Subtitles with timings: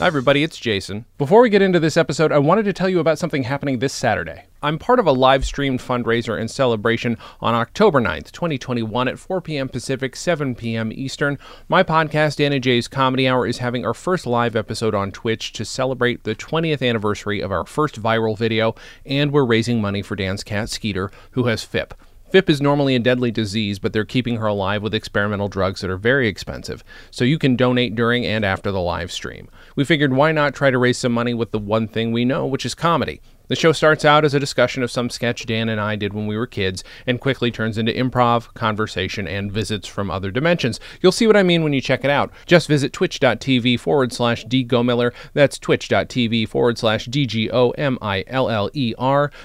[0.00, 1.04] Hi, everybody, it's Jason.
[1.18, 3.92] Before we get into this episode, I wanted to tell you about something happening this
[3.92, 4.46] Saturday.
[4.62, 9.42] I'm part of a live streamed fundraiser and celebration on October 9th, 2021 at 4
[9.42, 9.68] p.m.
[9.68, 10.90] Pacific, 7 p.m.
[10.90, 11.36] Eastern.
[11.68, 15.52] My podcast, Dan and Jay's Comedy Hour, is having our first live episode on Twitch
[15.52, 20.16] to celebrate the 20th anniversary of our first viral video, and we're raising money for
[20.16, 21.92] Dan's cat, Skeeter, who has FIP.
[22.30, 25.90] FIP is normally a deadly disease, but they're keeping her alive with experimental drugs that
[25.90, 26.84] are very expensive.
[27.10, 29.48] So you can donate during and after the live stream.
[29.74, 32.46] We figured why not try to raise some money with the one thing we know,
[32.46, 33.20] which is comedy.
[33.50, 36.28] The show starts out as a discussion of some sketch Dan and I did when
[36.28, 40.78] we were kids and quickly turns into improv, conversation, and visits from other dimensions.
[41.00, 42.30] You'll see what I mean when you check it out.
[42.46, 45.12] Just visit twitch.tv forward slash dgomiller.
[45.34, 47.72] That's twitch.tv forward slash D-G-O-M-I-L-L-E-R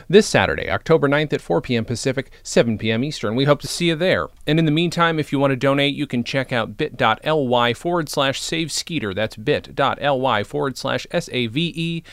[0.08, 1.86] this Saturday, October 9th at 4 p.m.
[1.86, 3.04] Pacific, 7 p.m.
[3.04, 3.36] Eastern.
[3.36, 4.28] We hope to see you there.
[4.46, 8.10] And in the meantime, if you want to donate, you can check out bit.ly forward
[8.10, 9.16] slash save Skeeter.
[9.16, 12.04] That's bit.ly forward slash S-A-V-E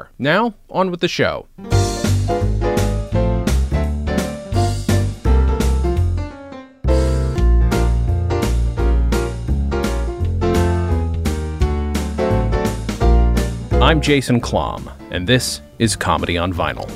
[0.00, 0.10] S-K-E-E-T-E-R.
[0.18, 1.46] Now, on with the show.
[13.82, 16.86] I'm Jason Klamm, and this is Comedy on Vinyl.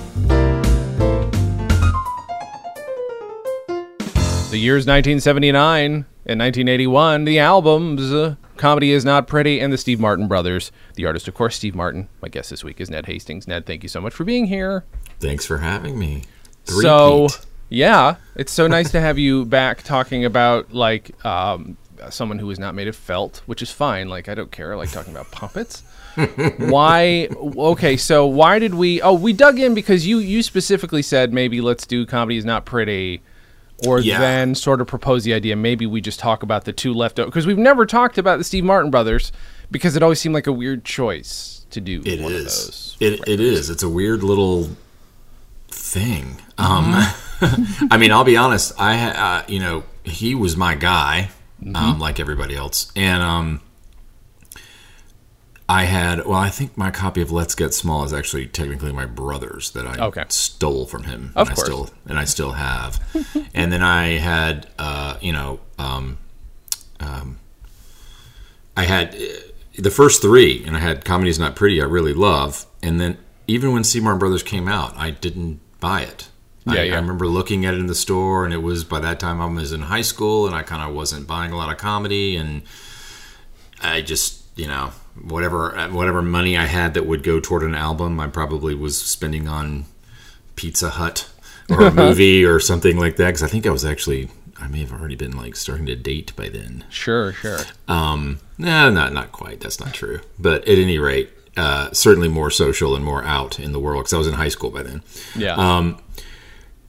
[4.50, 9.98] The year's 1979 and 1981, the albums uh, Comedy is Not Pretty and the Steve
[10.00, 10.70] Martin Brothers.
[10.94, 12.08] The artist, of course, Steve Martin.
[12.22, 13.48] My guest this week is Ned Hastings.
[13.48, 14.84] Ned, thank you so much for being here.
[15.20, 16.24] Thanks for having me.
[16.64, 17.28] So,
[17.68, 21.76] yeah, it's so nice to have you back talking about like um,
[22.10, 24.08] someone who is not made of felt, which is fine.
[24.08, 24.72] Like I don't care.
[24.72, 25.82] I like talking about puppets.
[26.58, 27.28] why?
[27.36, 29.02] Okay, so why did we?
[29.02, 32.64] Oh, we dug in because you you specifically said maybe let's do comedy is not
[32.64, 33.22] pretty,
[33.86, 34.18] or Yeah.
[34.20, 37.46] then sort of propose the idea maybe we just talk about the two left because
[37.46, 39.32] we've never talked about the Steve Martin brothers
[39.70, 42.44] because it always seemed like a weird choice to do It one of is.
[42.44, 42.96] those.
[43.00, 43.70] It, it is.
[43.70, 44.70] It's a weird little
[45.68, 46.40] thing.
[46.58, 46.92] Um,
[47.40, 47.86] Mm-hmm.
[47.90, 48.72] I mean, I'll be honest.
[48.80, 51.30] I, uh, you know, he was my guy,
[51.62, 51.76] Mm-hmm.
[51.76, 53.60] um, like everybody else, and um,
[55.68, 56.26] I had.
[56.26, 59.86] Well, I think my copy of Let's Get Small is actually technically my brother's that
[59.86, 60.24] I Okay.
[60.28, 61.32] stole from him.
[61.34, 61.68] Of and course.
[61.68, 63.00] I still and I still have.
[63.54, 66.18] and then I had, uh, you know, um,
[67.00, 67.38] um,
[68.76, 69.18] I had uh,
[69.78, 72.66] the first three, and I had Comedy's Not Pretty, I really love.
[72.82, 76.28] And then even when Seymour Brothers came out, I didn't buy it.
[76.66, 76.92] I, Yeah, yeah.
[76.94, 79.46] I remember looking at it in the store, and it was by that time I
[79.46, 82.62] was in high school, and I kind of wasn't buying a lot of comedy, and
[83.82, 88.20] I just, you know, whatever whatever money I had that would go toward an album,
[88.20, 89.84] I probably was spending on
[90.56, 91.28] Pizza Hut
[91.68, 93.26] or a movie or something like that.
[93.26, 96.34] Because I think I was actually, I may have already been like starting to date
[96.36, 96.84] by then.
[96.90, 97.60] Sure, sure.
[97.88, 99.60] Um, no, not not quite.
[99.60, 100.20] That's not true.
[100.38, 104.14] But at any rate, uh, certainly more social and more out in the world because
[104.14, 105.02] I was in high school by then.
[105.36, 105.54] Yeah.
[105.54, 106.00] Um,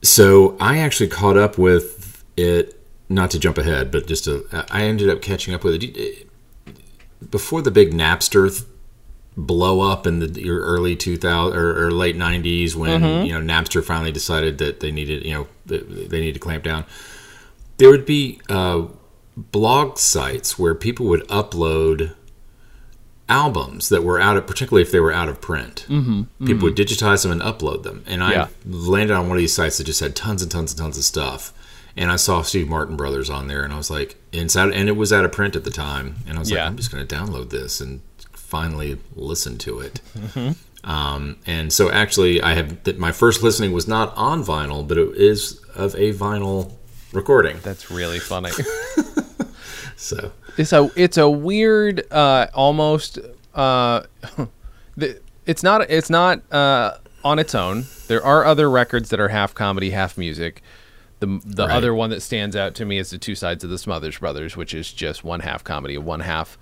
[0.01, 2.71] so I actually caught up with it.
[3.07, 6.24] Not to jump ahead, but just to, I ended up catching up with it
[7.29, 8.69] before the big Napster th-
[9.37, 14.11] blow up in the early 2000 or, or late 90s when you know Napster finally
[14.11, 16.85] decided that they needed you know they needed to clamp down.
[17.77, 18.83] There would be uh,
[19.35, 22.15] blog sites where people would upload
[23.27, 25.85] albums that were out of particularly if they were out of print.
[25.89, 28.03] Mm-hmm, people would digitize them and upload them.
[28.05, 28.47] And i Yeah.
[28.65, 31.03] landed on one of these sites that just had tons and tons and tons of
[31.03, 31.51] stuff
[31.97, 34.93] and i saw steve martin brothers on there and i was like inside, and it
[34.97, 36.59] was out of print at the time and i was Yeah.
[36.63, 38.01] like i'm just going to download this and
[38.33, 40.01] finally listen to it
[40.83, 44.97] um, and so actually i have that my first listening was not on vinyl but
[44.97, 46.71] it is of a vinyl
[47.11, 48.51] recording That's really funny.
[49.95, 53.19] so It's a it's a weird, uh, almost.
[53.53, 54.03] Uh,
[55.45, 57.85] it's not it's not uh, on its own.
[58.07, 60.61] There are other records that are half comedy, half music.
[61.25, 61.75] The the Right.
[61.75, 64.55] other one that stands out to me is the Two Sides of the Smothers Brothers,
[64.55, 66.57] which is just one half comedy one half.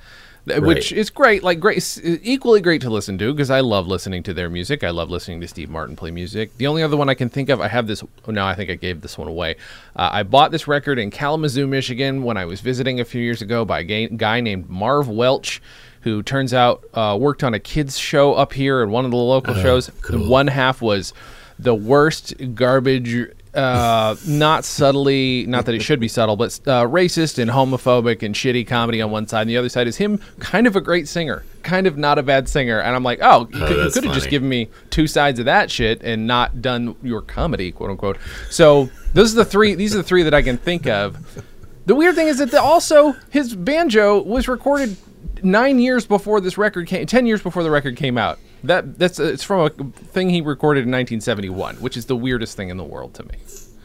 [0.45, 4.33] Which is great, like great, equally great to listen to because I love listening to
[4.33, 4.83] their music.
[4.83, 6.57] I love listening to Steve Martin play music.
[6.57, 8.03] The only other one I can think of, I have this.
[8.27, 9.55] Oh, no, I think I gave this one away.
[9.95, 13.41] Uh, I bought this record in Kalamazoo, Michigan, when I was visiting a few years
[13.41, 15.61] ago by a gay, guy named Marv Welch,
[16.01, 19.17] who turns out uh, worked on a kids show up here at one of the
[19.17, 19.91] local shows.
[20.01, 20.27] cool.
[20.27, 21.13] One half was
[21.57, 27.37] the worst garbage uh, not subtly, not that it should be subtle, but uh, racist
[27.39, 29.41] and homophobic and shitty comedy on one side.
[29.41, 32.23] And the other side is him, kind of a great singer, kind of not a
[32.23, 32.79] bad singer.
[32.79, 35.69] And I'm like, oh, you could, could have just given me two sides of that
[35.69, 38.17] shit and not done your comedy, quote unquote.
[38.49, 39.75] So those are the three.
[39.75, 41.43] These are the three that I can think of.
[41.85, 44.95] The weird thing is that the, also his banjo was recorded
[45.43, 48.39] nine years before this record came, ten years before the record came out.
[48.63, 52.55] That that's uh, it's from a thing he recorded in 1971, which is the weirdest
[52.55, 53.35] thing in the world to me.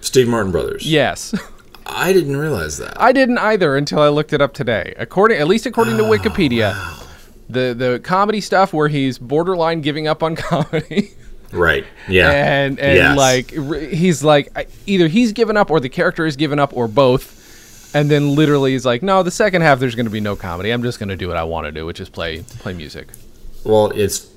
[0.01, 0.87] Steve Martin Brothers.
[0.91, 1.35] Yes,
[1.87, 3.01] I didn't realize that.
[3.01, 4.95] I didn't either until I looked it up today.
[4.97, 6.75] According, at least according to Oh, Wikipedia,
[7.49, 11.11] the the comedy stuff where he's borderline giving up on comedy.
[11.51, 11.85] right.
[12.09, 12.31] Yeah.
[12.31, 13.17] and and Yes.
[13.19, 13.51] like
[13.91, 17.35] he's like either he's given up or the character is given up or both
[17.95, 20.71] and then literally he's like no the second half there's going to be no comedy
[20.71, 23.09] i'm just going to do what i want to do which is play play music
[23.65, 24.29] Well, it's.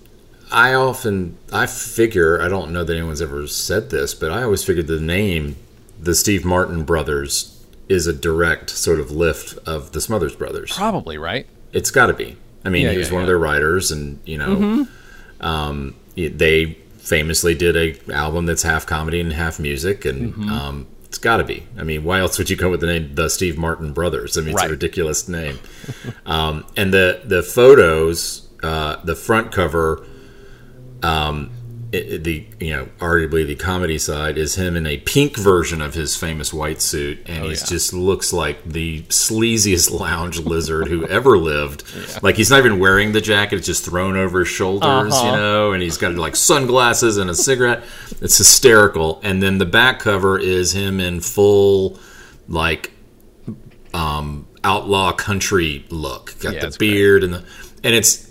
[0.52, 4.64] I often I figure I don't know that anyone's ever said this, but I always
[4.64, 5.56] figured the name,
[6.00, 10.72] the Steve Martin Brothers, is a direct sort of lift of the Smothers Brothers.
[10.76, 12.38] probably right It's got to be.
[12.66, 14.88] I mean, Yeah, he was yeah, one of their writers, and you know,
[15.40, 20.50] um, they famously did a album that's half comedy and half music, and Mm-hmm.
[20.50, 21.68] um, it's got to be.
[21.78, 24.38] I mean, why else would you go with the name the Steve Martin Brothers?
[24.38, 24.68] I mean, it's Right.
[24.68, 25.60] a ridiculous name.
[26.26, 30.06] um, and the the photos, uh, the front cover.
[31.04, 31.52] Um,
[31.94, 35.94] it, the you know arguably the comedy side is him in a pink version of
[35.94, 37.66] his famous white suit and he yeah.
[37.66, 41.84] just looks like the sleaziest lounge lizard who ever lived
[42.24, 45.36] like he's not even wearing the jacket it's just thrown over his shoulders you Uh-huh.
[45.36, 47.84] know and he's got like sunglasses and a cigarette
[48.22, 52.00] it's hysterical and then the back cover is him in full
[52.48, 52.92] like
[53.94, 56.92] um outlaw country look got Yeah, the it's great.
[56.92, 57.44] beard and the
[57.84, 58.31] and it's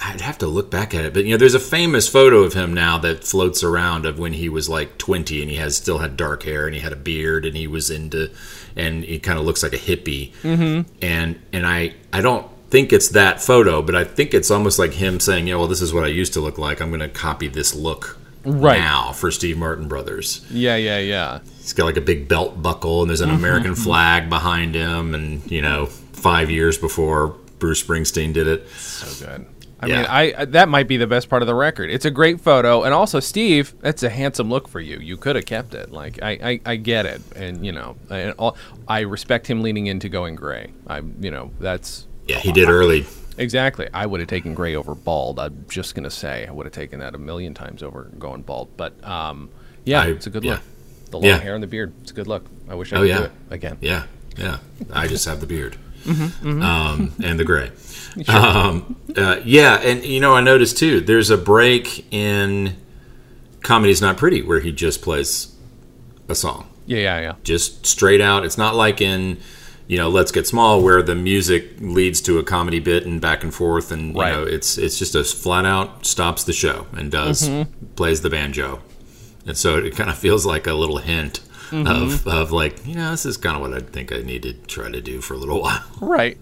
[0.00, 2.52] I'd have to look back at it, but you know, there's a famous photo of
[2.54, 5.98] him now that floats around of when he was like 20 and he has still
[5.98, 8.30] had dark hair and he had a beard and he was into,
[8.76, 10.32] and he kind of looks like a hippie.
[10.42, 10.90] Mm-hmm.
[11.02, 14.94] And and I I don't think it's that photo, but I think it's almost like
[14.94, 16.80] him saying, "Yeah, well, this is what I used to look like.
[16.80, 18.80] I'm going to copy this look." Right.
[18.80, 23.02] now for Steve Martin Brothers, yeah yeah yeah he's got like a big belt buckle
[23.02, 28.32] and there's an American flag behind him, and you know, five years before Bruce Springsteen
[28.32, 28.68] did it.
[28.70, 29.46] so good
[29.82, 29.96] I Yeah.
[29.96, 30.06] mean,
[30.38, 31.90] I that might be the best part of the record.
[31.90, 34.98] It's a great photo, and also Steve, that's a handsome look for you.
[34.98, 35.90] You could have kept it.
[35.90, 38.32] Like I, I, I get it, and you know, I,
[38.86, 40.72] I respect him leaning into going gray.
[40.86, 43.06] I, you know, that's Yeah, he did early.
[43.38, 43.88] Exactly.
[43.92, 45.38] I would have taken gray over bald.
[45.40, 48.76] I'm just gonna say I would have taken that a million times over going bald.
[48.76, 49.48] But um,
[49.84, 50.52] yeah, I- it's a good yeah.
[50.52, 50.60] look.
[51.10, 51.38] The long Yeah.
[51.38, 51.92] hair and the beard.
[52.02, 52.44] It's a good look.
[52.68, 53.18] I wish I Oh, could yeah.
[53.18, 53.78] do it again.
[53.80, 54.04] Yeah,
[54.38, 54.58] yeah.
[54.92, 57.70] I just have the beard Mm-hmm, Um, and the gray.
[58.28, 61.00] Um, uh, yeah, and you know, I noticed too.
[61.00, 62.76] There's a break in
[63.62, 65.54] "Comedy's Not Pretty" where he just plays
[66.28, 67.32] a song, Yeah, yeah, yeah.
[67.42, 68.44] just straight out.
[68.44, 69.38] It's not like in
[69.86, 73.42] you know "Let's Get Small" where the music leads to a comedy bit and back
[73.42, 74.32] and forth, and you Right.
[74.34, 77.86] know, it's it's just a flat out stops the show and does Mm-hmm.
[77.96, 78.82] plays the banjo,
[79.46, 81.40] and so it kind of feels like a little hint.
[81.72, 81.88] Mm-hmm.
[81.88, 84.52] Of, of like you know this is kind of what I think I need to
[84.52, 85.82] try to do for a little while.
[86.00, 86.38] Right.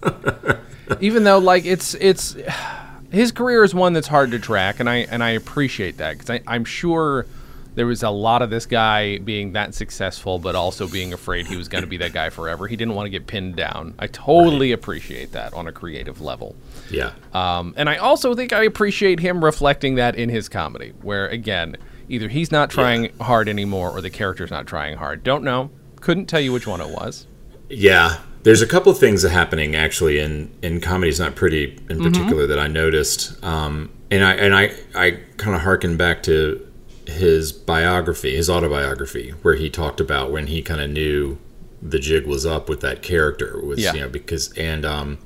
[0.99, 2.35] Even though like it's it's
[3.11, 6.41] his career is one that's hard to track, and I and I appreciate that because
[6.47, 7.25] I'm sure
[7.73, 11.55] there was a lot of this guy being that successful, but also being afraid he
[11.55, 12.67] was going to be that guy forever.
[12.67, 13.93] He didn't want to get pinned down.
[13.97, 16.55] I totally appreciate that on a creative level.
[16.89, 21.27] Yeah, Um, and I also think I appreciate him reflecting that in his comedy, where
[21.27, 21.77] again,
[22.11, 25.23] either he's not trying hard anymore or the character's not trying hard.
[25.23, 25.71] Don't know.
[26.01, 27.25] Couldn't tell you which one it was.
[27.69, 32.45] Yeah, there's a couple of things happening actually in in comedy's not pretty in particular
[32.47, 36.67] that I noticed, um, and I and I I kind of harken back to
[37.07, 41.37] his biography, his autobiography, where he talked about when he kind of knew
[41.81, 43.93] the jig was up with that character was Yeah.
[43.93, 45.17] you know because and um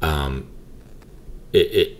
[0.00, 0.48] um
[1.52, 1.98] it it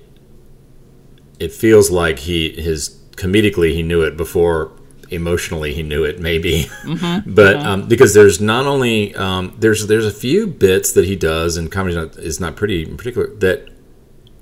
[1.38, 4.72] it feels like he his comedically he knew it before
[5.10, 6.66] emotionally he knew it maybe
[7.26, 11.56] but um, because there's not only um, there's there's a few bits that he does
[11.58, 13.68] and comedy not, is not pretty in particular that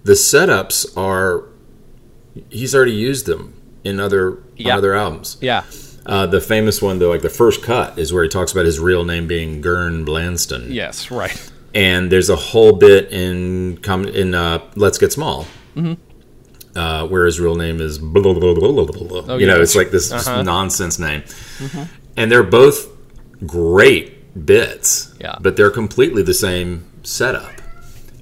[0.04, 1.44] the setups are
[2.50, 4.76] he's already used them in other Yeah.
[4.76, 5.64] other albums Yeah.
[6.06, 8.78] uh, the famous one though like the first cut is where he talks about his
[8.78, 11.10] real name being Gern Blanston Yes.
[11.10, 11.50] Right.
[11.74, 15.46] and there's a whole bit in com- in uh, Let's Get Small,
[16.76, 19.24] uh, where his real name is blah, blah, blah, blah, blah, blah.
[19.34, 19.62] Oh, you know yeah.
[19.62, 20.42] it's like this Uh-huh.
[20.42, 21.22] nonsense name,
[22.16, 22.88] and they're both
[23.46, 25.36] great bits, Yeah.
[25.40, 27.50] but they're completely the same setup,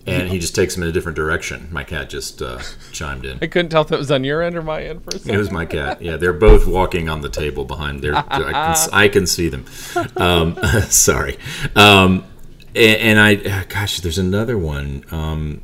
[0.07, 1.69] and he just takes them in a different direction.
[1.71, 2.61] My cat just uh,
[2.93, 3.39] chimed in.
[3.43, 5.35] I couldn't tell if it was on your end or my end for a second.
[5.35, 6.01] It was my cat.
[6.09, 8.15] Yeah, they're both walking on the table behind there.
[8.17, 9.67] I can, I can see them.
[10.17, 10.57] Um,
[10.89, 11.37] sorry.
[11.77, 12.25] Um,
[12.75, 15.05] and, and I, uh, gosh, there's another one.
[15.11, 15.61] Um,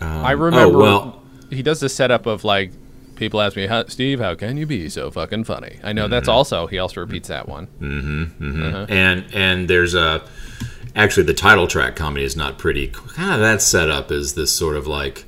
[0.00, 0.76] I remember.
[0.76, 1.13] oh, well-
[1.54, 2.72] he does the setup of like
[3.16, 5.78] people ask me, how, Steve, how can you be so fucking funny?
[5.82, 6.36] I know that's mm-hmm.
[6.36, 7.66] also he also repeats that one.
[7.80, 8.62] Mm-hmm, mm-hmm.
[8.62, 8.86] Uh-huh.
[8.88, 10.22] and and there's a
[10.94, 14.76] actually the title track "Comedy is Not Pretty." Kind of that setup is this sort
[14.76, 15.24] of like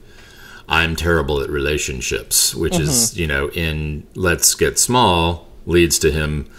[0.69, 6.51] I'm terrible at relationships, which is you know in Let's Get Small leads to him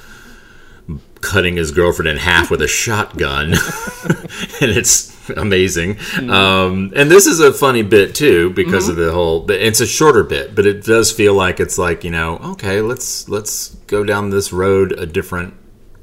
[1.21, 3.53] cutting his girlfriend in half with a shotgun,
[4.61, 5.97] and it's amazing.
[6.29, 9.41] Um, and this is a funny bit too because of the whole.
[9.41, 12.81] but It's a shorter bit, but it does feel like it's like you know, okay,
[12.81, 15.53] let's let's go down this road a different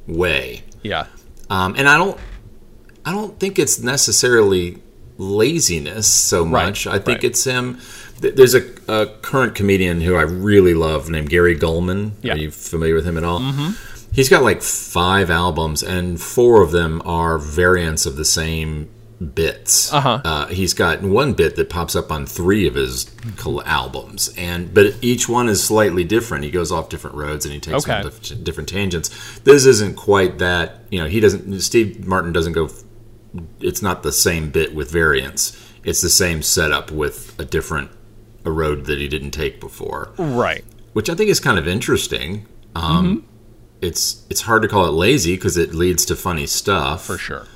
[0.06, 0.62] way.
[0.82, 1.06] Yeah.
[1.50, 2.18] Um, and I don't,
[3.04, 4.78] I don't think it's necessarily
[5.18, 6.86] laziness so Right, much.
[6.86, 7.24] I think right.
[7.24, 7.78] it's him.
[8.20, 12.12] There's a, a current comedian who I really love named Gary Gulman.
[12.22, 12.34] Yeah.
[12.34, 13.40] Are you familiar with him at all?
[13.40, 13.93] Mm-hmm.
[14.14, 18.88] He's got like five albums, and four of them are variants of the same
[19.34, 19.92] bits.
[19.92, 20.20] Uh-huh.
[20.24, 23.10] Uh, he's got one bit that pops up on three of his
[23.64, 26.44] albums, and but each one is slightly different.
[26.44, 28.02] He goes off different roads and he takes Okay.
[28.02, 29.10] dif- different tangents.
[29.40, 30.84] This isn't quite that.
[30.90, 31.60] You know, he doesn't.
[31.60, 32.68] Steve Martin doesn't go.
[33.60, 35.56] It's not the same bit with variants.
[35.82, 37.90] It's the same setup with a different
[38.44, 40.64] a road that he didn't take before, Right.
[40.92, 42.46] which I think is kind of interesting.
[42.76, 43.26] Um, Mm-hmm.
[43.84, 47.46] It's it's hard to call it lazy because it leads to funny stuff For sure.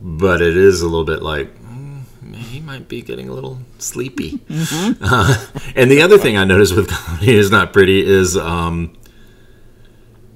[0.00, 2.02] but it is a little bit like mm,
[2.34, 4.38] he might be getting a little sleepy.
[4.38, 5.04] Mm-hmm.
[5.04, 8.96] Uh, and the other thing I noticed with comedy is not pretty is um,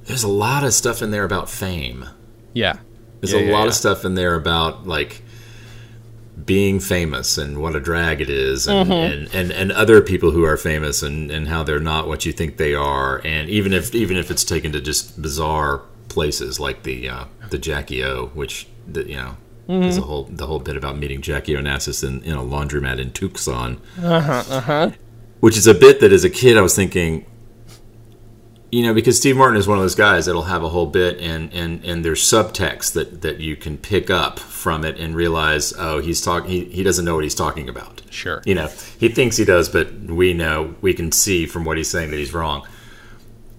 [0.05, 2.07] there's a lot of stuff in there about fame.
[2.53, 2.79] Yeah.
[3.21, 3.69] There's Yeah, a yeah, lot yeah.
[3.69, 5.23] of stuff in there about like
[6.45, 8.93] being famous and what a drag it is and, Mm-hmm.
[8.93, 12.33] and, and, and other people who are famous and, and how they're not what you
[12.33, 16.83] think they are and even if even if it's taken to just bizarre places like
[16.83, 19.37] the uh, the Jackie O which the, you know
[19.69, 19.83] Mm-hmm.
[19.89, 23.11] is a whole the whole bit about meeting Jackie Onassis in, in a laundromat in
[23.11, 24.91] Tucson Uh-huh, uh-huh.
[25.41, 27.27] which is a bit that as a kid I was thinking
[28.73, 31.19] you know because Steve Martin is one of those guys that'll have a whole bit
[31.21, 35.73] and and and there's subtext that that you can pick up from it and realize
[35.79, 38.43] oh he's talking he, he doesn't know what he's talking about Sure.
[38.45, 38.69] you know
[38.99, 42.17] he thinks he does but we know we can see from what he's saying that
[42.19, 42.67] he's wrong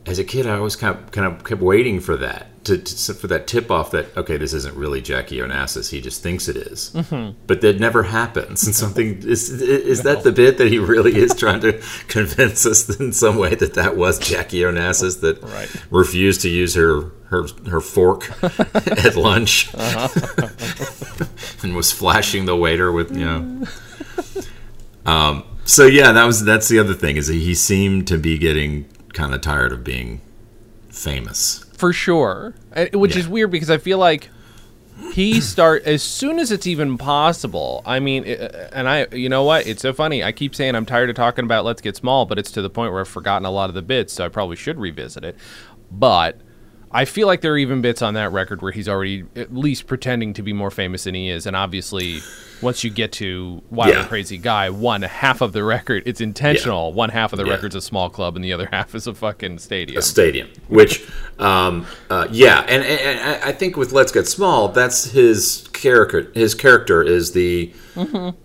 [0.07, 3.13] as a kid I always kind of, kind of kept waiting for that to, to
[3.13, 6.55] for that tip off that okay this isn't really Jackie Onassis he just thinks it
[6.57, 6.91] is.
[6.93, 7.37] Mm-hmm.
[7.47, 11.33] but that never happens and something is is that the bit that he really is
[11.35, 11.73] trying to
[12.07, 15.69] convince us in some way that that was Jackie Onassis that Right.
[15.91, 20.47] refused to use her her her fork at lunch uh-huh.
[21.63, 23.39] and was flashing the waiter with you know.
[23.41, 24.47] Mm.
[25.05, 28.87] Um so yeah that was that's the other thing is he seemed to be getting
[29.13, 30.21] kind of tired of being
[30.89, 31.65] famous.
[31.77, 32.55] For sure.
[32.75, 33.21] Uh, which Yeah.
[33.21, 34.29] is weird because i feel like
[35.13, 39.43] he start as soon as it's even possible i mean uh, and i you know
[39.43, 39.67] what?
[39.67, 40.23] It's so funny.
[40.23, 42.69] I keep saying i'm tired of talking about let's get small but it's to the
[42.69, 45.35] point where i've forgotten a lot of the bits so i probably should revisit it.
[45.91, 46.41] But
[46.91, 49.87] i feel like there are even bits on that record where he's already at least
[49.87, 52.19] pretending to be more famous than he is and obviously
[52.61, 53.99] once you get to wild Yeah.
[54.01, 57.53] and crazy guy one half of the record it's intentional one half of the Yeah.
[57.53, 61.07] record's a small club and the other half is a fucking stadium a stadium which
[61.39, 66.31] um uh, yeah and, and, and I think with let's get small that's his character
[66.33, 67.71] his character is the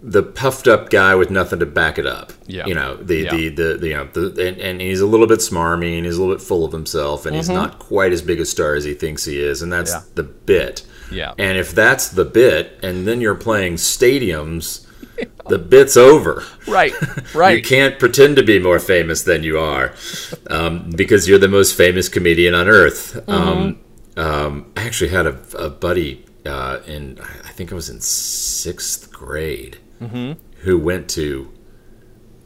[0.03, 2.67] the puffed up guy with nothing to back it up Yeah.
[2.67, 3.31] you know the Yeah.
[3.37, 6.17] the, the, the you know the, and, and he's a little bit smarmy and he's
[6.17, 8.85] a little bit full of himself and he's not quite as big a star as
[8.85, 10.03] he thinks he is and that's Yeah.
[10.15, 11.33] the bit Yeah.
[11.39, 14.87] and if that's the bit and then you're playing stadiums
[15.49, 16.93] the bit's over right
[17.35, 19.95] right you can't pretend to be more famous than you are
[20.49, 23.23] um, because you're the most famous comedian on earth.
[23.29, 23.79] Um,
[24.17, 29.13] um, I actually had a, a buddy uh, in, I think I was in sixth
[29.13, 29.79] grade,
[30.63, 31.49] who went to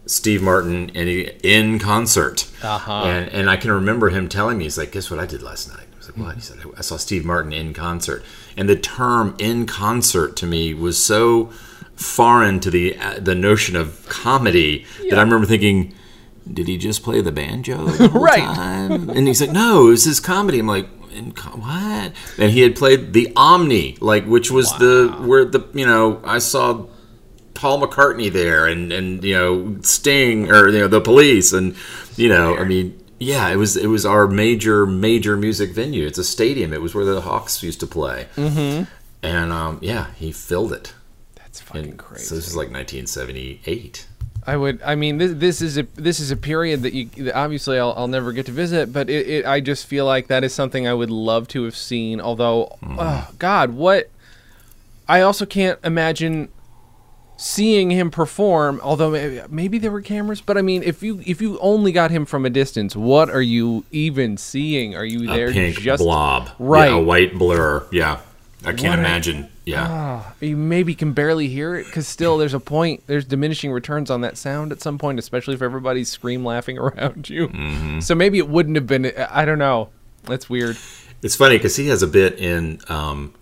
[0.06, 1.08] Steve Martin in,
[1.42, 2.46] in concert.
[2.62, 3.04] Uh-huh.
[3.04, 5.68] And, and I can remember him telling me, he's like, guess what I did last
[5.68, 5.86] night?
[5.94, 6.34] I was like, what?
[6.34, 8.22] He said, I saw Steve Martin in concert.
[8.56, 11.46] And the term in concert to me was so
[11.94, 15.94] foreign to the uh, the notion of comedy that I remember thinking,
[16.52, 18.42] did he just play the banjo the whole Right.
[18.44, 19.08] time?
[19.10, 20.58] And he's like, no, it was his comedy.
[20.58, 20.86] I'm like,
[21.16, 22.12] in what?
[22.38, 26.38] And he had played the Omni, like which was the where the you know I
[26.38, 26.86] saw
[27.54, 31.74] Paul McCartney there and and you know Sting or you know the Police and
[32.16, 36.06] you know I mean yeah it was it was our major major music venue.
[36.06, 36.72] It's a stadium.
[36.72, 38.28] It was where the Hawks used to play.
[38.36, 38.84] Mm-hmm.
[39.22, 40.94] and um, yeah he filled it.
[41.34, 42.24] That's fucking and crazy.
[42.24, 44.06] so this is like 1978
[44.46, 44.80] I would.
[44.82, 47.92] I mean, this, this is a this is a period that you that obviously I'll,
[47.96, 50.86] I'll never get to visit, but it, it I just feel like that is something
[50.86, 52.20] I would love to have seen.
[52.20, 52.96] Although, mm-hmm.
[52.98, 54.08] oh God, what
[55.08, 56.48] I also can't imagine
[57.36, 58.80] seeing him perform.
[58.82, 62.12] Although maybe, maybe there were cameras, but I mean, if you if you only got
[62.12, 64.94] him from a distance, what are you even seeing?
[64.94, 66.90] Are you there a pink just blob Right.
[66.90, 68.20] yeah, a white blur yeah
[68.64, 69.48] I can't What imagine.
[69.66, 70.22] Yeah.
[70.40, 73.02] You maybe can barely hear it because still there's a point.
[73.08, 77.28] There's diminishing returns on that sound at some point, especially if everybody's scream laughing around
[77.28, 77.48] you.
[77.48, 78.00] Mm-hmm.
[78.00, 79.12] So maybe it wouldn't have been.
[79.28, 79.90] I don't know.
[80.22, 80.78] That's weird.
[81.22, 83.34] It's funny because he has a bit in um,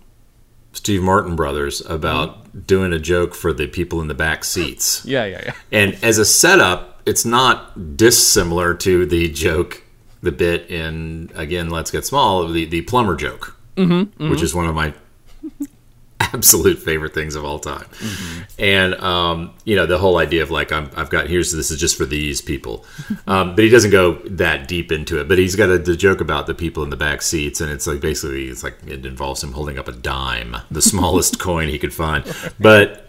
[0.73, 5.05] Steve Martin Brothers about doing a joke for the people in the back seats.
[5.15, 5.53] Yeah, yeah, yeah.
[5.71, 9.83] And as a setup, it's not dissimilar to the joke,
[10.21, 14.65] the bit in again, Let's Get Small, the the plumber joke, mm-hmm, which is one
[14.65, 14.93] of my
[16.33, 17.85] absolute favorite things of all time.
[18.59, 21.79] And um, you know, the whole idea of like I'm, I've got here's this is
[21.79, 22.85] just for these people,
[23.27, 25.27] um, but he doesn't go that deep into it.
[25.27, 27.87] But he's got a the joke about the people in the back seats, and it's
[27.87, 31.79] like basically it's like it involves him holding up a dime, the smallest coin he
[31.79, 32.25] could find,
[32.59, 33.05] but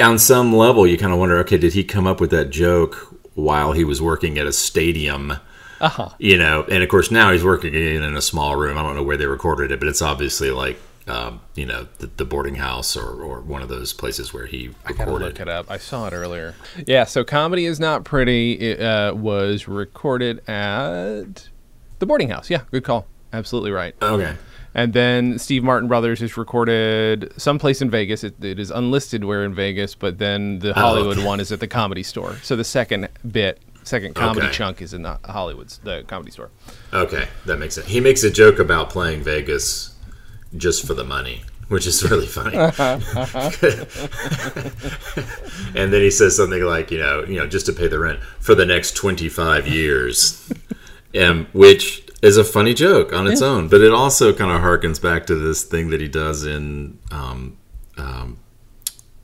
[0.00, 3.14] on some level, you kind of wonder, okay, did he come up with that joke
[3.34, 5.34] while he was working at a stadium?
[5.80, 6.10] Uh-huh.
[6.18, 8.76] You know, and of course now he's working in, in a small room.
[8.76, 10.78] I don't know where they recorded it, but it's obviously like,
[11.10, 14.70] um, you know, the, the boarding house or, or one of those places where he
[14.86, 15.24] I gotta recorded.
[15.26, 15.70] look it up.
[15.70, 16.54] I saw it earlier.
[16.86, 18.52] Yeah, so comedy is not pretty.
[18.52, 21.48] It uh, was recorded at
[21.98, 22.48] the boarding house.
[22.48, 23.06] Yeah, good call.
[23.32, 23.94] Absolutely right.
[24.00, 24.34] Okay.
[24.74, 28.22] And then Steve Martin Brothers is recorded someplace in Vegas.
[28.22, 31.26] It, it is unlisted where in Vegas, but then the Hollywood okay.
[31.26, 32.36] one is at the Comedy Store.
[32.42, 34.54] So the second bit, second comedy Okay.
[34.54, 36.50] chunk is in the Hollywood's the Comedy Store.
[36.92, 37.88] Okay, that makes sense.
[37.88, 39.94] He makes a joke about playing Vegas
[40.56, 42.56] just for the money, which is really funny.
[45.74, 48.20] and then he says something like, you know, you know, just to pay the rent
[48.40, 50.50] for the next 25 years.
[51.20, 55.00] um, which is a funny joke on its own, but it also kind of harkens
[55.00, 57.56] back to this thing that he does in um,
[57.96, 58.38] um,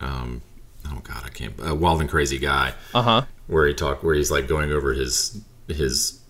[0.00, 0.42] um,
[0.88, 3.22] oh god, I can't uh, Wild and Crazy Guy Uh huh.
[3.48, 6.20] where he talk where he's like going over his his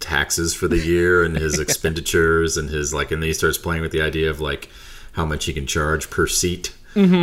[0.00, 3.82] taxes for the year and his expenditures and his like and then he starts playing
[3.82, 4.68] with the idea of like
[5.12, 6.74] how much he can charge per seat.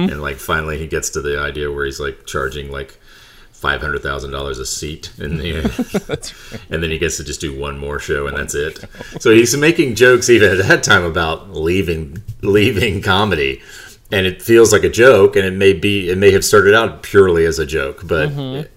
[0.09, 2.97] And like finally he gets to the idea where he's like charging like
[3.51, 5.39] five hundred thousand dollars a seat and
[6.69, 8.83] and then he gets to just do one more show and that's it.
[9.19, 13.61] So he's making jokes even at that time about leaving leaving comedy.
[14.13, 17.03] And it feels like a joke and it may be it may have started out
[17.03, 18.29] purely as a joke but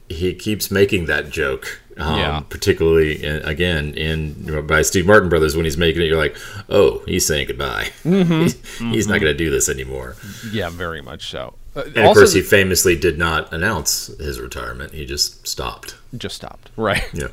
[0.08, 2.40] he keeps making that joke um, Yeah.
[2.48, 6.36] particularly in, again in by steve martin brothers when he's making it you're like
[6.68, 10.16] oh he's saying goodbye he's, he's not going to do this anymore
[10.52, 11.54] Yeah, very much so.
[11.76, 15.96] Uh, and of also, course he famously did not announce his retirement he just stopped
[16.16, 16.70] just stopped.
[16.76, 17.04] Right.
[17.12, 17.28] yeah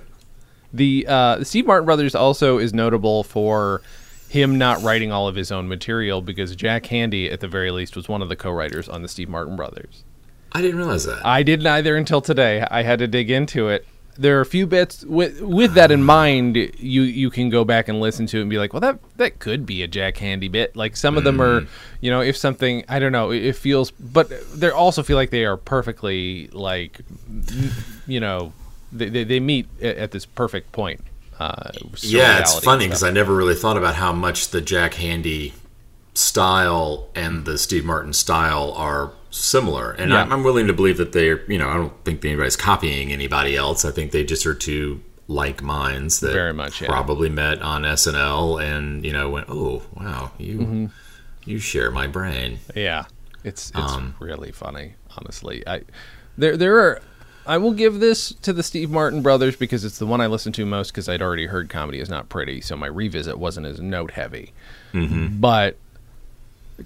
[0.73, 3.81] The uh, the Steve Martin Brothers also is notable for
[4.29, 7.97] him not writing all of his own material because Jack Handey, at the very least,
[7.97, 10.05] was one of the co-writers on the Steve Martin Brothers.
[10.53, 12.65] i didn't realize that I didn't either until today.
[12.71, 13.85] I had to dig into it.
[14.17, 16.55] There are a few bits with with that in mind.
[16.55, 19.39] You you can go back and listen to it and be like, well, that that
[19.39, 20.75] could be a Jack Handey bit.
[20.75, 21.65] Like some of them are,
[22.01, 25.29] you know, if something I don't know, it, it feels, but they also feel like
[25.29, 27.01] they are perfectly like,
[28.07, 28.53] you know,
[28.91, 31.01] they they, they meet at, at this perfect point.
[31.39, 31.71] Uh,
[32.03, 33.01] Yeah, it's funny because.
[33.01, 35.53] I never really thought about how much the Jack Handey
[36.13, 39.91] style and the Steve Martin style are similar.
[39.93, 40.21] And Yeah.
[40.23, 43.55] I'm, I'm willing to believe that they're, you know, I don't think anybody's copying anybody
[43.55, 43.83] else.
[43.85, 46.87] I think they just are two like minds that Very much, yeah.
[46.89, 50.85] probably met on SNL and, you know, went, oh, wow, you, Mm-hmm.
[51.45, 52.59] you share my brain.
[52.75, 53.05] Yeah,
[53.43, 54.95] it's it's Um, really funny.
[55.17, 55.81] Honestly, I
[56.37, 57.01] there there are.
[57.47, 60.53] I will give this to the Steve Martin brothers because it's the one I listened
[60.55, 63.79] to most because I'd already heard comedy is not pretty, so my revisit wasn't as
[63.81, 64.53] note heavy.
[64.93, 65.77] But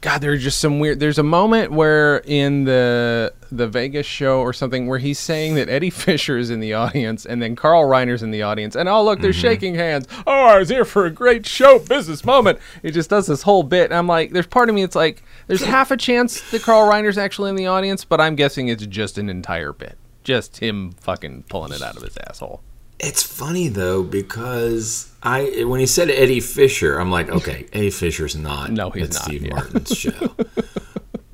[0.02, 1.00] God, there's just some weird.
[1.00, 5.70] There's a moment where in the the Vegas show or something where he's saying that
[5.70, 9.04] Eddie Fisher is in the audience and then Carl Reiner's in the audience, and oh
[9.04, 9.42] look, they're mm-hmm.
[9.42, 10.08] shaking hands.
[10.26, 12.60] Oh, I was here for a great show business moment.
[12.82, 15.24] He just does this whole bit, and I'm like, there's part of me it's like
[15.48, 18.86] there's half a chance that Carl Reiner's actually in the audience, but I'm guessing it's
[18.86, 22.62] just an entire bit, just him fucking pulling it out of his asshole.
[23.00, 28.36] It's funny though because I when he said Eddie Fisher, I'm like, okay, Eddie Fisher's
[28.36, 29.54] not No, he's at not, Steve yeah.
[29.56, 30.36] Martin's show.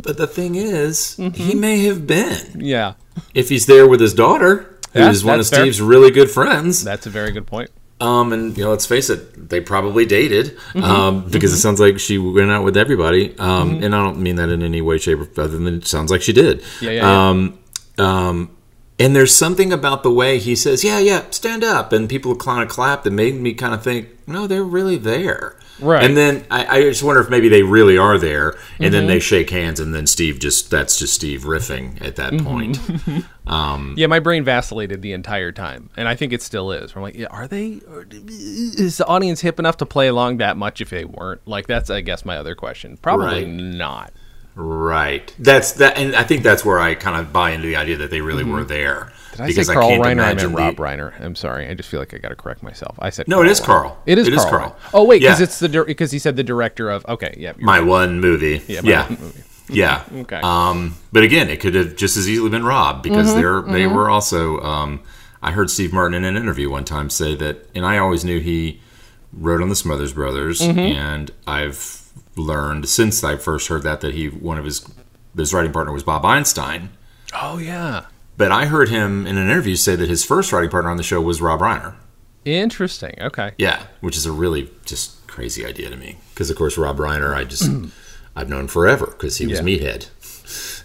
[0.02, 1.34] but the thing is, Mm-hmm.
[1.34, 2.94] he may have been Yeah,
[3.36, 5.62] if he's there with his daughter, Yeah, who's one of fair.
[5.62, 6.84] Steve's really good friends.
[6.84, 7.70] that's a very good point.
[8.00, 10.84] Um, and you know, let's face it, they probably dated Mm-hmm.
[10.84, 13.38] um, because it sounds like she went out with everybody.
[13.38, 16.10] Um, and I don't mean that in any way, shape, or other than it sounds
[16.10, 16.64] like she did.
[16.82, 17.32] Yeah, yeah,
[18.00, 18.32] yeah.
[19.02, 22.08] Um, um, and there's something about the way he says, "Yeah, yeah, stand up," and
[22.10, 26.04] people kind of clap that made me kind of think, "No, they're really there." Right.
[26.04, 28.92] And then I, I just wonder if maybe they really are there, and Mm-hmm.
[28.92, 32.46] then they shake hands, and then Steve just that's just Steve riffing at that Mm-hmm.
[32.46, 33.26] point.
[33.98, 36.94] Yeah, my brain vacillated the entire time, and I think it still is.
[36.96, 37.82] I'm like, yeah, are they?
[37.90, 40.80] Or, is the audience hip enough to play along that much?
[40.80, 42.98] If they weren't, like, that's I guess my other question.
[42.98, 43.48] Probably Right.
[43.48, 44.14] not.
[44.56, 45.34] Right.
[45.40, 48.12] That's that, and I think that's where I kind of buy into the idea that
[48.12, 49.12] they really were there.
[49.34, 49.46] Mm-hmm.
[49.48, 50.24] Did I say Carl Reiner?
[50.26, 51.20] I meant Rob Reiner.
[51.22, 51.68] I'm sorry.
[51.70, 52.98] I just feel like I got to correct myself.
[53.00, 53.66] I said No, it is Reiner.
[53.66, 53.98] Carl.
[54.06, 54.72] It is It is Carl.
[54.72, 54.78] Carl.
[54.94, 55.44] Oh wait, because Yeah.
[55.46, 57.06] it's the because he said the director of.
[57.08, 57.88] Okay, yeah, My right.
[57.88, 58.62] one movie.
[58.68, 58.82] Yeah.
[58.82, 59.04] my Yeah.
[59.08, 59.44] one movie.
[59.70, 60.04] Yeah.
[60.14, 60.42] Okay.
[60.44, 63.88] Um, but again, it could have just as easily been Rob because Mm-hmm, they're they
[63.88, 64.60] were also.
[64.60, 65.00] Um,
[65.42, 68.40] I heard Steve Martin in an interview one time say that, and I always knew
[68.42, 68.82] he
[69.34, 70.78] wrote on the Smothers Brothers, Mm-hmm.
[70.78, 72.01] and I've
[72.36, 74.86] learned since I first heard that that he one of his
[75.36, 76.90] his writing partner was Bob Einstein.
[77.42, 78.06] Oh yeah,
[78.38, 81.04] But I heard him in an interview say that his first writing partner on the
[81.04, 81.96] show was Rob Reiner.
[82.46, 83.16] interesting.
[83.22, 83.52] Okay.
[83.58, 86.18] Yeah, which is a really just crazy idea to me.
[86.34, 87.70] Because of course, Rob Reiner, I just
[88.36, 89.66] I've known forever because he was Yeah.
[89.66, 90.10] Meathead.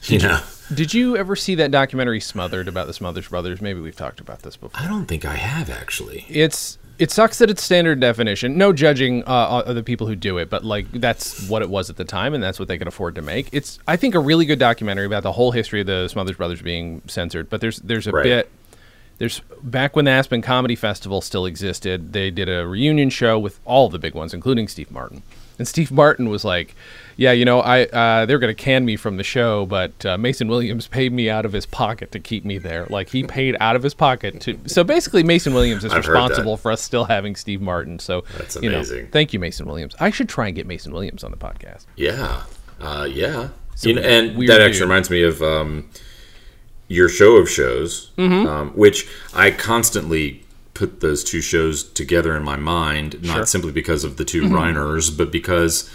[0.08, 0.40] You know,
[0.72, 3.60] Did you ever see that documentary Smothered about the Smothers Brothers?
[3.60, 4.80] Maybe we've talked about this before.
[4.80, 6.24] I don't think I have actually.
[6.28, 8.56] It's it sucks that it's standard definition.
[8.56, 11.96] No judging uh, the people who do it, but like that's what it was at
[11.96, 13.48] the time, and that's what they could afford to make.
[13.52, 16.62] It's I think a really good documentary about the whole history of the Smothers Brothers
[16.62, 17.50] being censored.
[17.50, 18.22] But there's there's a Right.
[18.24, 18.50] bit
[19.18, 23.60] there's back when the Aspen Comedy Festival still existed, they did a reunion show with
[23.64, 25.22] all the big ones, including Steve Martin.
[25.58, 26.74] And Steve Martin was like,
[27.16, 30.16] "Yeah, you know, I uh, they're going to can me from the show, but uh,
[30.18, 32.86] Mason Williams paid me out of his pocket to keep me there.
[32.90, 34.58] Like he paid out of his pocket to.
[34.66, 37.98] So basically, Mason Williams is I've responsible for us still having Steve Martin.
[37.98, 39.08] So That's you know, amazing.
[39.08, 39.94] thank you, Mason Williams.
[40.00, 41.86] I should try and get Mason Williams on the podcast.
[41.96, 42.42] Yeah,
[42.80, 43.48] uh, yeah.
[43.82, 44.80] You know, and that actually dude.
[44.82, 45.90] reminds me of um,
[46.88, 48.46] your show of shows, Mm-hmm.
[48.48, 50.42] um, which I constantly
[50.74, 54.54] put those two shows together in my mind, not simply because of the 2 Mm-hmm.
[54.54, 55.90] Reiners, but because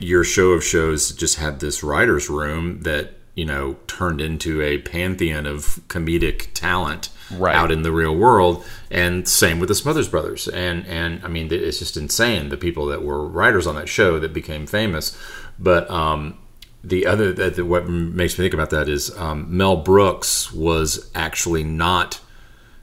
[0.00, 4.78] your show of shows just had this writer's room that you know turned into a
[4.78, 7.54] pantheon of comedic talent Right.
[7.54, 8.64] out in the real world.
[8.90, 10.48] And same with the smothers brothers.
[10.48, 14.18] And and i mean it's just insane the people that were writers on that show
[14.18, 15.16] that became famous.
[15.58, 16.38] But um
[16.82, 21.10] the other that that what makes me think about that is um, Mel Brooks was
[21.14, 22.20] actually not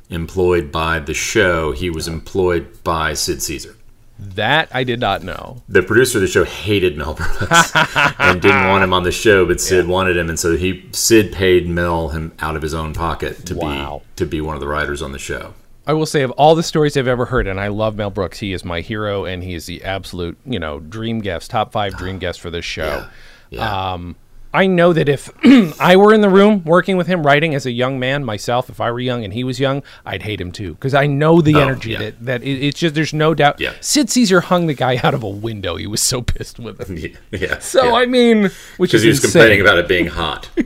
[0.09, 3.75] employed by the show; he was employed by Sid Caesar.
[4.19, 5.61] That I did not know.
[5.69, 7.71] The producer of the show hated Mel Brooks
[8.19, 11.31] and didn't want him on the show, but Sid wanted him, and so he Sid
[11.31, 14.01] paid Mel him out of his own pocket to Wow.
[14.03, 15.53] be to be one of the writers on the show.
[15.85, 18.39] I will say of all the stories I've ever heard, and I love Mel Brooks.
[18.39, 21.95] He is my hero, and he is the absolute, you know, dream guest, top five
[21.95, 23.07] dream guest for this show.
[23.51, 23.93] Yeah.
[23.93, 24.15] Um,
[24.57, 25.29] I know that if
[25.79, 28.81] I were in the room working with him, writing as a young man myself, if
[28.81, 31.55] I were young and he was young, I'd hate him too because I know the
[31.55, 31.99] Oh, energy yeah.
[31.99, 33.59] that that it, it's just there's no doubt.
[33.59, 33.73] Yeah.
[33.81, 35.75] Sid Caesar hung the guy out of a window.
[35.75, 36.97] He was so pissed with him.
[37.31, 37.59] yeah.
[37.59, 37.93] So yeah.
[37.93, 39.31] I mean, which because is he was insane.
[39.41, 40.49] complaining about it being hot.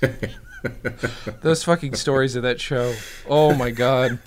[1.42, 2.94] those fucking stories of that show.
[3.28, 4.18] Oh my god.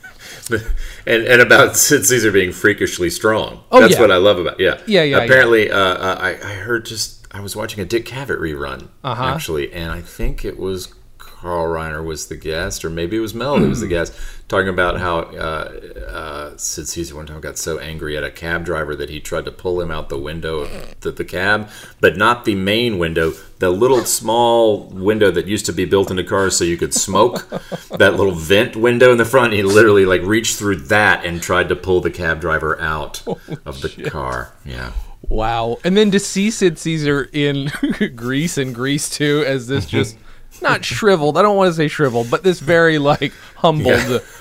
[1.05, 3.63] and and about Sid Caesar being freakishly strong.
[3.71, 4.01] Oh, That's yeah.
[4.01, 4.79] what I love about yeah.
[4.87, 8.39] Yeah, yeah, Apparently, Uh, uh, I I heard just I was watching a Dick Cavett
[8.39, 9.23] rerun Uh-huh.
[9.23, 13.33] actually, and I think it was Carl Reiner was the guest, or maybe it was
[13.33, 14.13] Mel who was the guest,
[14.47, 15.71] talking about how uh,
[16.07, 19.45] uh, Sid Caesar one time got so angry at a cab driver that he tried
[19.45, 21.67] to pull him out the window of the, the cab,
[21.99, 26.23] but not the main window, the little small window that used to be built into
[26.23, 27.49] cars so you could smoke.
[27.97, 29.53] that little vent window in the front.
[29.53, 33.23] He literally like reached through that and tried to pull the cab driver out
[33.65, 34.53] of the car.
[34.63, 34.91] Yeah.
[35.29, 35.77] Wow.
[35.83, 37.71] And then to see Sid Caesar in
[38.15, 40.17] Grease and Grease too, as this just
[40.61, 41.37] not shriveled.
[41.37, 43.85] I don't want to say shriveled, but this very like humbled,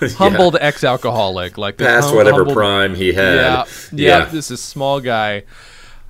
[0.01, 0.09] Yeah.
[0.16, 3.35] humbled ex-alcoholic, like this Past hum- whatever humbled- prime he had.
[3.37, 5.45] Yeah, yeah, This is small guy.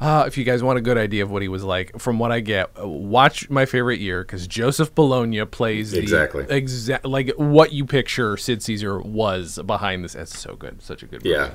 [0.01, 2.33] Uh, if you guys want a good idea of what he was like, from what
[2.33, 6.47] I get, watch my favorite year because Joseph Bologna plays the Exactly.
[6.49, 10.15] exact like what you picture Sid Caesar was behind this.
[10.15, 11.23] That's so good, such a good.
[11.23, 11.37] movie.
[11.37, 11.51] Yeah.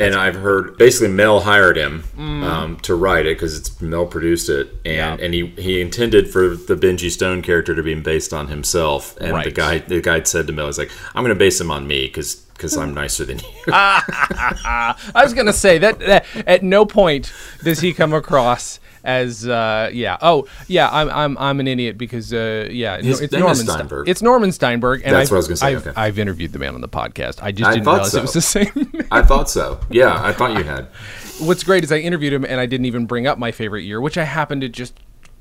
[0.00, 2.42] And I've heard basically Mel hired him Mm.
[2.42, 5.16] um, to write it because it's Mel produced it, and Yeah.
[5.24, 9.16] and he, he intended for the Benjy Stone character to be based on himself.
[9.20, 11.70] And the guy the guy said to Mel, "He's like, I'm going to base him
[11.70, 12.42] on me because
[12.76, 17.32] I'm nicer than you." I was gonna say that, that at no point
[17.62, 22.32] does he come across as uh, yeah oh yeah I'm I'm I'm an idiot because
[22.32, 24.08] uh, yeah His it's Norman Steinberg.
[24.08, 25.92] it's Norman Steinberg and That's I've, what I was gonna say, I've, okay.
[26.00, 28.18] I've interviewed the man on the podcast I just I didn't realize so.
[28.18, 28.92] it was the same.
[29.10, 29.80] I thought so.
[29.90, 30.84] Yeah, I thought you had.
[31.40, 34.00] What's great is I interviewed him and I didn't even bring up my favorite year
[34.00, 34.94] which I happened to just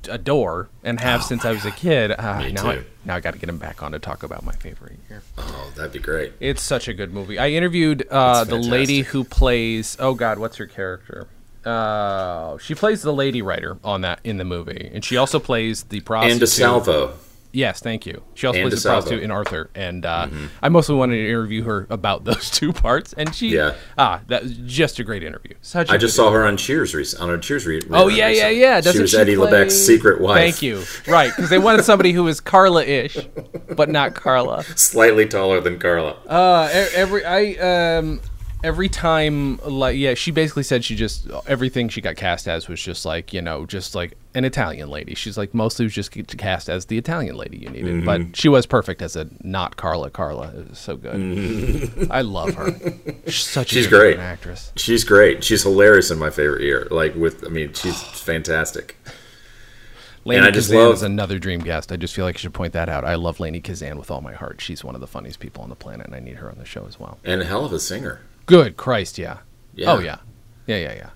[0.08, 2.12] adore and have since I was a kid.
[2.18, 2.86] Uh, Me now, I, too.
[3.06, 5.22] now I got to get him back on to talk about my favorite year.
[5.38, 6.34] Oh, that'd be great.
[6.40, 7.38] It's such a good movie.
[7.38, 9.98] I interviewed uh, the lady who plays.
[10.00, 11.28] Oh God, what's her character?
[11.66, 15.84] Uh, she plays the lady writer on that in the movie, and she also plays
[15.84, 16.42] the prostitute.
[16.42, 17.12] Anne DeSalvo.
[17.52, 18.22] Yes, thank you.
[18.36, 20.28] She also And plays the prostitute in Arthur, and uh,
[20.62, 23.48] I mostly wanted to interview her about those two parts, and she.
[23.50, 23.74] Yeah.
[23.98, 25.56] Ah, that was just a great interview.
[25.62, 25.90] Such.
[25.90, 28.50] I I just saw her on Cheers rec- on a Cheers re- Oh yeah, yeah,
[28.50, 28.80] yeah.
[28.82, 30.38] She Doesn't was she Eddie play- LeBec's secret wife.
[30.38, 30.84] Thank you.
[31.08, 33.18] Right, because they wanted somebody who was Carla-ish,
[33.76, 34.64] but not Carla.
[34.76, 36.12] Slightly taller than Carla.
[36.28, 38.22] Uh, every I um
[38.64, 42.82] every time like yeah, she basically said she just everything she got cast as was
[42.82, 45.16] just like you know just like an Italian lady.
[45.16, 48.06] She's like mostly was just get cast as the Italian lady you needed, mm-hmm.
[48.06, 50.50] but she was perfect as a not Carla Carla.
[50.50, 51.16] It was so good.
[51.16, 52.12] Mm-hmm.
[52.12, 52.72] I love her.
[53.26, 54.20] She's such She's good great.
[54.20, 54.72] actress.
[54.76, 55.44] She's great.
[55.44, 56.88] She's hilarious in my favorite year.
[56.92, 58.98] Like with, I mean, she's fantastic.
[60.26, 61.92] Lainie I just Kazan love- is another dream guest.
[61.92, 63.06] I just feel like I should point that out.
[63.06, 64.62] I love Lainie Kazan with all my heart.
[64.62, 66.66] She's one of the funniest people on the planet, and I need her on the
[66.66, 67.20] show as well.
[67.24, 68.22] And a hell of a singer.
[68.50, 69.38] Good Christ, yeah.
[69.76, 69.94] Yeah.
[69.94, 70.18] Oh yeah,
[70.68, 71.10] yeah, yeah, yeah.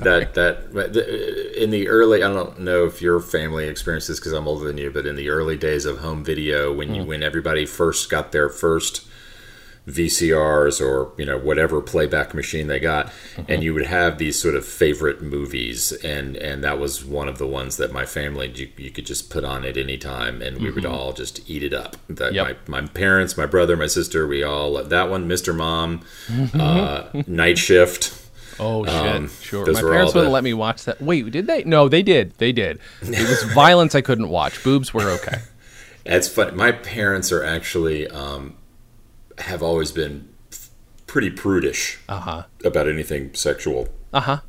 [0.00, 4.46] That that in the early, I don't know if your family experienced this because I'm
[4.46, 6.96] older than you, but in the early days of home video, when Mm.
[6.96, 9.06] you when everybody first got their first
[9.88, 13.52] VCRs or you know whatever playback machine they got, Mm-hmm.
[13.52, 17.38] and you would have these sort of favorite movies, and and that was one of
[17.38, 20.58] the ones that my family you, you could just put on at any time, and
[20.58, 21.96] we would all just eat it up.
[22.08, 22.34] That Mm-hmm.
[22.34, 22.68] Yep.
[22.68, 25.54] my my parents, my brother, my sister, we all loved that one, Mr.
[25.54, 26.60] Mom, Mm-hmm.
[26.60, 28.14] uh, Night Shift.
[28.60, 28.94] Oh shit!
[28.94, 29.64] Um, sure.
[29.72, 31.00] My parents wouldn't let me watch that.
[31.00, 31.62] Wait, did they?
[31.64, 32.36] No, they did.
[32.38, 32.80] They did.
[33.02, 34.62] It was violence I couldn't watch.
[34.64, 35.38] Boobs were okay.
[36.10, 36.52] It's funny.
[36.52, 38.54] My parents are actually um,
[39.38, 40.28] have always been
[41.06, 42.42] pretty prudish Uh huh.
[42.64, 44.40] about anything sexual, Uh huh.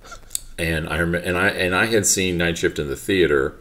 [0.57, 3.57] and I rem- and I and I had seen Night Shift in the theater,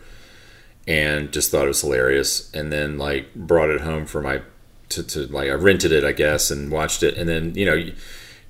[0.86, 4.42] and just thought it was hilarious, and then like brought it home for my
[4.90, 7.90] to, to like I rented it, I guess, and watched it, and then you know.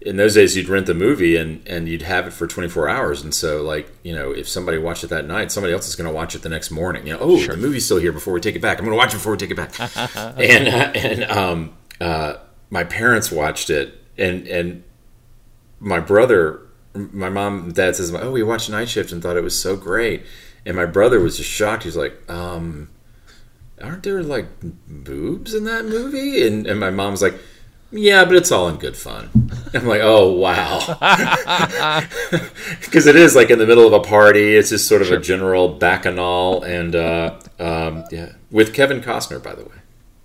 [0.00, 3.20] In those days, you'd rent the movie and, and you'd have it for 24 hours.
[3.20, 6.06] And so, like, you know, if somebody watched it that night, somebody else is going
[6.08, 7.04] to watch it the next morning.
[7.04, 8.78] You know, oh, the movie's still here before we take it back.
[8.78, 9.72] I'm going to watch it before we take it back.
[10.38, 12.34] and uh, and um, uh,
[12.70, 14.84] my parents watched it, and and
[15.80, 16.62] my brother,
[16.94, 19.76] my mom and dad says, "Oh, we watched Night Shift and thought it was so
[19.76, 20.24] great,"
[20.66, 21.84] and my brother was just shocked.
[21.84, 22.90] He's like, um,
[23.82, 27.38] "Aren't there like boobs in that movie?" And and my mom's like.
[27.90, 29.30] Yeah, but it's all in good fun.
[29.72, 30.80] I'm like, oh wow,
[32.80, 34.56] because it is like in the middle of a party.
[34.56, 39.54] It's just sort of a general bacchanal, and uh, um, yeah, with Kevin Costner, by
[39.54, 39.76] the way.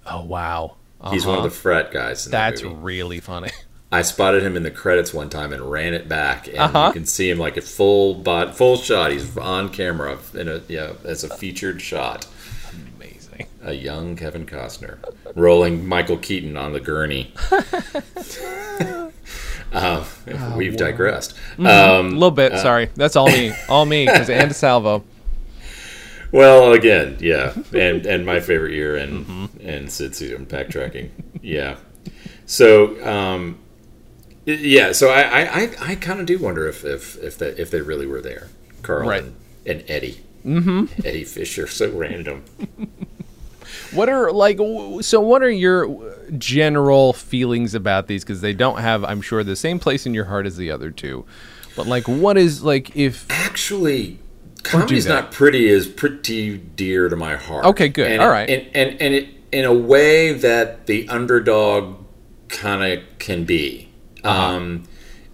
[0.05, 0.75] Oh wow.
[1.11, 2.25] He's one of the frat guys.
[2.25, 3.49] In that That's really funny.
[3.91, 6.87] I spotted him in the credits one time and ran it back, and Uh-huh.
[6.87, 9.11] you can see him like a full bot, full shot.
[9.11, 12.25] He's on camera in a yeah, as a featured shot.
[12.97, 13.45] Amazing.
[13.63, 14.97] A young Kevin Costner
[15.35, 17.33] rolling Michael Keaton on the gurney.
[19.73, 20.03] um,
[20.55, 21.35] we've digressed.
[21.59, 22.57] A Um, little bit.
[22.59, 22.89] sorry.
[22.95, 23.53] That's all me.
[23.69, 24.05] All me.
[24.05, 25.03] Because and Salvo.
[26.33, 30.11] Well, again, yeah, and and my favorite year, and and Sid
[30.49, 31.77] backtracking, yeah.
[32.45, 33.59] So, um,
[34.45, 37.71] yeah, so I I, I, I kind of do wonder if if if they if
[37.71, 38.49] they really were there,
[38.81, 39.23] Carl Right.
[39.23, 40.85] and, and Eddie, mm-hmm.
[41.05, 42.43] Eddie Fisher, so random.
[43.91, 44.57] What are like?
[45.01, 48.23] So, what are your general feelings about these?
[48.23, 50.89] Because they don't have, I'm sure, the same place in your heart as the other
[50.89, 51.25] two.
[51.75, 53.25] But like, what is like if?
[53.29, 54.19] Actually,
[54.63, 57.65] comedy's not pretty is pretty dear to my heart.
[57.65, 58.11] Okay, good.
[58.11, 58.49] And All it- right.
[58.49, 62.03] and and and it in a way that the underdog
[62.49, 63.89] kind of can be.
[64.23, 64.55] Uh-huh.
[64.55, 64.83] Um,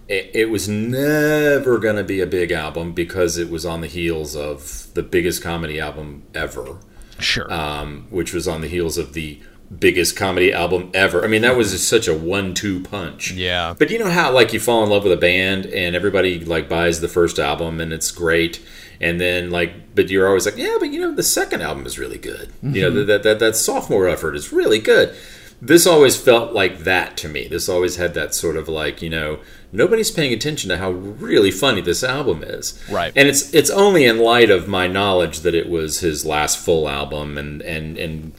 [0.08, 3.86] it, it was never going to be a big album because it was on the
[3.86, 6.78] heels of the biggest comedy album ever,
[7.20, 7.50] Sure.
[7.52, 9.38] um, which was on the heels of the
[9.78, 11.24] biggest comedy album ever.
[11.24, 13.30] I mean, that was just such a one-two punch.
[13.30, 13.74] Yeah.
[13.78, 16.68] But you know how like you fall in love with a band and everybody like
[16.68, 18.60] buys the first album and it's great.
[19.00, 21.98] And then like, but you're always like, yeah, but you know, the second album is
[21.98, 22.52] really good.
[22.62, 23.06] You know, mm-hmm.
[23.06, 25.16] that, that that sophomore effort is really good.
[25.62, 27.46] This always felt like that to me.
[27.46, 29.40] This always had that sort of like, you know,
[29.72, 32.82] nobody's paying attention to how really funny this album is.
[32.90, 33.12] Right.
[33.16, 36.88] And it's it's only in light of my knowledge that it was his last full
[36.88, 38.32] album and and and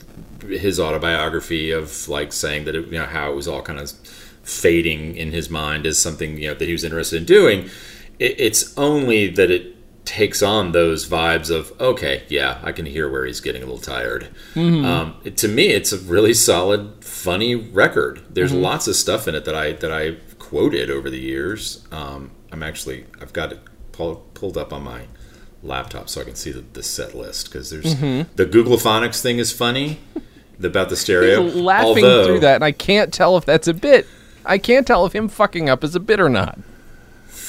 [0.43, 3.91] his autobiography of like saying that it, you know how it was all kind of
[4.43, 7.69] fading in his mind as something you know that he was interested in doing.
[8.19, 13.09] It, it's only that it takes on those vibes of okay, yeah, I can hear
[13.09, 14.29] where he's getting a little tired.
[14.55, 18.21] Um, it- to me, it's a really solid, funny record.
[18.29, 21.85] There's lots of stuff in it that I that I quoted over the years.
[21.91, 23.59] Um, I'm actually I've got it
[23.91, 25.03] pull, pulled up on my
[25.63, 29.51] laptop so I can see the, the set list because there's the Googoophonic thing is
[29.51, 29.99] funny
[30.59, 31.43] the- about the stereo.
[31.43, 34.07] He's laughing although, through that, and I can't tell if that's a bit.
[34.43, 36.57] I can't tell if him fucking up is a bit or not.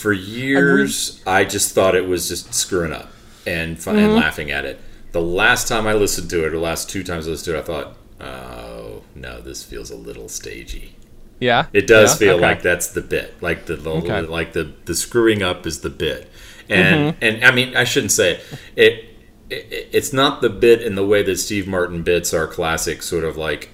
[0.03, 3.09] For years, I just thought it was just screwing up
[3.47, 4.17] and fun, and mm-hmm.
[4.17, 4.81] laughing at it.
[5.12, 7.57] The last time I listened to it, or the last two times I listened to
[7.57, 10.97] it, I thought, oh no, this feels a little stagey.
[11.38, 12.17] Yeah, It does Yeah?
[12.19, 12.43] feel Okay.
[12.43, 14.23] like that's the bit, like the, the Okay.
[14.23, 16.29] like the the screwing up is the bit,
[16.69, 17.19] and mm-hmm.
[17.25, 18.41] and I mean I shouldn't say it.
[18.75, 19.05] It,
[19.51, 19.88] it.
[19.93, 23.37] It's not the bit in the way that Steve Martin bits are classic, sort of
[23.37, 23.71] like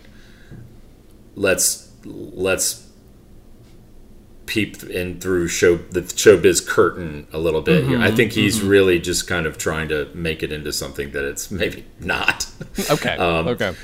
[1.35, 2.88] let's let's
[4.49, 8.01] peep in through show the showbiz curtain a little bit here.
[8.01, 11.51] I think he's really just kind of trying to make it into something that it's
[11.51, 12.47] maybe not.
[12.91, 13.17] Okay.
[13.29, 13.75] Um, okay.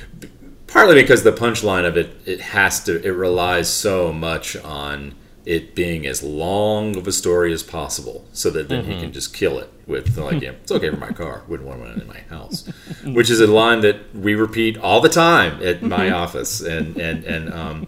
[0.66, 5.74] partly because the punchline of it it has to it relies so much on it
[5.74, 9.58] being as long of a story as possible so that then he can just kill
[9.58, 12.66] it with like yeah, it's okay for my car wouldn't want one in my house
[13.04, 17.24] which is a line that we repeat all the time at my office and and
[17.24, 17.86] and um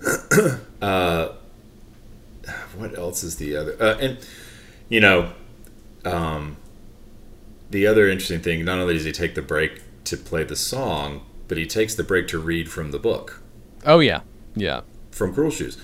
[0.82, 1.28] uh
[2.76, 4.18] what else is the other uh, and
[4.88, 5.32] you know
[6.04, 6.56] um
[7.70, 11.22] the other interesting thing not only does he take the break to play the song
[11.48, 13.42] but he takes the break to read from the book
[13.86, 14.20] Oh yeah.
[14.54, 14.82] Yeah.
[15.10, 15.78] from Cruel Shoes,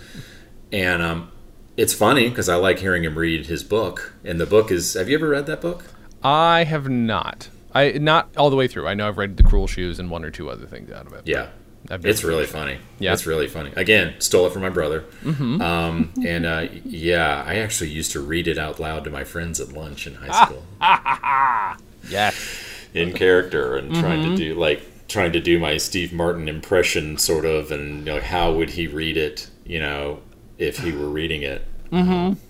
[0.70, 1.30] and um,
[1.78, 4.12] it's funny because I like hearing him read his book.
[4.22, 5.84] And the book is Have you ever read that book?
[6.22, 7.48] I have not.
[7.72, 8.86] I not all the way through.
[8.86, 11.14] I know I've read The Cruel Shoes and one or two other things out of
[11.14, 11.22] it.
[11.26, 11.48] Yeah,
[11.90, 12.78] I've it's really funny.
[12.98, 13.12] Yeah.
[13.12, 13.72] it's really funny.
[13.76, 15.04] Again, stole it from my brother.
[15.24, 19.60] Um, and uh, yeah, I actually used to read it out loud to my friends
[19.60, 22.10] at lunch in high school it.
[22.10, 22.70] Yes.
[22.94, 27.44] in character and trying to do like trying to do my Steve Martin impression sort
[27.44, 29.48] of, and you know how would he read it?
[29.64, 30.20] You know,
[30.58, 31.62] if he were reading it.
[31.90, 32.40] Mm-hmm.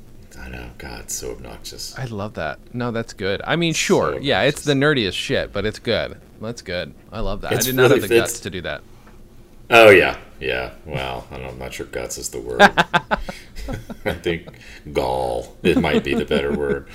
[0.40, 1.98] I know, God, so obnoxious.
[1.98, 2.58] I love that.
[2.74, 3.40] No, that's good.
[3.44, 4.14] I mean, sure.
[4.14, 6.20] So yeah, it's the nerdiest shit, but it's good.
[6.40, 6.94] That's good.
[7.10, 7.52] I love that.
[7.52, 8.82] It's I did not really have the guts to do that.
[9.70, 10.72] Oh yeah, yeah.
[10.84, 12.60] Well, I don't, I'm not sure guts is the word.
[14.04, 14.46] I think
[14.92, 16.88] gall it might be the better word.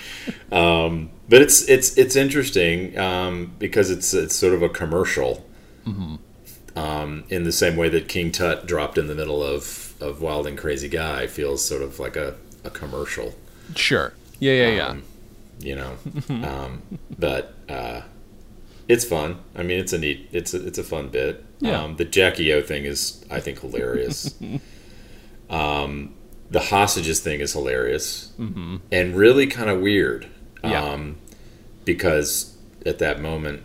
[0.51, 5.45] Um, but it's it's it's interesting um, because it's it's sort of a commercial.
[6.75, 10.47] Um, in the same way that King Tut dropped in the middle of, of Wild
[10.47, 13.36] and Crazy Guy feels sort of like a, a commercial.
[13.75, 14.13] Sure.
[14.39, 14.88] Yeah, yeah, yeah.
[14.88, 15.03] Um,
[15.60, 15.97] you know,
[16.29, 16.81] um,
[17.19, 18.01] but uh,
[18.88, 19.39] it's fun.
[19.56, 21.44] I mean, it's a neat, it's a, it's a fun bit.
[21.60, 21.82] Yeah.
[21.84, 24.34] Um, the Jackie O thing is, I think, hilarious.
[25.50, 26.13] um,
[26.50, 30.28] the hostages thing is hilarious and really kind of weird.
[30.63, 30.84] Yeah.
[30.84, 31.17] Um,
[31.86, 33.63] because at that moment,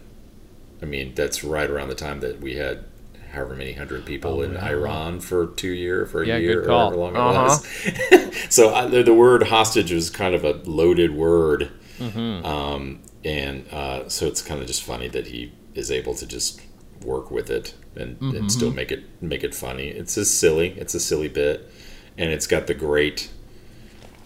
[0.82, 2.84] I mean, that's right around the time that we had
[3.32, 6.68] however many hundred people in Iran for two year for a Oh, Yeah, year or
[6.68, 7.58] however long Uh-huh.
[7.84, 8.36] it was.
[8.54, 12.44] so I, the, the word hostage was kind of a loaded word, Mm-hmm.
[12.46, 16.60] um, and uh, so it's kind of just funny that he is able to just
[17.04, 18.36] work with it and, Mm-hmm.
[18.36, 19.88] and still make it make it funny.
[19.88, 20.68] It's just silly.
[20.78, 21.70] It's a silly bit,
[22.16, 23.30] and it's got the great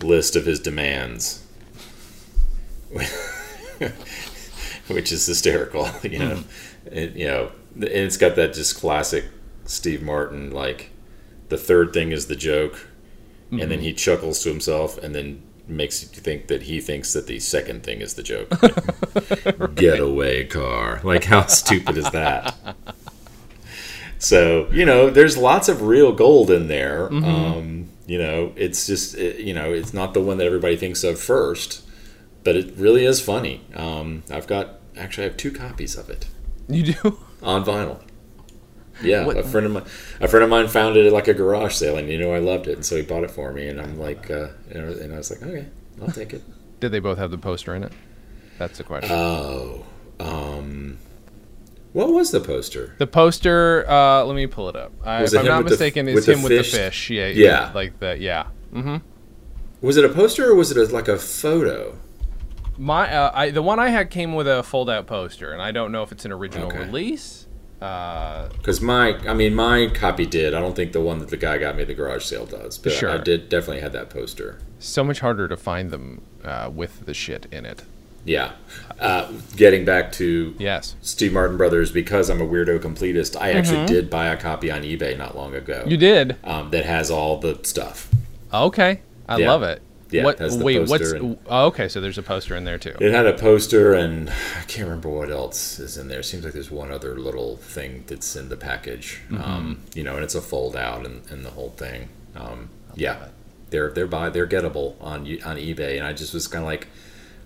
[0.03, 1.43] list of his demands,
[4.89, 5.89] which is hysterical.
[6.03, 6.97] You know, Mm-hmm.
[6.97, 9.25] it, you know, and it's got that just classic
[9.67, 10.91] Steve Martin like
[11.49, 12.87] the third thing is the joke,
[13.51, 13.69] and Mm-hmm.
[13.71, 17.39] then he chuckles to himself, and then makes you think that he thinks that the
[17.41, 18.51] second thing is the joke.
[19.75, 21.01] Getaway car.
[21.03, 22.55] Like how stupid is that?
[24.19, 27.09] So you know, there's lots of real gold in there.
[27.09, 27.25] Mm-hmm.
[27.25, 31.19] Um, you know, it's just you know, it's not the one that everybody thinks of
[31.21, 31.83] first,
[32.45, 33.63] but it really is funny.
[33.75, 36.27] Um, I've got actually I have two copies of it
[36.69, 37.19] You do?
[37.43, 38.01] on vinyl.
[39.03, 39.85] Yeah, What- a friend of mine,
[40.21, 42.39] a friend of mine found it at like a garage sale, and you know I
[42.39, 45.17] loved it, and so he bought it for me, and I'm like, uh, and I-
[45.17, 45.67] was like, okay,
[46.03, 46.43] I'll take it.
[46.81, 47.93] Did they both have the poster in it?
[48.59, 49.11] That's the question.
[49.13, 49.85] Oh,
[50.19, 50.99] um,
[51.93, 52.95] what was the poster?
[52.99, 54.93] the poster, uh, let me pull it up.
[55.05, 56.73] I, if it I'm not the- mistaken, is the him with the fish?
[56.73, 57.11] fish.
[57.11, 57.71] Yeah, Yeah.
[57.75, 58.47] Like that, yeah.
[58.75, 58.97] Mm-hmm.
[59.81, 61.97] Was it a poster or was it a, like a photo?
[62.77, 65.91] My, uh, I, the one I had came with a fold-out poster, and I don't
[65.93, 66.79] know if it's an original Okay.
[66.79, 67.40] release.
[67.81, 70.55] Uh, Because my, I mean, my copy did.
[70.55, 72.77] I don't think the one that the guy got me at the garage sale does,
[72.79, 73.11] but Sure.
[73.11, 74.59] I did definitely had that poster.
[74.79, 77.83] so much harder to find them uh, with the shit in it.
[78.25, 78.53] Yeah.
[78.99, 80.95] Uh, getting back to Yes.
[81.01, 84.83] Steve Martin Brothers, because I'm a weirdo completist, I actually did buy a copy on
[84.83, 85.81] eBay not long ago.
[85.81, 85.91] Mm-hmm.
[85.91, 86.37] You did?
[86.45, 88.09] um, that has all the stuff.
[88.53, 89.01] Okay.
[89.29, 89.49] I Yeah.
[89.51, 89.81] love it.
[90.11, 91.13] Yeah, What, it wait, what's.
[91.13, 92.95] and- oh, okay, so there's a poster in there too.
[93.01, 96.23] It had a poster, and I can't remember what else is in there.
[96.23, 99.21] Seems like there's one other little thing that's in the package.
[99.31, 99.43] Mm-hmm.
[99.43, 102.09] Um, you know, and it's a fold out and, and the whole thing.
[102.35, 103.29] Um, yeah,
[103.71, 106.89] they're they're buy they're gettable on on eBay, and I just was kind of like,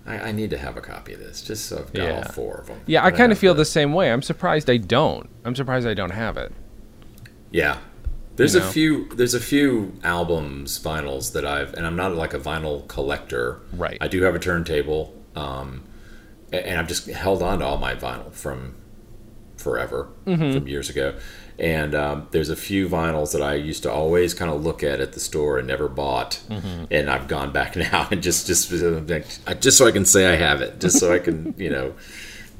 [0.07, 2.15] I, I need to have a copy of this just so I've got Yeah.
[2.17, 2.81] all four of them.
[2.87, 4.11] Yeah, I kind of feel the same way.
[4.11, 5.29] I'm surprised I don't.
[5.43, 6.51] I'm surprised I don't have it.
[7.51, 7.77] Yeah.
[8.35, 12.33] There's You a few there's a few albums, vinyls that I've and I'm not like
[12.33, 13.61] a vinyl collector.
[13.73, 13.97] Right.
[14.01, 15.13] I do have a turntable.
[15.35, 15.83] Um
[16.53, 18.75] and I've just held on to all my vinyl from
[19.57, 20.53] forever, Mm-hmm.
[20.59, 21.15] from years ago.
[21.57, 24.99] And um, there's a few vinyls that I used to always kind of look at
[24.99, 26.85] at the store and never bought, Mm-hmm.
[26.91, 30.61] and I've gone back now and just just just so I can say I have
[30.61, 31.93] it, just so I can you know.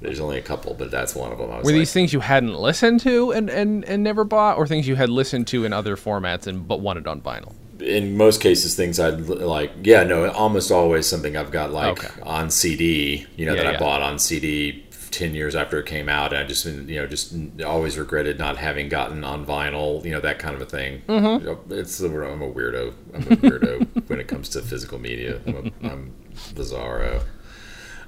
[0.06, 1.52] There's only a couple, but that's one of them.
[1.52, 4.58] I was Were like, these things you hadn't listened to and, and, and never bought,
[4.58, 7.54] or things you had listened to in other formats and but wanted on vinyl?
[7.82, 12.22] in most cases things I'd like yeah no almost always something I've got like Okay.
[12.24, 13.78] on CD you know Yeah, that yeah.
[13.78, 17.06] I bought on CD 10 years after it came out and I just you know
[17.06, 17.36] just
[17.66, 21.74] always regretted not having gotten on vinyl you know that kind of a thing Mm-hmm.
[21.74, 25.88] it's I'm a weirdo I'm a weirdo when it comes to physical media I'm, a,
[25.92, 26.14] I'm
[26.54, 27.24] bizarro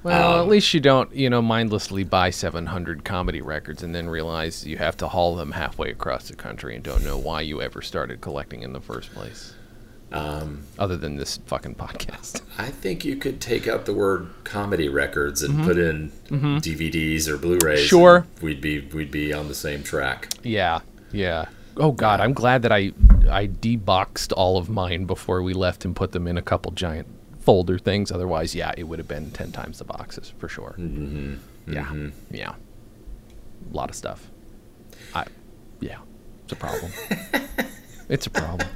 [0.02, 4.08] Well, Um, at least you don't, you know, mindlessly buy 700 comedy records and then
[4.08, 7.60] realize you have to haul them halfway across the country and don't know why you
[7.60, 9.54] ever started collecting in the first place.
[10.12, 12.40] um, Other than this fucking podcast.
[12.58, 17.36] I think you could take out the word comedy records and put in DVDs or
[17.36, 17.86] Blu-rays Mm-hmm.
[17.88, 18.26] Sure.
[18.40, 20.80] we'd be we'd be on the same track Yeah,
[21.12, 21.46] yeah.
[21.76, 22.92] Oh God, I'm glad that I
[23.30, 27.06] I deboxed all of mine before we left and put them in a couple giant
[27.48, 28.12] folder things.
[28.12, 30.74] Otherwise, yeah, it would have been ten times the boxes for sure.
[30.78, 31.72] Mm-hmm.
[31.72, 31.94] Yeah,
[32.30, 32.52] yeah.
[33.72, 34.30] A lot of stuff.
[35.14, 35.24] I,
[35.80, 35.96] yeah,
[36.44, 36.92] it's a problem.
[38.10, 38.68] it's a problem.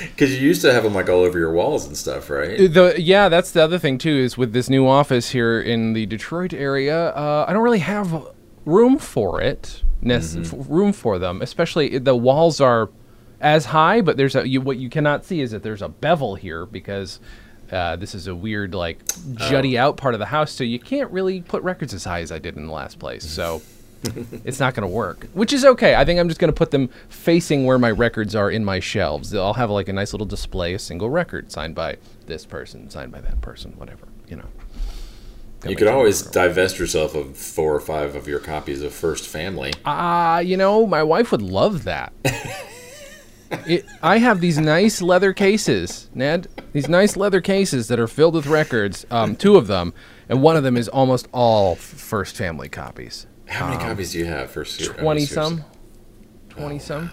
[0.00, 2.56] Because you used to have them like all over your walls and stuff, right?
[2.58, 4.16] The yeah, that's the other thing too.
[4.16, 8.26] Is with this new office here in the Detroit area, uh, I don't really have
[8.64, 9.84] room for it.
[10.02, 12.90] nec- f- room for them, especially the walls are
[13.40, 16.34] as high, but there's a you, what you cannot see is that there's a bevel
[16.34, 17.20] here because.
[17.70, 21.10] Uh, this is a weird, like, jutty out part of the house, so you can't
[21.10, 23.24] really put records as high as I did in the last place.
[23.28, 23.62] So
[24.44, 25.94] it's not going to work, which is okay.
[25.94, 28.80] I think I'm just going to put them facing where my records are in my
[28.80, 29.34] shelves.
[29.34, 31.96] I'll have like a nice little display, a single record signed by
[32.26, 34.48] this person, signed by that person, whatever, you know.
[35.66, 39.72] You could always divest yourself of four or five of your copies of First Family.
[39.84, 42.12] Ah, you know, my wife would love that.
[43.50, 46.48] it, I have these nice leather cases, Ned.
[46.72, 49.06] These nice leather cases that are filled with records.
[49.10, 49.94] Um, two of them,
[50.28, 53.26] and one of them is almost all First Family copies.
[53.46, 54.50] How many copies do you have?
[54.50, 55.64] First mean, Twenty some.
[56.48, 57.10] Twenty some.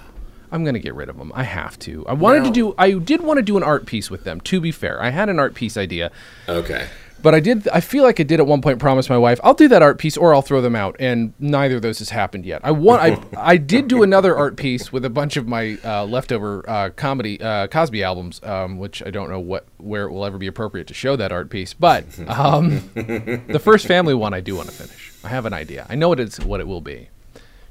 [0.52, 1.32] I'm gonna get rid of them.
[1.34, 2.06] I have to.
[2.08, 2.76] I wanted to do.
[2.78, 4.40] I did want to do an art piece with them.
[4.42, 6.12] To be fair, I had an art piece idea,
[6.48, 6.88] Okay.
[7.24, 7.67] But I did.
[7.69, 9.97] I feel like I did at one point promise my wife I'll do that art
[9.97, 12.61] piece or I'll throw them out, and neither of those has happened yet.
[12.63, 13.01] I want.
[13.01, 13.19] I
[13.53, 17.41] I did do another art piece with a bunch of my uh, leftover uh, comedy
[17.41, 20.88] uh, Cosby albums, um, which I don't know what where it will ever be appropriate
[20.88, 21.74] to show that art piece.
[21.74, 25.13] But um, the first family one I do want to finish.
[25.24, 25.88] I have an idea.
[25.89, 27.09] I know what it's what it will be.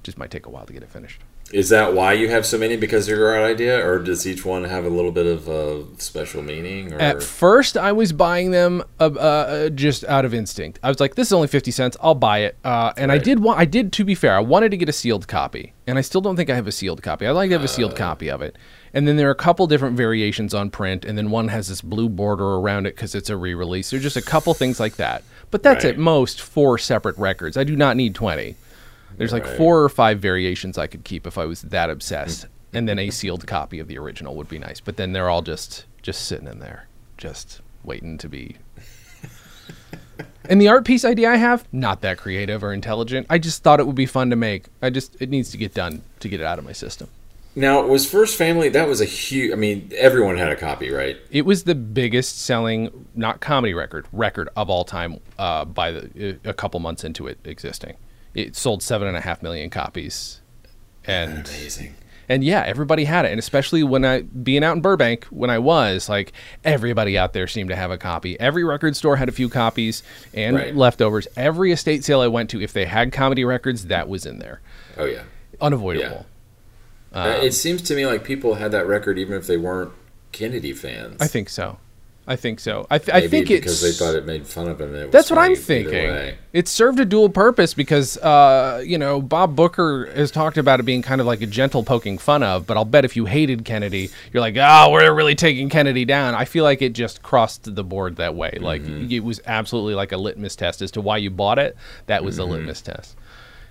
[0.02, 1.20] Just might take a while to get it finished.
[1.52, 2.76] Is that why you have so many?
[2.76, 6.42] Because of your idea, or does each one have a little bit of uh, special
[6.42, 6.92] meaning?
[6.94, 10.80] Or At first, I was buying them uh, uh, just out of instinct.
[10.82, 11.96] I was like, "This is only fifty cents.
[12.00, 13.58] I'll buy it." Uh, and I did want.
[13.58, 13.92] I did.
[13.92, 16.48] To be fair, I wanted to get a sealed copy, and I still don't think
[16.48, 17.26] I have a sealed copy.
[17.26, 18.56] I'd like to have a sealed copy of it.
[18.94, 21.80] And then there are a couple different variations on print, and then one has this
[21.80, 23.88] blue border around it because it's a re-release.
[23.90, 25.22] There's just a couple things like that.
[25.50, 25.94] But that's Right.
[25.94, 27.56] at most four separate records.
[27.56, 28.56] I do not need twenty.
[29.16, 32.88] There's like four or five variations I could keep if I was that obsessed, and
[32.88, 34.80] then a sealed copy of the original would be nice.
[34.80, 38.56] But then they're all just just sitting in there, just waiting to be.
[40.48, 43.26] and the art piece idea I have, not that creative or intelligent.
[43.30, 44.66] I just thought it would be fun to make.
[44.80, 47.08] I just it needs to get done to get it out of my system.
[47.54, 48.68] now, was First Family?
[48.68, 49.52] That was a huge.
[49.52, 51.16] I mean, everyone had a copy, right?
[51.30, 56.38] It was the biggest selling not comedy record record of all time uh, by the,
[56.44, 57.96] a couple months into it existing.
[58.34, 60.40] It sold seven and a half million copies,
[61.04, 61.94] and Amazing.
[62.28, 65.58] And yeah, everybody had it, and especially when I being out in Burbank when I
[65.58, 66.32] was like
[66.64, 68.38] everybody out there seemed to have a copy.
[68.40, 70.02] Every record store had a few copies
[70.32, 70.74] and Right.
[70.74, 71.26] leftovers.
[71.36, 74.60] Every estate sale I went to, if they had comedy records, that was in there.
[74.96, 75.24] Oh yeah.
[75.60, 76.24] Unavoidable.
[77.12, 79.92] Uh, it seems to me like people had that record even if they weren't
[80.30, 81.20] Kennedy fans.
[81.20, 81.78] I think so.
[82.24, 82.86] I think so.
[82.88, 84.90] I, th- I think because it's they thought it made fun of him.
[84.90, 86.36] And it was That's what I'm thinking.
[86.52, 90.84] It served a dual purpose because, uh, you know, Bob Booker has talked about it
[90.84, 93.64] being kind of like a gentle poking fun of, but I'll bet if you hated
[93.64, 96.36] Kennedy, you're like, oh, we're really taking Kennedy down.
[96.36, 98.56] I feel like it just crossed the board that way.
[98.60, 99.10] Like, Mm-hmm.
[99.10, 101.76] it was absolutely like a litmus test as to why you bought it.
[102.06, 102.50] That was Mm-hmm.
[102.50, 103.16] the litmus test.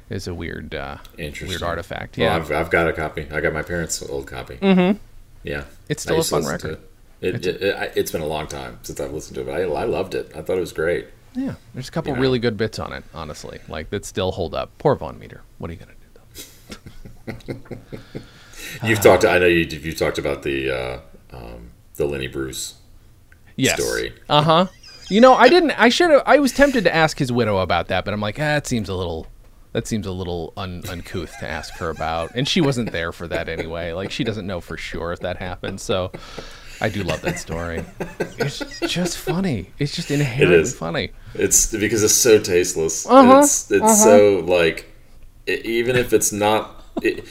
[0.10, 1.48] It's a weird, uh, Interesting.
[1.48, 2.18] weird artifact.
[2.18, 2.36] Well, Yeah.
[2.36, 3.28] I've, I've got a copy.
[3.32, 4.58] I got my parents' old copy.
[4.58, 4.98] Mm-hmm.
[5.44, 5.64] Yeah.
[5.88, 6.80] It's still a fun record.
[7.22, 7.46] It.
[7.46, 9.86] It, it, it's been a long time since I've listened to it, but I, I
[9.86, 10.32] loved it.
[10.36, 11.08] I thought it was great.
[11.36, 12.22] Yeah, there's a couple You know.
[12.22, 14.70] really good bits on it, honestly, like that still hold up.
[14.80, 15.42] Poor Vaughn Meader.
[15.60, 16.76] What are you gonna do?
[17.28, 17.78] though?
[18.88, 19.26] You've talked.
[19.26, 19.60] I know you.
[19.66, 21.00] You talked about the uh,
[21.32, 22.76] um, the Lenny Bruce.
[23.56, 23.82] Yes.
[23.82, 24.14] Story.
[24.30, 24.66] Uh huh.
[25.10, 25.72] You know, I didn't.
[25.72, 26.24] I should have.
[26.26, 28.90] I was tempted to ask his widow about that, but I'm like, ah, that seems
[28.90, 29.28] a little.
[29.74, 33.26] That seems a little un- uncouth to ask her about, and she wasn't there for
[33.30, 33.94] that anyway.
[33.94, 35.80] Like, she doesn't know for sure if that happened.
[35.80, 36.12] So,
[36.82, 37.86] I do love that story.
[38.40, 38.60] It's
[38.92, 39.70] just funny.
[39.80, 40.76] It's just inherently is.
[40.76, 41.12] funny.
[41.36, 43.06] It's because it's so tasteless.
[43.06, 44.88] Uh-huh, It's it's so like
[45.48, 46.84] e- even if it's not.
[47.02, 47.26] It,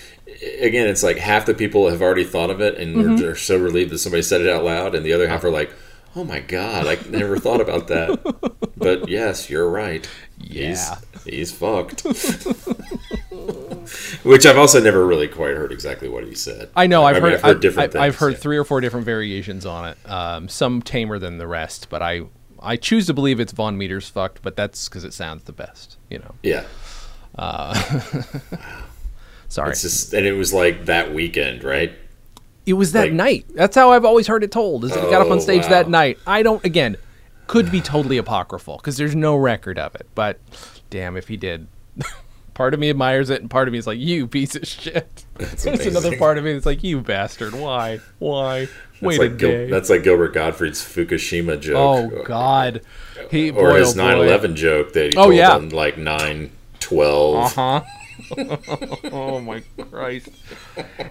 [0.61, 3.17] again, it's like half the people have already thought of it and Mm-hmm.
[3.17, 5.51] they're, they're so relieved that somebody said it out loud, and the other half are
[5.51, 5.71] like,
[6.17, 8.19] "Oh my god, I never thought about that."
[8.77, 10.09] But yes, you're right.
[10.39, 10.97] Yeah.
[11.25, 12.07] He's, he's fucked.
[14.23, 16.71] Which I've also never really quite heard exactly what he said.
[16.77, 17.05] I know.
[17.05, 17.33] I've mean, heard.
[17.35, 18.03] I've heard different I've, things.
[18.03, 19.99] I've heard three or four different variations on it.
[20.11, 22.23] Um, some tamer than the rest, but I
[22.61, 25.97] I choose to believe it's Vaughn Meader's fucked, but that's because it sounds the best.
[26.11, 26.35] You know.
[26.43, 26.65] Yeah.
[29.49, 29.71] Sorry.
[29.71, 31.93] It's just, and it was like that weekend, right?
[32.67, 33.47] It was that Like- night.
[33.55, 34.85] That's how I've always heard it told.
[34.85, 35.69] Is that he got up on Oh, stage wow.
[35.71, 36.19] that night.
[36.27, 36.65] I don't.
[36.65, 36.97] Again,
[37.47, 40.07] could be totally apocryphal because there's no record of it.
[40.15, 40.39] But
[40.91, 41.67] damn, if he did,
[42.55, 45.25] part of me admires it, and part of me is like, "You piece of shit."
[45.37, 47.55] That's There's another part of me that's like, "You bastard!
[47.55, 48.01] Why?
[48.19, 48.61] Why?
[48.67, 52.13] That's Wait a like Gil- day." that's like Gilbert Gottfried's Fukushima joke.
[52.13, 52.83] oh God.
[53.31, 55.55] He Or boy, his oh, 9/11 joke that he Oh, told yeah.
[55.55, 57.53] on like 9/12.
[57.55, 57.83] Huh?
[59.13, 60.29] oh my Christ!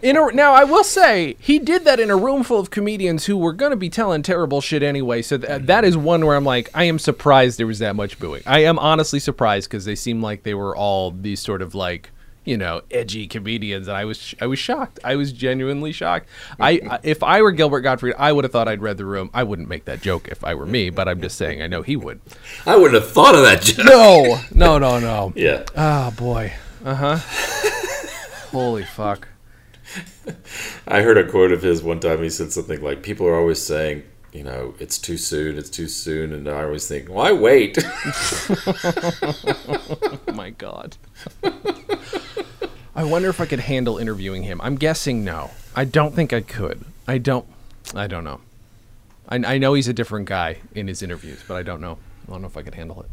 [0.02, 3.26] In a, now, I will say he did that in a room full of comedians
[3.26, 5.22] who were going to be telling terrible shit anyway.
[5.22, 8.20] So th- that is one where I'm like, I am surprised there was that much
[8.20, 8.44] booing.
[8.46, 12.12] I am honestly surprised because they seem like they were all these sort of like
[12.46, 15.00] you know edgy comedians, and I was I was shocked.
[15.04, 16.28] I was genuinely shocked.
[16.60, 19.30] I, I if I were Gilbert Gottfried, I would have thought I'd read the room.
[19.34, 21.82] I wouldn't make that joke if I were me, but I'm just saying I know
[21.82, 22.22] he would.
[22.66, 23.86] I wouldn't have thought of that joke.
[23.86, 25.34] No, no, no, no.
[25.40, 25.64] Yeah.
[25.76, 26.54] Oh boy.
[26.84, 27.18] Uh huh.
[28.52, 29.28] Holy fuck.
[30.88, 32.22] I heard a quote of his one time.
[32.24, 35.88] He said something like, "People are always saying, you know, it's too soon, it's too
[35.88, 40.98] soon," and I always think, "Why wait?" Oh my god.
[42.96, 44.60] I wonder if I could handle interviewing him.
[44.62, 45.52] I'm guessing no.
[45.76, 46.84] I don't think I could.
[47.08, 47.46] I don't.
[47.96, 48.42] I don't know.
[49.28, 51.98] I, I know he's a different guy in his interviews, but I don't know.
[52.28, 53.10] I don't know if I could handle it.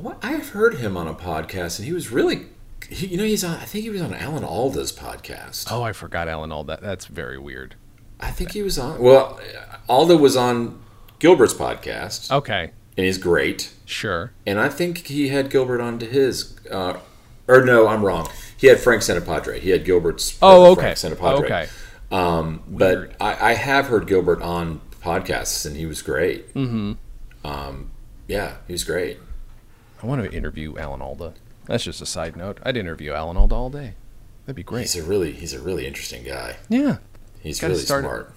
[0.00, 2.46] What I've heard him on a podcast, and he was really,
[2.88, 3.56] he, you know, he's on.
[3.56, 5.66] I think he was on Alan Alda's podcast.
[5.70, 6.78] Oh, I forgot Alan Alda.
[6.80, 7.74] That's very weird.
[8.20, 9.00] I think he was on.
[9.00, 9.40] Well,
[9.88, 10.80] Alda was on
[11.18, 13.72] Gilbert's podcast, Okay, and he's great.
[13.84, 14.32] sure.
[14.46, 16.56] And I think he had Gilbert onto his.
[16.70, 16.98] Uh,
[17.46, 18.28] or no, I'm wrong.
[18.56, 19.60] He had Frank Santopadre.
[19.60, 20.36] He had Gilbert's.
[20.42, 20.92] Oh, Frank okay.
[21.16, 21.44] Santopadre.
[21.44, 21.68] Okay.
[22.10, 26.52] Um, but I, I have heard Gilbert on podcasts, and he was great.
[26.54, 26.92] Mm-hmm.
[27.44, 27.90] Um,
[28.26, 29.18] yeah, he was great.
[30.02, 31.34] I want to interview Alan Alda.
[31.68, 32.58] That's just a side note.
[32.64, 33.94] I'd interview Alan Alda all day.
[34.46, 34.80] That'd be great.
[34.82, 36.56] He's a really, he's a really interesting guy.
[36.68, 36.96] Yeah.
[37.40, 38.32] He's Gotta really start- smart.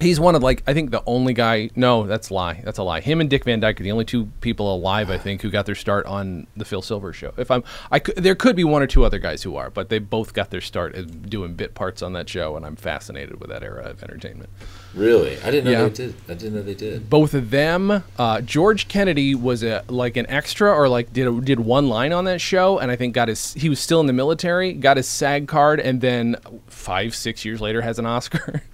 [0.00, 1.70] He's one of like I think the only guy.
[1.76, 2.60] No, that's a lie.
[2.64, 3.00] That's a lie.
[3.00, 5.66] Him and Dick Van Dyke are the only two people alive I think who got
[5.66, 7.32] their start on the Phil Silver show.
[7.36, 9.88] If I'm, I could, there could be one or two other guys who are, but
[9.88, 13.40] they both got their start as doing bit parts on that show, and I'm fascinated
[13.40, 14.50] with that era of entertainment.
[14.94, 15.82] Really, I didn't know Yeah.
[15.84, 16.14] they did.
[16.28, 17.08] I didn't know they did.
[17.08, 18.02] Both of them.
[18.18, 22.12] Uh, George Kennedy was a like an extra or like did a, did one line
[22.12, 23.54] on that show, and I think got his.
[23.54, 26.36] He was still in the military, got his SAG card, and then
[26.66, 28.62] five six years later has an Oscar.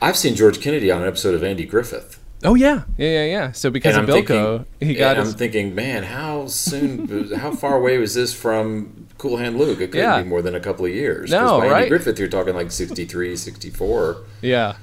[0.00, 2.18] I've seen George Kennedy on an episode of Andy Griffith.
[2.44, 3.52] oh yeah, yeah, yeah, yeah.
[3.52, 5.32] So because And of I'm Bilko, thinking, he got and his.
[5.32, 9.80] I'm thinking, man, how soon, how far away was this from Cool Hand Luke?
[9.80, 10.22] It couldn't Yeah.
[10.22, 11.30] be more than a couple of years.
[11.30, 11.88] No, 'Cause by Andy?
[11.88, 14.18] Griffith, you're talking like 63, 64.
[14.40, 14.76] Yeah.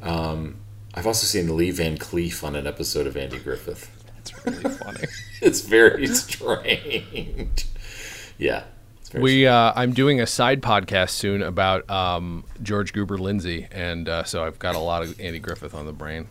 [0.00, 0.56] Um,
[0.94, 3.90] I've also seen Lee Van Cleef on an episode of Andy Griffith.
[4.16, 5.04] That's really funny.
[5.44, 7.66] It's very strange.
[8.38, 8.62] Yeah.
[9.20, 14.24] We uh, I'm doing a side podcast soon about um, George Goober Lindsay, and uh,
[14.24, 16.28] so I've got a lot of Andy Griffith on the brain.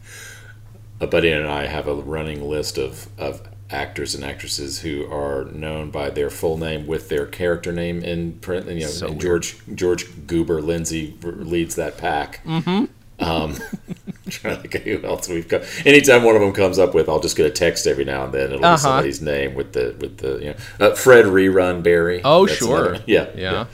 [1.00, 5.46] a buddy and I have a running list of, of actors and actresses who are
[5.46, 8.68] known by their full name with their character name in print.
[8.68, 9.22] And, you know, So and.
[9.22, 12.44] George George Goober Lindsay leads that pack.
[12.46, 12.86] Mm-hmm.
[13.22, 13.56] Um,
[14.30, 15.62] trying to think of who else we've got.
[15.86, 18.34] Anytime one of them comes up with, I'll just get a text every now and
[18.34, 18.52] then.
[18.54, 18.76] It'll Uh-huh.
[18.76, 22.22] be somebody's name with the with the you know uh, Fred Rerun Berry.
[22.24, 22.86] Oh, That's sure.
[22.90, 23.66] another- yeah, Yeah.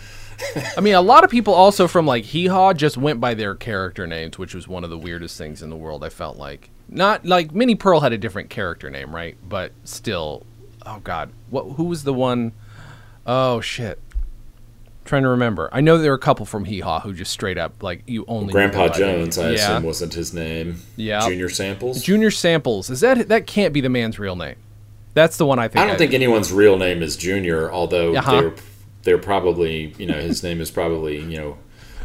[0.78, 3.56] I mean, a lot of people also from like Hee Haw just went by their
[3.56, 6.04] character names, which was one of the weirdest things in the world.
[6.04, 9.36] I felt like not like Minnie Pearl had a different character name, right?
[9.48, 10.46] But still,
[10.86, 11.64] oh god, what?
[11.78, 12.52] Who was the one?
[13.26, 14.00] Oh shit,
[15.08, 15.70] trying to remember.
[15.72, 18.26] I know there are a couple from Hee Haw who just straight up like you
[18.28, 19.38] only Grandpa go by their Jones.
[19.38, 19.56] I yeah.
[19.56, 20.78] assume, wasn't his name.
[20.96, 21.28] Yeah.
[21.28, 22.02] Junior Samples.
[22.04, 24.56] Junior Samples is that that can't be the man's real name.
[25.14, 25.84] That's the one I think.
[25.84, 28.42] I don't think anyone's real name is Junior, although Uh-huh.
[28.42, 28.54] they're
[29.04, 31.58] they're probably you know his name is probably you know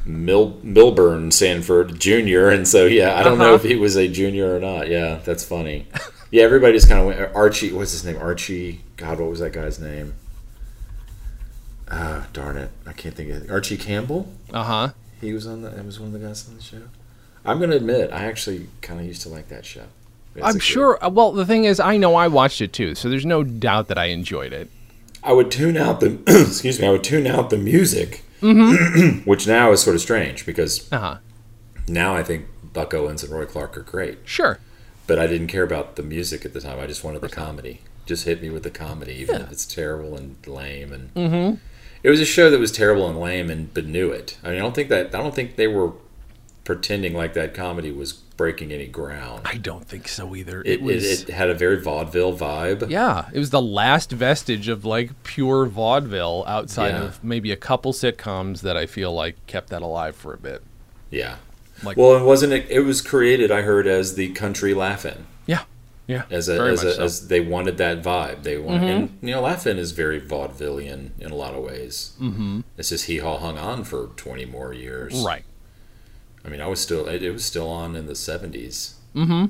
[0.04, 3.54] Mil- Milburn Sanford Junior, and so yeah, I don't know Uh-huh.
[3.54, 4.88] if he was a junior or not.
[4.88, 5.86] Yeah, that's funny.
[6.30, 7.72] Yeah, everybody's kind of went Archie.
[7.72, 8.16] What's his name?
[8.16, 8.80] Archie.
[8.96, 10.14] God, what was that guy's name?
[11.94, 13.50] Ah, darn it, I can't think of it.
[13.50, 14.32] Archie Campbell.
[14.52, 14.88] Uh huh.
[15.20, 15.68] He was on the.
[15.78, 16.82] It was one of the guys on the show.
[17.44, 19.84] I'm gonna admit, I actually kind of used to like that show.
[20.42, 20.98] I'm sure.
[21.04, 23.88] uh, Well, the thing is, I know I watched it too, so there's no doubt
[23.88, 24.70] that I enjoyed it.
[25.22, 26.86] I would tune out the excuse me.
[26.86, 28.24] I would tune out the music,
[29.24, 31.16] which now is sort of strange because Uh huh.
[31.86, 34.18] now I think Buck Owens and Roy Clark are great.
[34.24, 34.58] Sure.
[35.06, 36.78] But I didn't care about the music at the time.
[36.80, 37.80] I just wanted the comedy.
[38.06, 39.42] Just hit me with the comedy, even Yeah.
[39.44, 40.92] if it's terrible and lame.
[40.92, 41.56] And mm-hmm.
[42.02, 44.38] It was a show that was terrible and lame, and but knew it.
[44.42, 45.92] I mean, I don't think that I don't think they were
[46.64, 49.42] pretending like that comedy was breaking any ground.
[49.44, 50.60] I don't think so either.
[50.62, 51.22] It, It, was.
[51.22, 52.88] it, it had a very vaudeville vibe.
[52.88, 57.02] yeah, it was the last vestige of like pure vaudeville outside Yeah.
[57.04, 60.62] of maybe a couple sitcoms that I feel like kept that alive for a bit.
[61.10, 61.36] Yeah.
[61.82, 62.66] Like- well, and wasn't it?
[62.70, 65.64] It was created, I heard, as the country Laugh-In, Yeah.
[66.06, 66.24] Yeah.
[66.30, 67.04] as a, very as, much a so.
[67.04, 68.42] as they wanted that vibe.
[68.42, 68.86] They want, Mm-hmm.
[68.90, 72.12] and you know, Laugh-In is very vaudevillian in a lot of ways.
[72.20, 72.60] Mm-hmm.
[72.76, 75.22] It's just Hee Haw hung on for twenty more years.
[75.24, 75.44] right.
[76.44, 79.44] I mean, I was still, it, it was still on in the 70s Mm-hmm.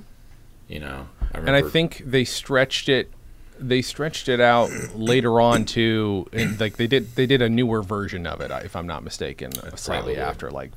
[0.69, 1.57] You know, I remember.
[1.57, 3.11] and I think they stretched it.
[3.59, 6.27] They stretched it out later on too.
[6.33, 9.53] And like they did, they did a newer version of it, if I'm not mistaken,
[9.77, 10.17] slightly Probably.
[10.19, 10.51] after.
[10.51, 10.73] Like,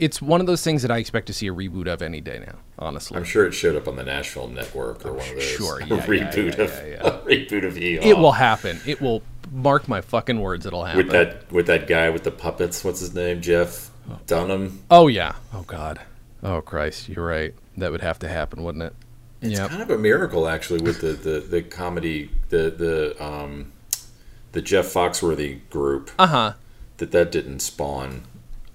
[0.00, 2.38] it's one of those things that I expect to see a reboot of any day
[2.44, 2.56] now.
[2.78, 5.42] Honestly, I'm sure it showed up on the Nashville Network or one of those.
[5.44, 7.18] sure, yeah, reboot yeah, of yeah, yeah.
[7.24, 8.80] reboot of Hee it will happen.
[8.86, 9.22] It will
[9.52, 10.66] mark my fucking words.
[10.66, 11.06] It'll happen.
[11.06, 12.82] with that with that guy with the puppets.
[12.82, 13.40] What's his name?
[13.40, 13.90] Jeff
[14.26, 14.82] Dunham.
[14.90, 15.34] Oh yeah.
[15.52, 16.00] Oh god.
[16.42, 17.08] Oh Christ.
[17.08, 17.54] You're right.
[17.76, 18.94] That would have to happen, wouldn't it?
[19.42, 19.70] It's Yep.
[19.70, 23.72] kind of a miracle, actually, with the, the, the comedy, the the um,
[24.52, 26.52] the Jeff Foxworthy group, Uh huh.
[26.98, 28.22] that that didn't spawn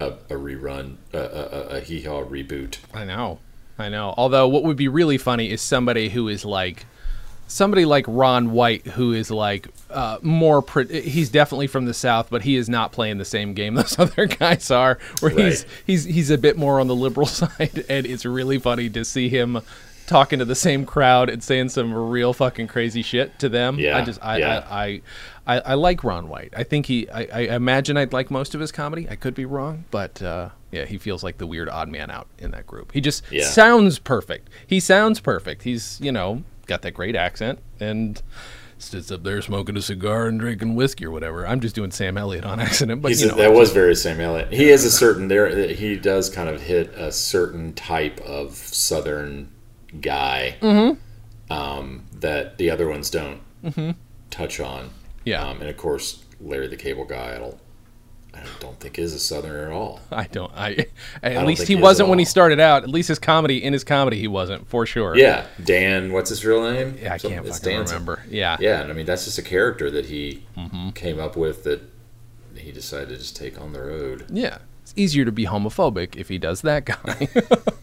[0.00, 2.78] a, a rerun, a, a, a- a hee haw reboot.
[2.94, 3.38] I know.
[3.78, 4.14] I know.
[4.16, 6.86] Although what would be really funny is somebody who is like
[7.48, 12.26] somebody like Ron White who is like uh, more pre- he's definitely from the south
[12.28, 16.04] but he is not playing the same game those other guys are where he's he's
[16.04, 19.60] he's a bit more on the liberal side and it's really funny to see him
[20.06, 23.78] talking to the same crowd and saying some real fucking crazy shit to them.
[23.78, 24.66] Yeah, I just I yeah.
[24.70, 24.84] I,
[25.46, 26.54] I I I like Ron White.
[26.56, 29.06] I think he I, I imagine I'd like most of his comedy.
[29.10, 32.26] I could be wrong, but uh, yeah, he feels like the weird odd man out
[32.38, 32.92] in that group.
[32.92, 33.44] He just Yeah.
[33.44, 34.48] sounds perfect.
[34.66, 35.62] He sounds perfect.
[35.62, 38.20] He's, you know, got that great accent and
[38.78, 41.46] sits up there smoking a cigar and drinking whiskey or whatever.
[41.46, 44.20] I'm just doing Sam Elliott on accident, but you a- know, that was very Sam
[44.20, 44.52] Elliott.
[44.52, 45.68] He has a certain there.
[45.68, 49.48] He does kind of hit a certain type of Southern
[50.00, 51.52] guy Mm-hmm.
[51.52, 53.40] um, that the other ones don't
[54.30, 54.90] touch on.
[55.24, 55.42] Yeah.
[55.46, 57.34] um, and of course Larry the Cable Guy.
[57.34, 57.58] I don't,
[58.34, 60.00] I don't think is a Southerner at all.
[60.12, 60.52] I don't.
[60.54, 60.86] I
[61.22, 62.82] at don't least he he wasn't when he started out.
[62.84, 65.16] At least his comedy in his comedy he wasn't for sure.
[65.16, 66.12] Yeah, Dan.
[66.12, 66.98] What's his real name?
[67.00, 68.22] Yeah, I can't fucking Dan remember.
[68.28, 68.56] Yeah.
[68.60, 70.90] Yeah, and I mean that's just a character that he Mm-hmm.
[70.90, 71.80] came up with that
[72.56, 74.26] he decided to just take on the road.
[74.30, 74.58] Yeah.
[74.86, 77.26] It's easier to be homophobic if he does that guy.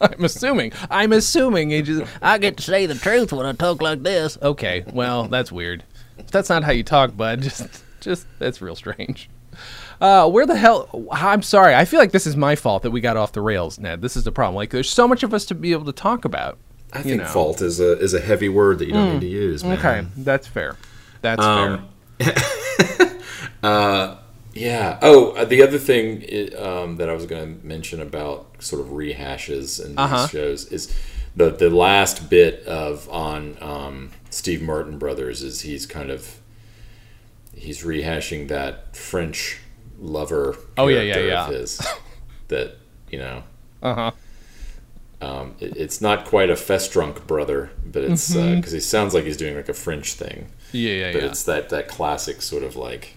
[0.00, 0.72] I'm assuming.
[0.88, 4.38] I'm assuming he just I get to say the truth when I talk like this.
[4.40, 5.84] Okay, well, that's weird.
[6.30, 9.28] That's not how you talk, bud, just just that's real strange.
[10.00, 10.88] Uh, where the hell?
[11.12, 11.74] I'm sorry.
[11.74, 14.00] I feel like this is my fault that we got off the rails, Ned.
[14.00, 14.54] This is the problem.
[14.56, 16.56] Like, there's so much of us to be able to talk about.
[16.94, 17.28] I think know.
[17.28, 19.62] fault is a is a heavy word that you don't need to use.
[19.62, 19.76] Man.
[19.78, 20.76] Okay, that's fair.
[21.20, 21.86] That's Um,
[22.18, 23.20] fair.
[24.54, 24.98] Yeah.
[25.02, 26.22] Oh, uh, the other thing
[26.56, 30.26] um, that I was going to mention about sort of rehashes these Uh-huh.
[30.28, 30.94] shows is
[31.36, 36.38] the the last bit of on um, Steve Martin Brothers is he's kind of
[37.56, 39.58] he's rehashing that French
[39.98, 40.56] lover.
[40.78, 41.46] Oh, yeah, yeah, yeah.
[41.48, 41.86] Of his,
[42.48, 42.76] that
[43.10, 43.42] you know.
[43.82, 44.10] Uh huh.
[45.20, 49.36] Um, it, it's not quite a Festrunk brother, but it's because he sounds like he's
[49.36, 50.48] doing like a French thing.
[50.72, 51.12] Yeah, yeah, yeah.
[51.12, 51.28] but yeah.
[51.28, 53.16] it's that that classic sort of like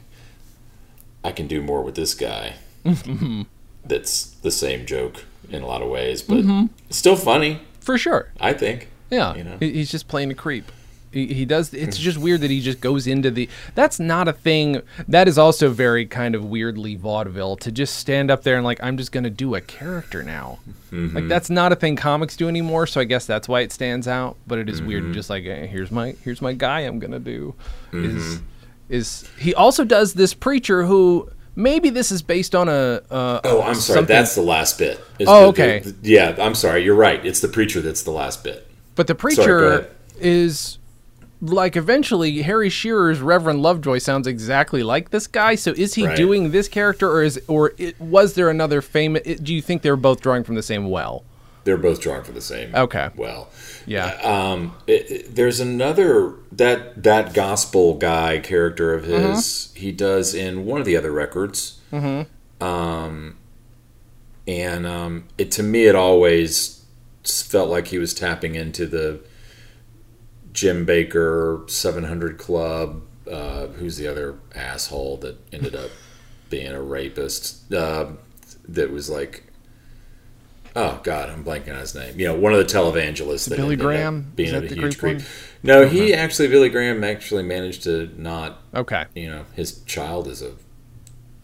[1.28, 2.54] I can do more with this guy.
[2.86, 3.44] Mm-hmm.
[3.86, 6.66] That's the same joke in a lot of ways, but Mm-hmm.
[6.90, 7.62] still funny.
[7.80, 8.32] For sure.
[8.40, 8.90] I think.
[9.10, 9.58] Yeah, You know?
[9.60, 10.72] he's just playing a creep.
[11.14, 11.74] He, he does.
[11.74, 13.48] It's just weird that he just goes into the.
[13.76, 14.82] That's not a thing.
[15.08, 18.84] That is also very kind of weirdly vaudeville to just stand up there and like
[18.84, 20.60] I'm just gonna do a character now.
[20.92, 21.16] Mm-hmm.
[21.16, 22.88] Like that's not a thing comics do anymore.
[22.88, 24.36] So I guess that's why it stands out.
[24.46, 25.14] But it is weird Mm-hmm.
[25.14, 27.56] just like eh, here's my here's my guy I'm gonna do.
[27.94, 28.18] Mm-hmm.
[28.18, 28.42] Is
[28.90, 33.02] is he also does this preacher who maybe this is based on a.
[33.10, 33.98] Uh, Oh, I'm sorry.
[33.98, 35.00] something- That's the last bit.
[35.20, 35.80] Is Oh, the- okay.
[35.80, 36.84] the- yeah, I'm sorry.
[36.84, 37.24] You're right.
[37.26, 38.68] It's the preacher that's the last bit.
[38.96, 39.90] But the preacher ahead.
[40.20, 40.78] is
[41.42, 45.54] like eventually Harry Shearer's Reverend Lovejoy sounds exactly like this guy.
[45.56, 46.18] So is he Right.
[46.18, 49.22] doing this character, or is or it, was there another famous?
[49.40, 51.24] Do you think they're both drawing from the same well?
[51.68, 52.74] They're both drawing for the same.
[52.74, 53.10] Okay.
[53.18, 53.50] Well,
[53.86, 54.06] Yeah.
[54.24, 59.74] um, it, it- there's another that that gospel guy character of his.
[59.76, 61.82] He does in one of the other records.
[61.92, 62.64] Mm-hmm.
[62.64, 63.36] Um,
[64.48, 66.86] and um, it to me, it always
[67.26, 69.20] felt like he was tapping into the
[70.54, 73.02] Jim Bakker 700 Club.
[73.30, 75.92] Uh, who's the other asshole that ended up
[76.50, 77.74] being a rapist?
[77.74, 78.12] Uh,
[78.70, 79.44] that was like
[80.80, 82.20] Oh God, I'm blanking on his name.
[82.20, 84.32] You know, one of the televangelists that Billy Graham?
[84.36, 85.18] being Is a huge creep.
[85.18, 85.26] one?
[85.64, 88.62] No, he actually Billy Graham actually managed to not.
[88.76, 89.06] Okay.
[89.16, 90.52] You know, his child is a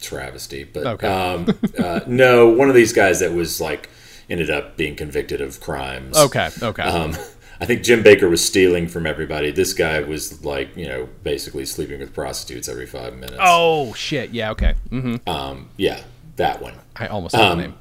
[0.00, 1.06] travesty, but Okay.
[1.08, 3.88] um, uh, no, one of these guys that was like
[4.30, 6.16] ended up being convicted of crimes.
[6.16, 6.48] Okay.
[6.62, 6.82] Okay.
[6.82, 7.14] Um,
[7.60, 9.50] I think Jim Bakker was stealing from everybody.
[9.50, 13.38] This guy was like, you know, basically sleeping with prostitutes every five minutes.
[13.40, 14.30] oh shit.
[14.30, 14.50] Yeah.
[14.52, 14.74] Okay.
[14.90, 16.02] hmm Um, yeah,
[16.36, 16.74] that one.
[16.96, 17.74] I almost said um, the name.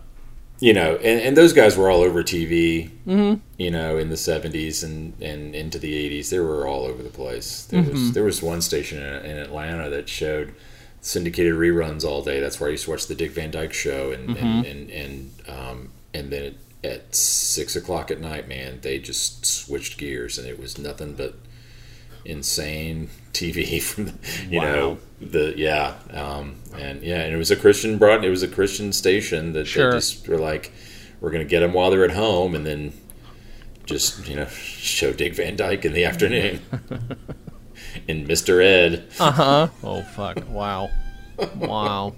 [0.64, 3.42] You know, and, and those guys were all over TV, Mm-hmm.
[3.58, 5.92] you know, in the 70s and, and into the
[6.22, 6.30] 80s.
[6.30, 7.66] They were all over the place.
[7.66, 7.92] There, Mm-hmm.
[7.92, 10.54] was, there was one station in, in Atlanta that showed
[11.02, 12.40] syndicated reruns all day.
[12.40, 14.14] That's where I used to watch the Dick Van Dyke Show.
[14.14, 14.46] And, Mm-hmm.
[14.46, 19.98] and, and, and, um, and then at 6 o'clock at night, man, they just switched
[19.98, 21.36] gears and it was nothing but
[22.24, 24.14] insane TV from, the,
[24.50, 24.66] you Wow.
[24.74, 25.96] know, the, yeah.
[26.12, 29.66] Um, and yeah, and it was a Christian broad, it was a Christian station that
[29.68, 29.92] Sure.
[29.92, 30.72] they just were like,
[31.22, 32.94] we're going to get them while they're at home and then
[33.86, 36.62] just, you know, show Dick Van Dyke in the afternoon.
[38.08, 38.64] and Mr.
[38.64, 39.08] Ed.
[39.20, 39.68] Uh huh.
[39.84, 40.38] Oh fuck.
[40.50, 40.90] Wow.
[41.56, 42.16] Wow.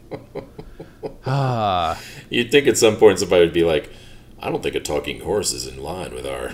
[1.25, 1.99] Ah.
[2.29, 3.91] You'd think at some point somebody would be like,
[4.39, 6.51] I don't think a talking horse is in line with our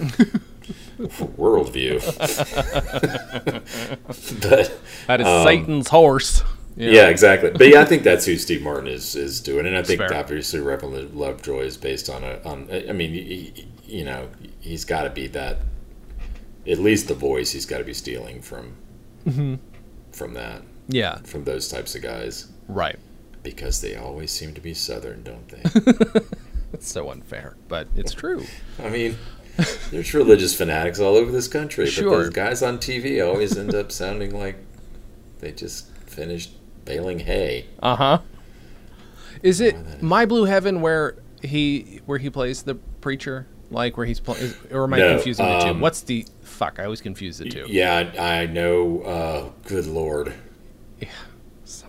[1.08, 2.02] worldview.
[4.42, 6.44] but That is um, Satan's horse.
[6.76, 7.08] yeah.
[7.10, 7.52] exactly.
[7.52, 10.60] But yeah, I think that's who Steve Martin is is doing, and I think obviously
[10.60, 12.70] Reverend Lovejoy is based on a on.
[12.72, 14.30] I mean, he, you know,
[14.60, 15.60] he's got to be that.
[16.68, 18.76] At least the voice he's got to be stealing from.
[19.26, 19.56] Mm-hmm.
[20.12, 21.20] From that, Yeah.
[21.24, 22.98] from those types of guys, Right.
[23.44, 26.20] because they always seem to be Southern, don't they?
[26.74, 28.46] It's so unfair, but it's true.
[28.82, 29.18] I mean,
[29.92, 32.10] there's religious fanatics all over this country, but Sure.
[32.24, 34.56] those guys on TV always end up sounding like
[35.40, 36.52] they just finished
[36.86, 37.66] baling hay.
[37.82, 38.20] Uh huh.
[39.44, 44.20] Is it My Blue Heaven where he where he plays the preacher, like where he's
[44.20, 45.70] playing, or am I No, confusing the two?
[45.72, 46.80] um, What's the fuck?
[46.80, 47.66] I always confuse the two.
[47.68, 49.02] Yeah, I, I know.
[49.02, 50.34] Uh, good lord,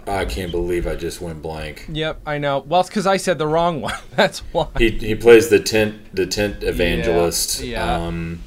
[0.06, 1.86] I can't believe I just went blank.
[1.88, 2.60] Yep, I know.
[2.60, 3.94] Well, it's because I said the wrong one.
[4.16, 4.68] That's why.
[4.78, 7.60] He, he plays the tent the tent evangelist.
[7.60, 8.06] yeah.
[8.06, 8.42] Um,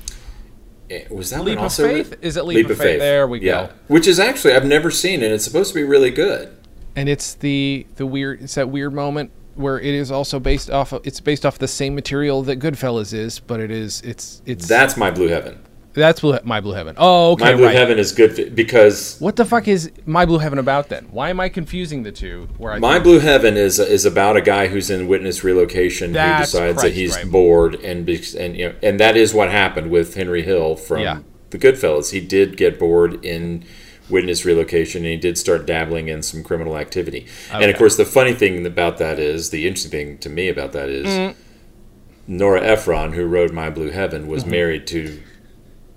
[0.90, 1.88] eh, was that Leap one of also?
[1.88, 2.18] Faith?
[2.22, 3.00] Is it Leap of Faith?
[3.00, 3.68] There we yeah.
[3.68, 3.74] go.
[3.88, 6.56] Which is actually I've never seen, and it's supposed to be really good.
[6.96, 8.42] and it's the the weird.
[8.42, 10.92] It's that weird moment where it is also based off.
[10.92, 14.02] Of, it's based off the same material that Goodfellas is, but it is.
[14.02, 15.62] It's it's That's my blue heaven.
[15.96, 16.96] That's blue, my blue heaven.
[16.98, 17.76] Oh, okay, My blue right.
[17.76, 21.08] heaven is good because What the fuck is my blue heaven about then?
[21.12, 22.48] Why am I confusing the two?
[22.58, 26.38] Where I My Blue Heaven is is about a guy who's in witness relocation who
[26.38, 27.30] decides that he's right.
[27.32, 31.20] bored and and you know and that is what happened with Henry Hill from Yeah.
[31.52, 32.12] the Goodfellas.
[32.12, 33.64] He did get bored in
[34.10, 37.26] witness relocation and he did start dabbling in some criminal activity.
[37.52, 40.74] And of course, the funny thing about that is the interesting thing to me about
[40.74, 41.36] that is Mm.
[42.28, 44.32] Nora Ephron, who wrote My Blue Heaven, Mm-hmm.
[44.32, 45.20] was married to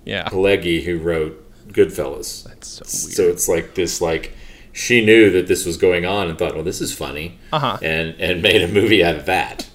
[0.09, 1.33] yeah, Pileggi, who wrote
[1.69, 2.43] Goodfellas.
[2.45, 3.15] that's so weird.
[3.15, 4.35] So it's like this, like
[4.73, 7.77] she knew that this was going on and thought, well, this is funny, Uh-huh.
[7.81, 9.67] and and made a movie out of that.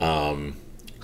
[0.00, 0.56] Um,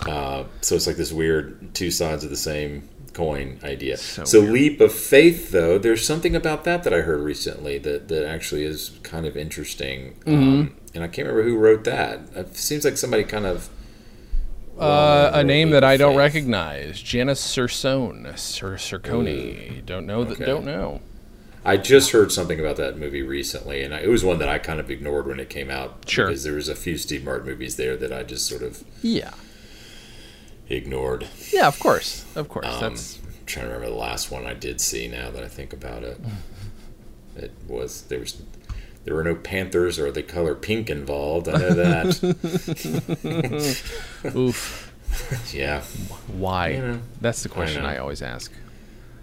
[0.06, 3.96] uh, so it's like this weird two sides of the same coin idea.
[3.96, 8.08] So So, leap of faith, though, there's something about that that I heard recently that
[8.08, 10.16] that actually is kind of interesting.
[10.26, 10.34] Mm-hmm.
[10.60, 12.20] Um, and I can't remember who wrote that.
[12.34, 13.68] It seems like somebody kind of.
[14.78, 16.18] Uh, a name that I don't Faith.
[16.18, 17.00] recognize.
[17.00, 18.38] Janus Cercone.
[18.38, 19.84] Cer- Cercone.
[19.86, 20.24] Don't know.
[20.24, 20.44] That, okay.
[20.44, 21.00] Don't know.
[21.64, 24.58] I just heard something about that movie recently, and I, it was one that I
[24.58, 26.04] kind of ignored when it came out.
[26.08, 26.26] Sure.
[26.26, 29.32] Because there was a few Steve Martin movies there that I just sort of Yeah.
[30.68, 31.26] ignored.
[31.52, 32.24] Yeah, of course.
[32.36, 32.66] Of course.
[32.66, 35.08] Um, That's I'm trying to remember the last one I did see.
[35.08, 36.20] Now that I think about it,
[37.36, 38.40] it was there was
[39.06, 41.48] there were no panthers or the color pink involved.
[41.48, 42.20] I know that.
[44.36, 44.92] oof.
[45.54, 45.82] yeah,
[46.26, 46.68] Why?
[46.70, 47.88] You know, That's the question know.
[47.88, 48.52] I, always ask.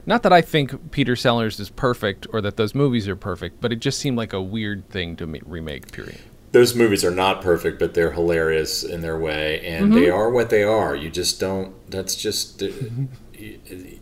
[0.05, 3.71] Not that I think Peter Sellers is perfect or that those movies are perfect, but
[3.71, 5.91] it just seemed like a weird thing to remake.
[5.91, 6.17] Period.
[6.51, 9.95] those movies are not perfect, but they're hilarious in their way, and Mm-hmm.
[9.95, 10.95] they are what they are.
[10.95, 11.73] You just don't.
[11.91, 12.61] That's just.
[12.63, 12.67] uh,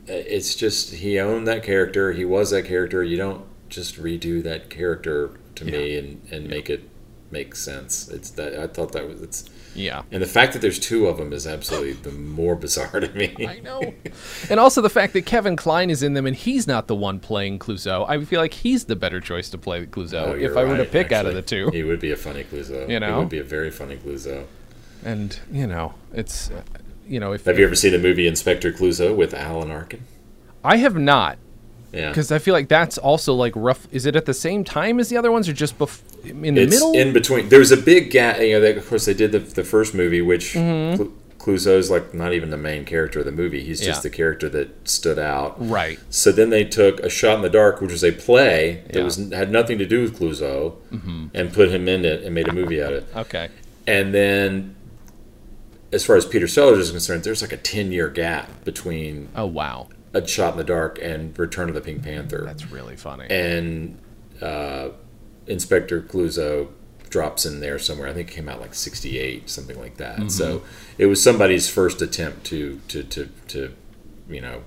[0.07, 2.13] it's just he owned that character.
[2.13, 3.03] He was that character.
[3.03, 5.31] You don't just redo that character
[5.65, 6.87] to me and, and make it
[7.31, 8.09] make sense.
[8.09, 10.01] It's that I thought that was it's Yeah.
[10.11, 13.33] and the fact that there's two of them is absolutely the more bizarre to me.
[13.47, 13.93] I know.
[14.49, 17.19] and also the fact that Kevin Kline is in them and he's not the one
[17.21, 18.05] playing Clouseau.
[18.09, 20.83] I feel like he's the better choice to play Clouseau Oh, if I were to
[20.83, 21.69] right, pick out of the two.
[21.71, 22.89] He would be a funny Clouseau.
[22.89, 23.13] You know?
[23.13, 24.45] he would be a very funny Clouseau.
[25.05, 26.61] And, you know, it's, uh,
[27.07, 30.03] you know, if Have you ever seen the movie Inspector Clouseau with Alan Arkin?
[30.65, 31.37] I have not,
[31.93, 33.87] Yeah, because I feel like that's also like rough.
[33.91, 36.61] Is it at the same time as the other ones or just bef- in the
[36.61, 36.93] it's middle?
[36.95, 37.49] in between.
[37.49, 38.39] There was a big gap.
[38.39, 40.95] You know, they, of course, they did the, the first movie, which Mm-hmm.
[40.97, 43.63] Clou- Clouseau's like not even the main character of the movie.
[43.63, 44.09] He's just Yeah.
[44.09, 45.55] the character that stood out.
[45.59, 45.97] right.
[46.11, 49.03] So then they took A Shot in the Dark, which was a play that Yeah.
[49.03, 50.75] was had nothing to do with Clouseau,
[51.33, 53.15] and put him in it and made a movie out of it.
[53.17, 53.49] Okay.
[53.87, 54.75] And then,
[55.91, 59.47] as far as Peter Sellers is concerned, there's like a ten year gap between Oh,
[59.47, 59.89] wow.
[60.13, 62.43] A Shot in the Dark and Return of the Pink Panther.
[62.45, 63.27] That's really funny.
[63.29, 63.97] and
[64.41, 64.89] uh,
[65.47, 66.69] Inspector Clouseau
[67.09, 68.07] drops in there somewhere.
[68.07, 70.31] I think it came out like '68, something like that.
[70.31, 70.63] So
[70.97, 73.73] it was somebody's first attempt to to to, to
[74.29, 74.63] you know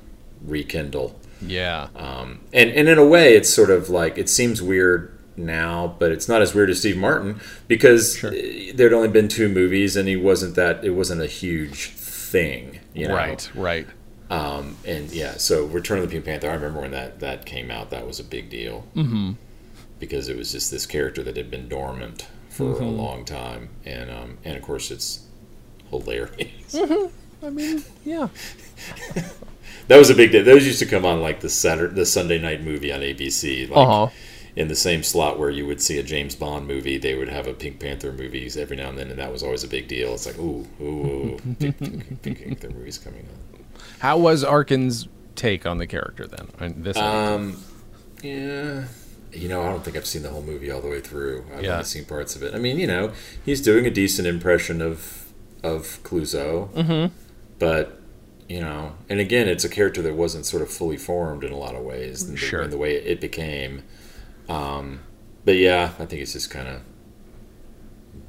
[0.46, 1.18] rekindle.
[1.40, 1.88] yeah.
[1.96, 6.12] Um, and and in a way, it's sort of like it seems weird now, but
[6.12, 8.30] it's not as weird as Steve Martin because Sure.
[8.74, 10.84] there'd only been two movies, and he wasn't that.
[10.84, 13.14] It wasn't a huge thing, you know.
[13.16, 13.86] Right, right.
[14.34, 16.50] Um, and yeah, so Return of the Pink Panther.
[16.50, 17.90] I remember when that that came out.
[17.90, 19.32] That was a big deal mm-hmm.
[19.98, 24.10] because it was just this character that had been dormant for a long time, and
[24.10, 25.26] um, and of course it's
[25.90, 26.74] hilarious.
[27.42, 28.28] I mean, yeah.
[29.88, 30.42] that was a big day.
[30.42, 33.68] Those used to come on like the Saturday, the Sunday night movie on ABC.
[33.68, 34.10] Like, Uh huh.
[34.56, 37.48] In the same slot where you would see a James Bond movie, they would have
[37.48, 40.14] a Pink Panther movies every now and then, and that was always a big deal.
[40.14, 43.53] It's like, ooh, ooh, ooh Pink, Pink, Pink Panther movies coming on.
[44.00, 46.48] How was Arkin's take on the character then?
[46.58, 47.62] And this Um,
[48.22, 48.84] yeah.
[49.32, 51.44] You know, I don't think I've seen the whole movie all the way through.
[51.56, 51.72] I've Yeah.
[51.72, 52.54] only seen parts of it.
[52.54, 53.12] I mean, you know,
[53.44, 55.20] he's doing a decent impression of
[55.62, 57.14] of Clouseau, mm-hmm.
[57.58, 57.98] but
[58.50, 61.56] you know, and again, it's a character that wasn't sort of fully formed in a
[61.56, 62.60] lot of ways, in the, Sure.
[62.62, 63.82] in the way it became.
[64.48, 65.00] Um,
[65.46, 66.80] but yeah, I think it's just kind of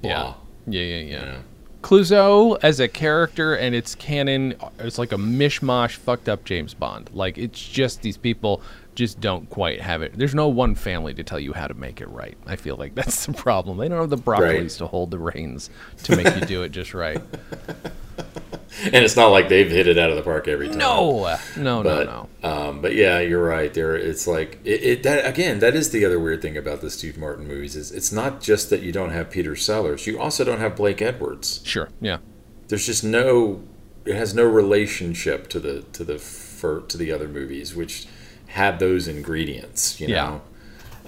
[0.02, 0.34] yeah.
[0.68, 1.20] Yeah, yeah, yeah.
[1.20, 1.40] You know?
[1.86, 7.12] Clouseau as a character and its canon it's like a mishmash fucked up James Bond.
[7.14, 8.64] Like it's just these people
[8.96, 10.18] just don't quite have it.
[10.18, 12.36] There's no one family to tell you how to make it right.
[12.48, 13.78] I feel like that's the problem.
[13.78, 14.70] They don't have the broccolis Right.
[14.72, 15.70] to hold the reins
[16.06, 17.22] to make you do it just right.
[18.84, 20.78] And it's not like they've hit it out of the park every time.
[20.78, 22.50] No, no, but no, no.
[22.70, 23.74] um, but yeah, you're right.
[23.74, 25.04] There, it's like it, it.
[25.04, 28.12] That again, that is the other weird thing about the Steve Martin movies is it's
[28.12, 30.06] not just that you don't have Peter Sellers.
[30.06, 31.62] You also don't have Blake Edwards.
[31.64, 32.18] Sure, yeah.
[32.68, 33.64] There's just no.
[34.04, 38.08] It has no relationship to the to the fir, to the other movies, which
[38.48, 40.02] had those ingredients.
[40.02, 40.40] You Yeah.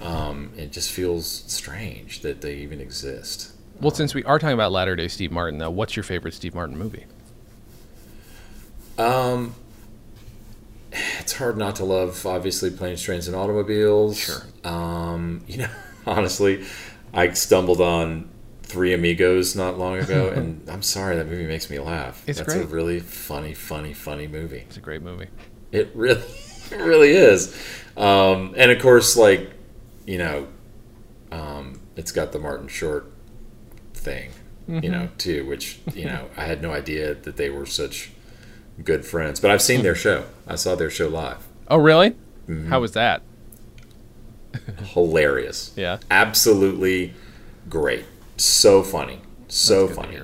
[0.00, 3.52] know, um, it just feels strange that they even exist.
[3.80, 6.54] Well, since we are talking about latter day Steve Martin, though, what's your favorite Steve
[6.54, 7.06] Martin movie?
[8.98, 9.54] Um,
[10.92, 14.18] it's hard not to love, obviously, planes, trains, and automobiles.
[14.18, 14.42] Sure.
[14.64, 15.70] Um, you know,
[16.06, 16.64] honestly,
[17.14, 18.28] I stumbled on
[18.62, 22.24] Three Amigos not long ago, and I'm sorry that movie makes me laugh.
[22.26, 24.64] It's That's a really funny, funny, funny movie.
[24.66, 25.28] It's a great movie.
[25.70, 26.22] It really,
[26.72, 27.56] it really is.
[27.96, 29.52] Um, and of course, like,
[30.04, 30.48] you know,
[31.30, 33.12] um, it's got the Martin Short
[33.98, 34.30] thing,
[34.66, 38.10] you know, too, which, you know, I had no idea that they were such
[38.84, 39.40] good friends.
[39.40, 40.26] But I've seen their show.
[40.46, 41.46] I saw their show live.
[41.68, 42.10] Oh, really?
[42.48, 42.68] Mm-hmm.
[42.68, 43.22] How was that?
[44.94, 45.72] Hilarious.
[45.76, 45.98] Yeah.
[46.10, 47.14] Absolutely
[47.68, 48.04] great.
[48.36, 49.20] So funny.
[49.48, 50.18] So funny.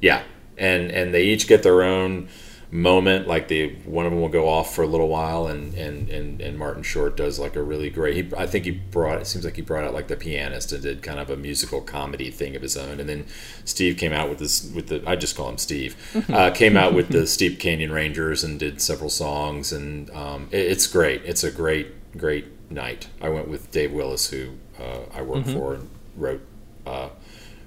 [0.00, 0.22] Yeah,
[0.58, 2.28] and and they each get their own
[2.70, 3.26] moment.
[3.26, 6.40] Like the one of them will go off for a little while, and and and,
[6.40, 8.16] and Martin Short does like a really great.
[8.16, 9.20] He, I think he brought.
[9.20, 11.80] It seems like he brought out like the pianist and did kind of a musical
[11.80, 13.00] comedy thing of his own.
[13.00, 13.26] And then
[13.64, 15.02] Steve came out with this with the.
[15.06, 15.96] I just call him Steve.
[16.30, 20.58] Uh, came out with the Steep Canyon Rangers and did several songs, and um, it,
[20.58, 21.22] it's great.
[21.24, 23.08] It's a great great night.
[23.20, 26.42] I went with Dave Willis, who uh, I work for, and wrote.
[26.86, 27.08] Uh,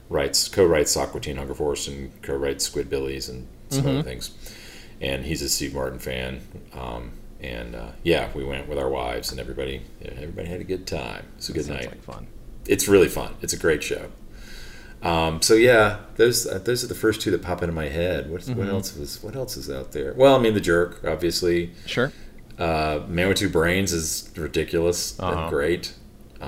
[0.09, 4.29] writes co-writes Aqua Teen Hunger Force and co-writes Squidbillies and some other things.
[5.03, 6.41] And he's a Steve Martin fan.
[6.73, 9.81] Um, and uh, yeah, we went with our wives and everybody.
[10.01, 11.25] Everybody had a good time.
[11.37, 11.87] It's a good night.
[11.87, 12.27] like fun.
[12.67, 13.35] It's really fun.
[13.41, 14.07] It's a great show.
[15.01, 18.31] Um, so yeah, those uh, those are the first two that pop into my head.
[18.31, 20.13] What what else was what else is out there?
[20.15, 21.71] Well, I mean, The Jerk, obviously.
[21.85, 22.13] Sure.
[22.57, 25.37] Uh, Man with Two Brains is ridiculous Uh-huh.
[25.41, 25.93] and great.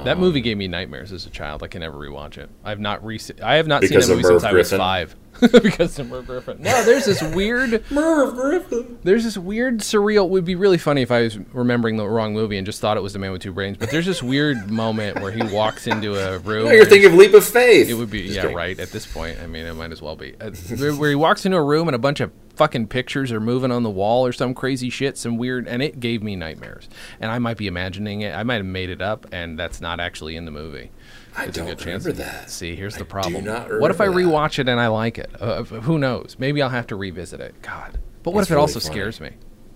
[0.04, 1.64] That movie gave me nightmares as a child.
[1.64, 2.50] I can never rewatch it.
[2.64, 5.16] I've not re- I have not seen that movie since Merv I was five.
[5.52, 6.62] because of Merv Griffin.
[6.62, 8.98] No, there's this weird Merv Griffin.
[9.04, 10.26] There's this weird surreal.
[10.26, 12.96] It Would be really funny if I was remembering the wrong movie and just thought
[12.96, 13.78] it was the man with two brains.
[13.78, 16.66] But there's this weird moment where he walks into a room.
[16.66, 17.90] No, you're thinking of Leap of Faith.
[17.90, 18.56] It would be Just yeah kidding.
[18.56, 19.40] right at this point.
[19.42, 20.52] I mean, it might as well be uh,
[20.96, 23.84] where he walks into a room and a bunch of fucking pictures are moving on
[23.84, 26.88] the wall or some crazy shit, some weird, and it gave me nightmares.
[27.20, 28.34] And I might be imagining it.
[28.36, 30.92] I might have made it up, and that's not actually in the movie.
[31.38, 32.06] I It's don't a good chance.
[32.06, 32.50] remember that.
[32.50, 33.46] See, here's I the problem.
[33.46, 34.36] what if I remember that.
[34.36, 35.30] rewatch it and I like it?
[35.40, 36.38] Uh, who knows?
[36.40, 37.62] Maybe I'll have to revisit it.
[37.62, 38.00] God.
[38.24, 38.94] But what That's if it really also funny.
[38.94, 39.32] scares me?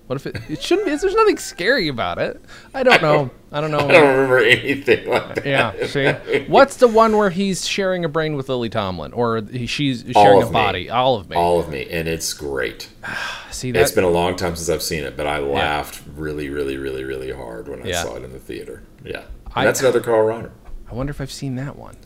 [0.09, 0.37] What if it?
[0.49, 0.87] It shouldn't.
[0.87, 0.95] be.
[0.95, 2.41] There's nothing scary about it.
[2.73, 3.29] I don't know.
[3.51, 3.77] I don't know.
[3.87, 5.45] I don't remember anything like that.
[5.45, 5.85] Yeah.
[5.85, 10.03] See, what's the one where he's sharing a brain with Lily Tomlin, or he, she's
[10.11, 10.51] sharing a Me.
[10.51, 10.89] body?
[10.89, 11.35] All of me.
[11.35, 12.89] All of me, and it's great.
[13.51, 13.95] See it's that?
[13.95, 17.31] been a long time since I've seen it, but I laughed really, really, really, really
[17.31, 18.01] hard when I Yeah.
[18.01, 18.81] saw it in the theater.
[19.05, 20.49] Yeah, And I- that's another Carl Reiner.
[20.89, 21.97] I wonder if I've seen that one.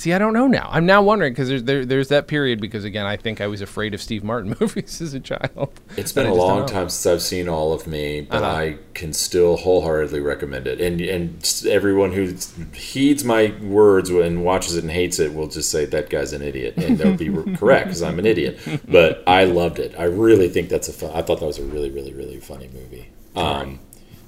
[0.00, 0.66] See, I don't know now.
[0.72, 3.60] I'm now wondering because there's there, there's that period because again I think I was
[3.60, 5.78] afraid of Steve Martin movies as a child.
[5.94, 8.50] It's been a long time since I've seen all of me, but Uh-huh.
[8.50, 10.80] I can still wholeheartedly recommend it.
[10.80, 12.34] And and everyone who
[12.72, 16.40] heeds my words and watches it and hates it will just say that guy's an
[16.40, 18.58] idiot, and they'll be correct because I'm an idiot.
[18.88, 19.94] But I loved it.
[19.98, 21.10] I really think that's a fun.
[21.14, 23.10] I thought that was a really, really, really funny movie.
[23.36, 23.80] Um,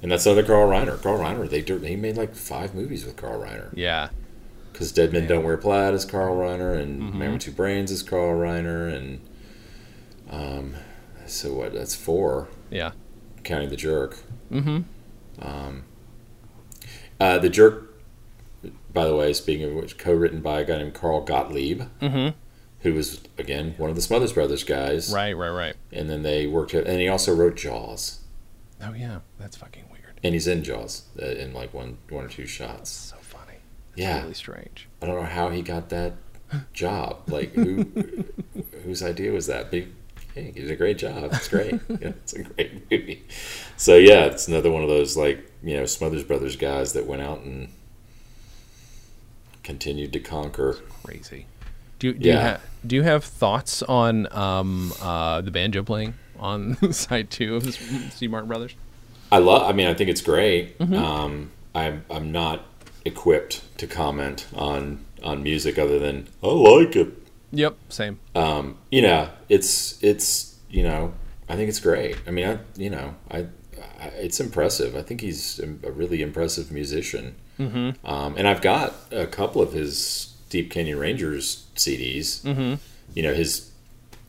[0.03, 1.01] and that's another Carl Reiner.
[1.01, 1.49] Carl Reiner.
[1.49, 3.69] They he made like five movies with Carl Reiner.
[3.73, 4.09] Yeah.
[4.73, 7.19] Because Dead Men Don't Wear Plaid is Carl Reiner, and Mm-hmm.
[7.19, 9.21] Man with Two Brains is Carl Reiner, and
[10.29, 10.73] um,
[11.27, 11.73] so what?
[11.73, 12.91] That's four, Yeah.
[13.43, 14.17] counting the jerk.
[14.51, 14.79] Mm-hmm.
[17.19, 17.93] Uh, the jerk,
[18.91, 22.35] by the way, speaking of which, co-written by a guy named Carl Gottlieb, Mm-hmm.
[22.81, 25.33] who was again one of the Smothers Brothers guys, Right.
[25.33, 25.49] Right.
[25.51, 25.75] Right.
[25.91, 28.21] and then they worked, out and he also wrote Jaws,
[28.81, 30.19] Oh yeah, that's fucking weird.
[30.23, 33.13] and he's in Jaws uh, in like one, one or two shots.
[33.95, 34.87] Yeah, Really strange.
[35.01, 36.13] I don't know how he got that
[36.73, 37.21] job.
[37.27, 37.85] Like who
[38.83, 39.65] whose idea was that?
[39.71, 39.87] But he,
[40.35, 41.31] hey, he did a great job.
[41.33, 41.79] It's great.
[41.89, 43.23] Yeah, it's a great movie.
[43.77, 47.21] So yeah, it's another one of those like you know Smothers Brothers guys that went
[47.21, 47.69] out and
[49.63, 50.77] continued to conquer.
[51.03, 51.45] Crazy.
[51.99, 52.41] Do, do you Yeah.
[52.41, 57.63] have do you have thoughts on um, uh, the banjo playing on side two of
[57.63, 58.75] the Steve Martin Brothers?
[59.31, 59.63] I love.
[59.63, 60.77] I mean, I think it's great.
[60.79, 60.93] Mm-hmm.
[60.95, 62.65] Um, I'm I'm not
[63.05, 67.07] equipped to comment on on music other than I like it.
[67.51, 67.77] Yep.
[67.89, 68.19] Same.
[68.35, 71.13] um, you know, it's it's you know,
[71.47, 72.17] I think it's great.
[72.27, 73.47] I mean, I you know, I,
[73.99, 74.95] I it's impressive.
[74.95, 77.35] I think he's a really impressive musician.
[77.59, 78.05] Mm-hmm.
[78.05, 82.41] Um, and I've got a couple of his Steep Canyon Rangers CDs.
[82.41, 82.75] Mm-hmm.
[83.13, 83.71] You know, his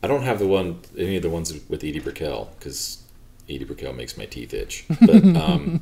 [0.03, 3.01] I don't have the one any of the ones with Edie Brickell because
[3.47, 4.85] Edie Brickell makes my teeth itch.
[5.01, 5.81] But um,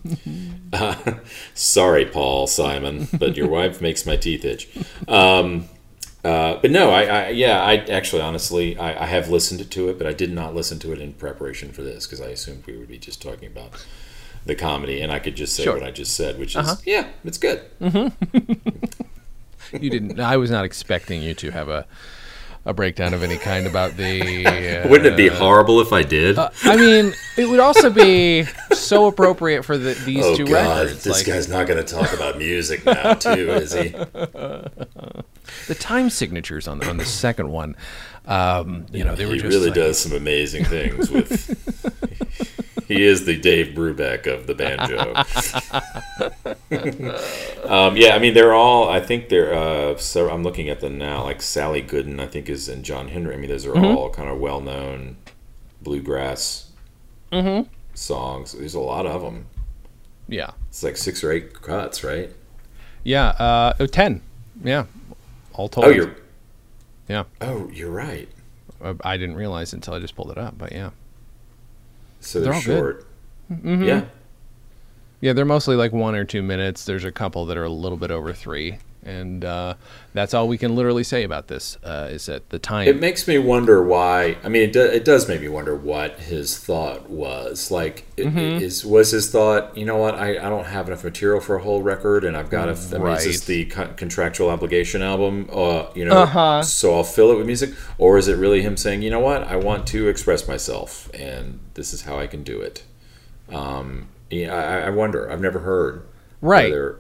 [1.53, 4.69] sorry, Paul Simon, but your wife makes my teeth itch.
[5.07, 5.65] Um,
[6.23, 9.97] uh, but no, I, I yeah, I actually honestly I, I have listened to it,
[9.97, 12.77] but I did not listen to it in preparation for this because I assumed we
[12.77, 13.85] would be just talking about
[14.45, 15.73] the comedy, and I could just say Sure.
[15.75, 16.75] what I just said, which is Uh-huh.
[16.85, 17.61] yeah, it's good.
[19.71, 20.19] You didn't.
[20.19, 21.87] I was not expecting you to have a
[22.65, 24.45] a breakdown of any kind about the.
[24.45, 26.37] Uh, Wouldn't it be horrible if I did?
[26.37, 31.03] I mean, it would also be so appropriate for the, these oh two God, records.
[31.03, 33.89] this like, guy's not going to talk about music now, too, is he?
[35.67, 37.75] the time signatures on the, on the second one.
[38.25, 41.59] Um, you know, they were he really like, does some amazing things with.
[42.87, 45.13] he is the Dave Brubeck of the banjo.
[47.67, 48.89] um, yeah, I mean they're all.
[48.89, 49.53] I think they're.
[49.53, 51.23] Uh, so I'm looking at them now.
[51.23, 53.33] Like Sally Gooden, I think is and John Henry.
[53.33, 53.97] I mean those are Mm-hmm.
[53.97, 55.17] all kind of well known
[55.81, 56.69] bluegrass
[57.31, 57.67] Mm-hmm.
[57.95, 58.51] songs.
[58.53, 59.47] There's a lot of them.
[60.27, 62.29] Yeah, It's like six or eight cuts, right?
[63.03, 63.29] yeah.
[63.29, 64.21] Uh, oh, ten.
[64.63, 64.85] Yeah,
[65.53, 65.87] all told.
[65.87, 66.15] Oh, you're.
[67.09, 68.29] Yeah, Oh, you're right.
[68.81, 70.57] Uh, I didn't realize until I just pulled it up.
[70.57, 70.91] But yeah,
[72.23, 73.07] So They're they're, short.
[73.51, 73.83] Mm-hmm.
[73.83, 74.05] Yeah.
[75.21, 75.33] yeah.
[75.33, 76.85] They're mostly like one or two minutes.
[76.85, 79.73] There's a couple that are a little bit over three, and uh,
[80.13, 81.77] that's all we can literally say about this.
[81.83, 82.87] Uh, is that the time?
[82.87, 84.37] It makes me wonder why.
[84.43, 87.69] I mean, it, do, it does make me wonder what his thought was.
[87.71, 88.61] Like, Mm-hmm.
[88.63, 89.75] is was his thought?
[89.75, 90.13] You know what?
[90.15, 92.95] I, I don't have enough material for a whole record, and I've got to.
[92.95, 95.49] I mean, is this the con- contractual obligation album?
[95.51, 96.61] Uh, you know, Uh-huh.
[96.61, 99.43] so I'll fill it with music, or is it really him saying, you know what?
[99.43, 102.83] I want to express myself, and this is how I can do it.
[103.51, 105.29] Um, yeah, I, I wonder.
[105.31, 106.05] I've never heard
[106.41, 106.69] Right.
[106.69, 106.99] whether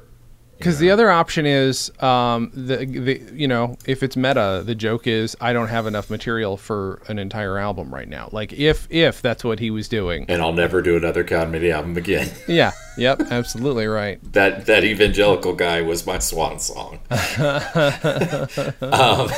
[0.57, 5.07] Because the other option is, um, the, the you know, if it's meta, the joke
[5.07, 8.29] is I don't have enough material for an entire album right now.
[8.31, 10.25] Like if if that's what he was doing.
[10.29, 12.31] And I'll never do another comedy album again.
[12.47, 12.71] Yeah.
[12.97, 13.31] Yep.
[13.31, 14.19] absolutely right.
[14.33, 16.99] that that evangelical guy was my swan song.
[18.81, 19.29] um,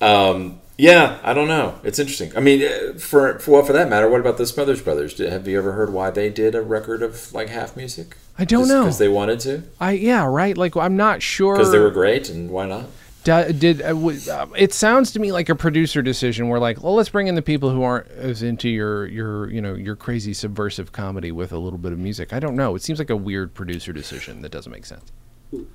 [0.00, 1.78] um, yeah, I don't know.
[1.84, 2.32] It's interesting.
[2.36, 5.14] I mean, uh, for for well, for that matter, what about the Smothers Brothers?
[5.14, 8.16] Did, have you ever heard why they did a record of like half music?
[8.38, 8.82] I don't know.
[8.84, 9.62] because they wanted to.
[9.78, 10.56] I yeah right.
[10.56, 12.86] Like I'm not sure Because they were great, and why not?
[13.22, 16.94] Did uh, w- uh, it sounds to me like a producer decision where like well
[16.94, 20.32] let's bring in the people who aren't as into your your you know your crazy
[20.32, 23.16] subversive comedy with a little bit of music i don't know it seems like a
[23.16, 25.12] weird producer decision that doesn't make sense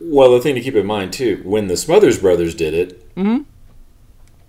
[0.02, 3.44] Well, the thing to keep in mind too, when the Smothers Brothers did it, Mm-hmm.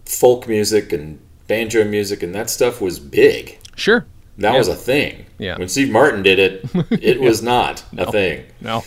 [0.06, 3.58] Folk music and banjo music and that stuff was big.
[3.76, 4.06] sure
[4.38, 4.58] That Yeah.
[4.58, 5.26] was a thing.
[5.38, 5.58] Yeah.
[5.58, 8.44] When Steve Martin did it, it was not a thing.
[8.60, 8.82] no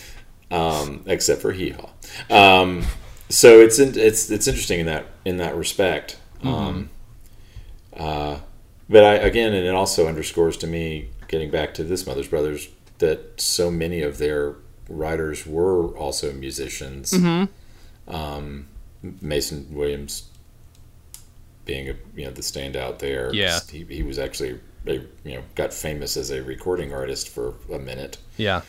[0.50, 1.90] um, except for hee haw.
[2.62, 2.84] Um,
[3.28, 6.18] so it's in, it's it's interesting in that in that respect.
[6.42, 6.90] Um,
[7.96, 8.38] uh,
[8.88, 12.68] but I again, and it also underscores to me, getting back to this Smothers Brothers,
[12.98, 14.56] that so many of their
[14.88, 17.14] writers were also musicians.
[18.08, 18.66] Um,
[19.20, 20.24] Mason Williams
[21.64, 23.32] being a you know the standout there.
[23.34, 23.60] Yeah.
[23.70, 27.78] he, he was actually a, you know got famous as a recording artist for a
[27.78, 28.16] minute.
[28.36, 28.62] yeah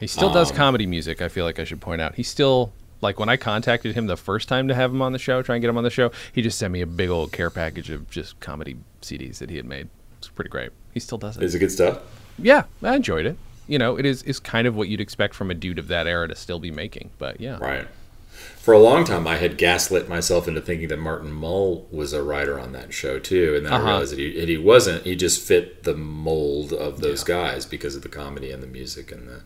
[0.00, 2.72] he still does Um, comedy music i feel like i should point out he still
[3.00, 5.56] like when i contacted him the first time to have him on the show try
[5.56, 7.90] and get him on the show he just sent me a big old care package
[7.90, 11.42] of just comedy cds that he had made it's pretty great he still does it
[11.42, 11.98] Is it good stuff?
[12.38, 15.50] yeah i enjoyed it you know it is is kind of what you'd expect from
[15.50, 17.86] a dude of that era to still be making but yeah Right.
[18.32, 22.22] For a long time, I had gaslit myself into thinking that Martin Mull was a
[22.22, 23.84] writer on that show too, and then Uh-huh.
[23.84, 25.04] I realized that he, he wasn't.
[25.04, 29.10] He just fit the mold of those guys because of the comedy and the music
[29.12, 29.40] and the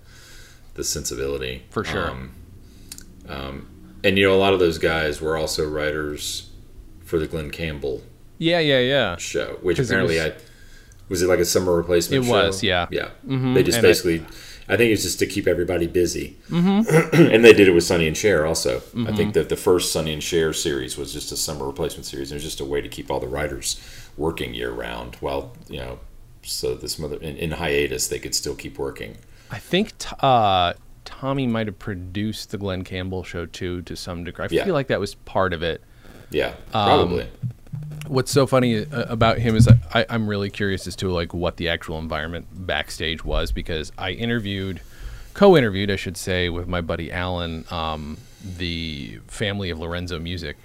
[0.74, 1.62] the sensibility.
[1.70, 2.10] For sure.
[2.10, 2.32] Um,
[3.28, 3.66] um,
[4.04, 6.50] and you know, a lot of those guys were also writers
[7.04, 8.02] for the Glen Campbell
[8.38, 10.34] yeah yeah yeah show, which apparently was- I
[11.08, 12.24] was it like a summer replacement.
[12.24, 12.32] It show?
[12.32, 12.86] was, yeah.
[12.90, 13.10] yeah.
[13.26, 14.24] Mhm, They just and basically, I,
[14.76, 17.14] think it's just to keep everybody busy, mm-hmm.
[17.32, 18.78] and they did it with Sonny and Cher also.
[18.78, 19.16] I Mm-hmm.
[19.16, 22.32] think that the first Sonny and Cher series was just a summer replacement series.
[22.32, 23.80] It was just a way to keep all the writers
[24.16, 26.00] working year round, while you know,
[26.42, 29.18] so this mother in, in hiatus they could still keep working.
[29.52, 30.72] I think t- uh,
[31.04, 34.46] Tommy might have produced the Glen Campbell show too, to some degree.
[34.46, 34.64] I Yeah.
[34.64, 35.80] feel like that was part of it.
[36.30, 37.26] Yeah, Um, probably.
[38.08, 41.56] What's so funny uh, about him is I, I'm really curious as to like what
[41.56, 44.80] the actual environment backstage was because I interviewed,
[45.34, 48.18] co-interviewed, I should say, with my buddy Alan, um,
[48.58, 50.56] the family of Lorenzo Music,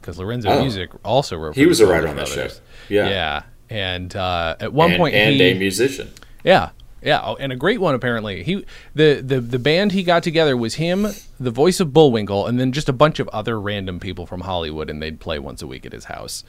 [0.00, 0.60] because Lorenzo Oh.
[0.60, 1.54] Music also wrote.
[1.54, 2.48] He was a writer on that show.
[2.88, 3.08] Yeah.
[3.08, 6.10] yeah, and uh, at one and, point and he, a musician.
[6.44, 6.70] Yeah.
[7.00, 8.42] Yeah, oh, and a great one apparently.
[8.42, 11.06] He the, the the band he got together was him,
[11.38, 14.90] the voice of Bullwinkle, and then just a bunch of other random people from Hollywood,
[14.90, 16.42] and they'd play once a week at his house.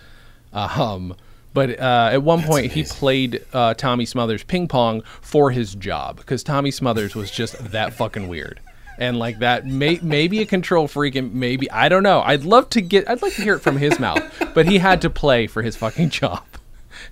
[0.53, 1.15] Um,
[1.53, 6.17] but uh, at one point he played uh, Tommy Smothers ping pong for his job
[6.17, 8.59] because Tommy Smothers was just that fucking weird.
[8.97, 12.21] And like that, may, maybe a control freak, and maybe I don't know.
[12.21, 14.21] I'd love to get, I'd like to hear it from his mouth,
[14.53, 16.43] but he had to play for his fucking job.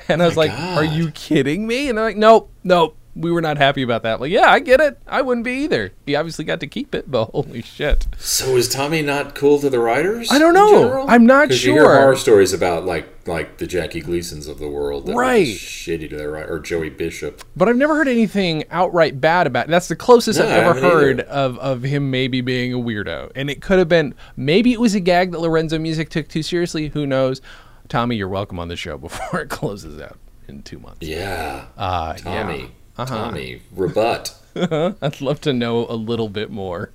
[0.10, 3.41] And I was like, "Are you kidding me?" And they're like, "Nope, nope, we were
[3.41, 4.99] not happy about that." Like, yeah, I get it.
[5.07, 5.91] I wouldn't be either.
[6.05, 8.07] He obviously got to keep it, but holy shit.
[8.18, 10.32] So is Tommy not cool to the writers?
[10.32, 11.05] I don't know.
[11.07, 11.95] I'm not 'Cause You hear sure.
[11.99, 15.47] horror stories about like like the Jackie Gleasons of the world, that Right.
[15.47, 17.43] shitty to their writer, or Joey Bishop.
[17.57, 19.72] But I've never heard anything outright bad about it.
[19.72, 21.30] That's the closest No, I've ever heard either.
[21.30, 23.32] of, of him maybe being a weirdo.
[23.36, 26.41] And it could have been maybe it was a gag that Lorenzo Music took too
[26.41, 26.88] seriously.
[26.89, 27.41] Who knows?
[27.89, 31.05] Tommy, you're welcome on the show before it closes out in two months.
[31.05, 32.68] Yeah, Uh, Tommy, yeah.
[32.98, 33.06] Uh-huh.
[33.06, 34.34] Tommy, rebut.
[34.56, 36.91] I'd love to know a little bit more.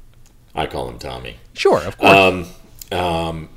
[0.55, 1.37] I call him Tommy.
[1.55, 2.13] Sure, of course.
[2.93, 3.49] Um, um,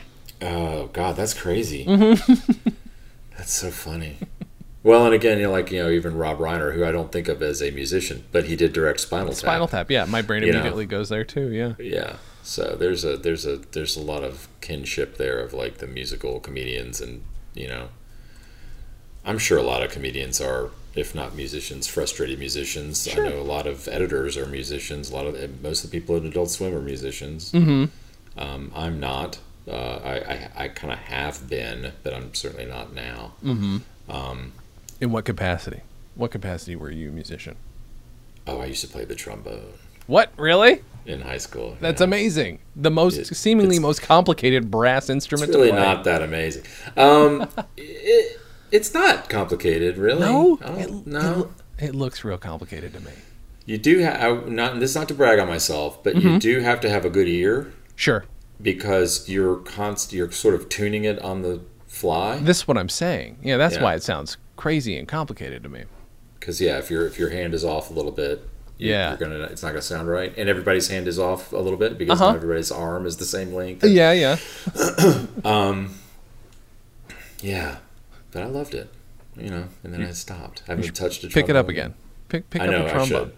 [0.41, 1.86] oh God, that's crazy.
[1.86, 2.70] Mm-hmm.
[3.38, 4.18] that's so funny.
[4.84, 7.28] Well, and again, you know, like you know, even Rob Reiner, who I don't think
[7.28, 9.38] of as a musician, but he did direct Spinal Tap.
[9.38, 9.89] Spinal Tap.
[9.89, 10.60] Yeah, my brain You know.
[10.60, 11.52] immediately goes there too.
[11.52, 11.74] Yeah.
[11.80, 12.18] Yeah.
[12.43, 16.39] So there's a there's a there's a lot of kinship there of like the musical
[16.39, 17.24] comedians and
[17.56, 17.88] you know
[19.26, 23.43] I'm sure a lot of comedians are if not musicians frustrated musicians I know a
[23.43, 26.74] lot of editors are musicians a lot of most of the people in Adult Swim
[26.74, 27.86] are musicians mm-hmm.
[28.39, 29.72] um, I'm not uh,
[30.04, 33.34] I, I, I kind of have been but I'm certainly not now
[35.01, 35.82] In what capacity?
[36.16, 37.55] What capacity were you a musician?
[38.47, 39.74] oh I used to play the trombone
[40.08, 40.82] What really?
[41.05, 42.59] in high school That's amazing.
[42.76, 45.50] The most It- seemingly most complicated brass instrument.
[45.50, 45.86] It's really to play.
[45.86, 46.63] not that amazing.
[46.97, 47.47] Um,
[47.78, 48.39] it,
[48.71, 50.20] it's not complicated, really.
[50.21, 51.51] No, it, no.
[51.78, 53.12] It, it looks real complicated to me.
[53.66, 56.28] You do have not this is not to brag on myself, but Mm-hmm.
[56.28, 58.25] you do have to have a good ear Sure.
[58.62, 62.37] because you're const you're sort of tuning it on the fly.
[62.39, 63.37] This is what I'm saying.
[63.42, 63.83] Yeah, that's Yeah.
[63.83, 65.83] why it sounds crazy and complicated to me.
[66.39, 68.47] Because yeah, if your if your hand is off a little bit,
[68.78, 69.09] you, Yeah.
[69.09, 70.32] you're gonna it's not gonna sound right.
[70.37, 72.32] And everybody's hand is off a little bit because Uh-huh.
[72.33, 73.83] not everybody's arm is the same length.
[73.83, 74.37] Yeah, yeah.
[75.43, 75.96] um,
[77.42, 77.78] Yeah,
[78.36, 78.89] but I loved it,
[79.37, 79.63] you know.
[79.83, 80.62] And then I stopped.
[80.67, 81.93] I haven't touched a Pick it up again.
[82.28, 83.32] Pick pick I up know a I trombone.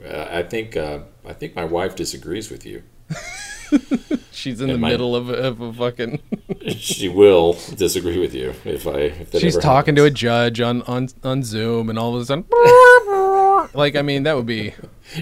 [0.00, 0.12] should.
[0.14, 2.84] Uh, I think uh, I think my wife disagrees with you.
[4.30, 6.20] She's in the my- middle of, a- of a fucking.
[6.68, 10.82] she will disagree with you if I if that She's talking to a judge on,
[10.82, 12.44] on on Zoom, and all of a sudden,
[13.74, 14.74] like I mean, that would be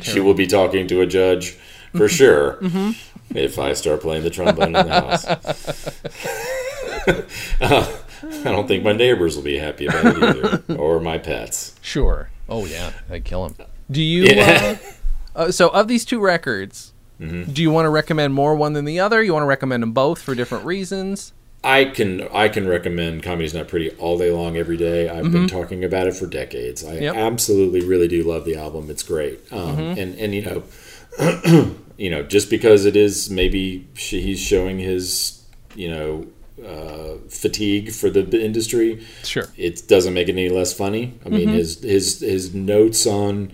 [0.03, 1.53] She will be talking to a judge
[1.97, 2.59] for sure
[3.35, 5.25] if I start playing the trombone in the house.
[7.61, 7.97] Uh,
[8.45, 11.75] I don't think my neighbors will be happy about it either, or my pets.
[11.83, 12.31] sure.
[12.49, 13.67] Oh yeah, I'd kill them.
[13.91, 14.25] Do you?
[14.25, 14.77] Yeah.
[15.35, 16.89] Uh, uh, so of these two records,
[17.21, 17.53] Mm-hmm.
[17.53, 19.23] do you want to recommend more one than the other?
[19.23, 21.33] You want to recommend them both for different reasons?
[21.63, 25.09] I can I can recommend Comedy's Not Pretty all day long, every day.
[25.09, 26.85] I've been talking about it for decades.
[26.85, 27.15] I Yep.
[27.15, 28.91] absolutely really do love the album.
[28.91, 30.65] It's great, um, and and you know,
[31.97, 35.41] you know, just because it is maybe he's showing his
[35.77, 36.27] you know
[36.65, 39.45] uh, fatigue for the industry, Sure.
[39.57, 41.15] it doesn't make it any less funny.
[41.27, 43.53] I mean, his his his notes on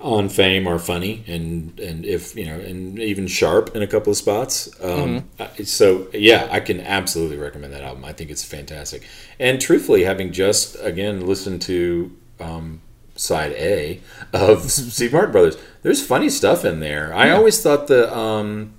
[0.00, 4.10] on fame are funny and and if you know and even sharp in a couple
[4.12, 4.68] of spots.
[4.80, 8.04] Um, I- So yeah, I can absolutely recommend that album.
[8.04, 9.02] I think it's fantastic.
[9.40, 12.80] And truthfully, having just again listened to um,
[13.16, 14.00] side A
[14.32, 17.12] of Steve Martin Brothers, there's funny stuff in there.
[17.12, 18.74] I always thought the um,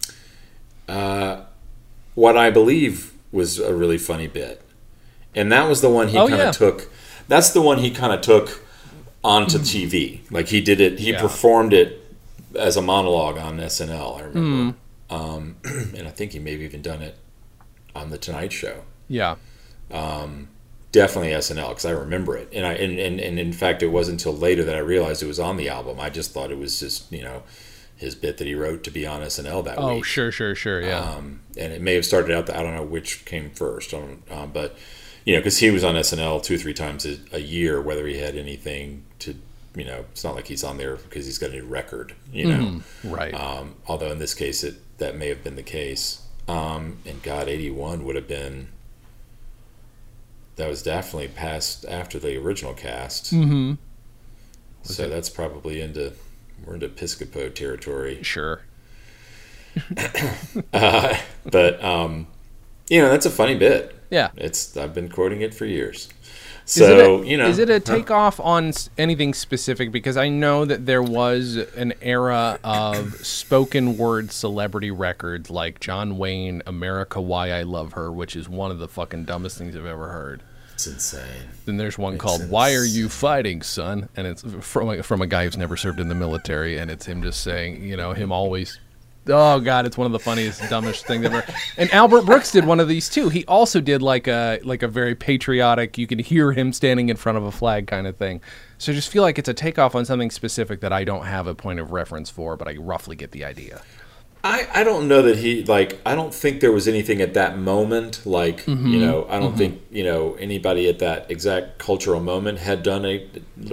[0.87, 1.41] uh,
[2.15, 4.61] what I believe was a really funny bit,
[5.35, 6.51] and that was the one he Oh, kind of yeah.
[6.51, 6.89] took.
[7.27, 8.63] That's the one he kind of took
[9.23, 10.21] onto TV.
[10.31, 10.99] Like he did it.
[10.99, 11.21] He Yeah.
[11.21, 12.03] performed it
[12.55, 14.15] as a monologue on SNL.
[14.17, 14.75] I remember,
[15.09, 15.13] Hmm.
[15.15, 15.55] um,
[15.95, 17.15] and I think he may have even done it
[17.95, 18.81] on the Tonight Show.
[19.07, 19.35] Yeah.
[20.91, 24.19] Definitely SNL because I remember it, and I and, and and in fact, it wasn't
[24.25, 25.99] until later that I realized it was on the album.
[25.99, 27.43] I just thought it was just you know
[27.99, 29.99] his bit that he wrote to be on SNL that Oh, week.
[29.99, 30.81] Oh, sure, sure, sure.
[30.81, 30.99] Yeah.
[30.99, 32.45] um, and it may have started out.
[32.47, 34.75] That, I don't know which came first, don't- um, but
[35.25, 38.17] you know, because he was on SNL two, three times a, a year, whether he
[38.17, 39.35] had anything to,
[39.75, 42.47] you know, it's not like he's on there because he's got a new record, you
[42.47, 42.81] know.
[43.03, 43.33] right.
[43.33, 46.21] Um, although in this case, it that may have been the case.
[46.47, 48.69] Um, and God, eighty one would have been.
[50.55, 53.33] That was definitely passed after the original cast.
[53.33, 53.73] mm-hmm.
[54.83, 56.13] So that's probably into
[56.65, 58.21] we're into Piscopo territory.
[58.23, 58.61] Sure.
[60.73, 61.15] Uh,
[61.45, 62.27] but um,
[62.89, 63.95] you know, that's a funny bit.
[64.09, 64.29] Yeah.
[64.35, 66.09] It's I've been quoting it for years.
[66.65, 69.91] So a- you know, is it a takeoff on anything specific?
[69.91, 76.17] Because I know that there was an era of spoken word celebrity records like John
[76.17, 79.85] Wayne, "America Why I Love Her," which is one of the fucking dumbest things I've
[79.85, 80.41] ever heard.
[80.79, 81.49] It's insane.
[81.65, 82.51] Then there's one Makes called sense.
[82.51, 85.99] "Why Are You Fighting, Son?" and it's from a, from a guy who's never served
[85.99, 88.79] in the military, and it's him just saying, you know, him always.
[89.27, 91.43] Oh God, it's one of the funniest, dumbest things ever.
[91.75, 93.27] And Albert Brooks did one of these too.
[93.27, 95.97] He also did like a like a very patriotic.
[95.97, 98.39] You can hear him standing in front of a flag kind of thing.
[98.77, 101.45] So I just feel like it's a takeoff on something specific that I don't have
[101.45, 103.81] a point of reference for, but I roughly get the idea.
[104.41, 107.57] I, I don't know that he like I don't think there was anything at that
[107.57, 108.87] moment like Mm-hmm.
[108.87, 113.05] you know I don't think you know anybody at that exact cultural moment had done
[113.05, 113.27] a,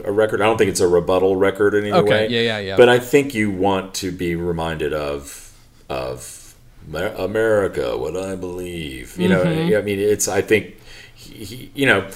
[0.05, 0.40] a record.
[0.40, 2.28] I don't think it's a rebuttal record in any Okay, way.
[2.28, 2.76] yeah, yeah, yeah.
[2.76, 5.52] But I think you want to be reminded of
[5.88, 6.55] of
[6.93, 9.16] America, what I believe.
[9.18, 9.70] You Mm-hmm.
[9.70, 10.76] know, I mean, it's I think
[11.14, 12.09] he, he you know.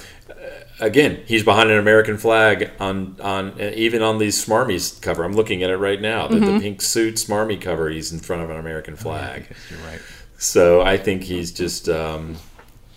[0.81, 5.23] Again, he's behind an American flag on on uh, even on these Smarmies cover.
[5.23, 6.27] I'm looking at it right now.
[6.27, 6.53] The, Mm-hmm.
[6.55, 7.89] the pink suit Smarmy cover.
[7.89, 9.45] He's in front of an American flag.
[9.49, 10.01] Yes, you're right.
[10.37, 12.37] So I think he's just, um,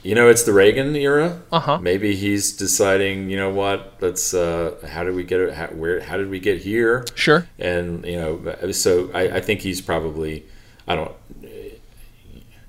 [0.02, 1.42] you know, it's the Reagan era.
[1.52, 1.78] Uh-huh.
[1.78, 3.96] Maybe he's deciding, you know what?
[4.00, 4.32] Let's.
[4.32, 5.52] Uh, how did we get it?
[5.54, 6.00] How, where?
[6.00, 7.04] How did we get here?
[7.14, 7.46] Sure.
[7.58, 10.46] And you know, so I, I think he's probably.
[10.88, 11.12] I don't.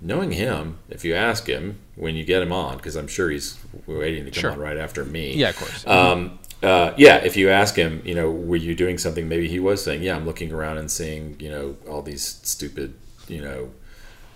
[0.05, 3.57] Knowing him, if you ask him when you get him on, because I'm sure he's
[3.87, 4.51] waiting to come Sure.
[4.51, 5.33] on right after me.
[5.33, 5.87] Yeah, of course.
[5.87, 9.27] Um, uh, yeah, if you ask him, you know, were you doing something?
[9.27, 12.93] Maybe he was saying, yeah, I'm looking around and seeing, you know, all these stupid,
[13.27, 13.71] you know,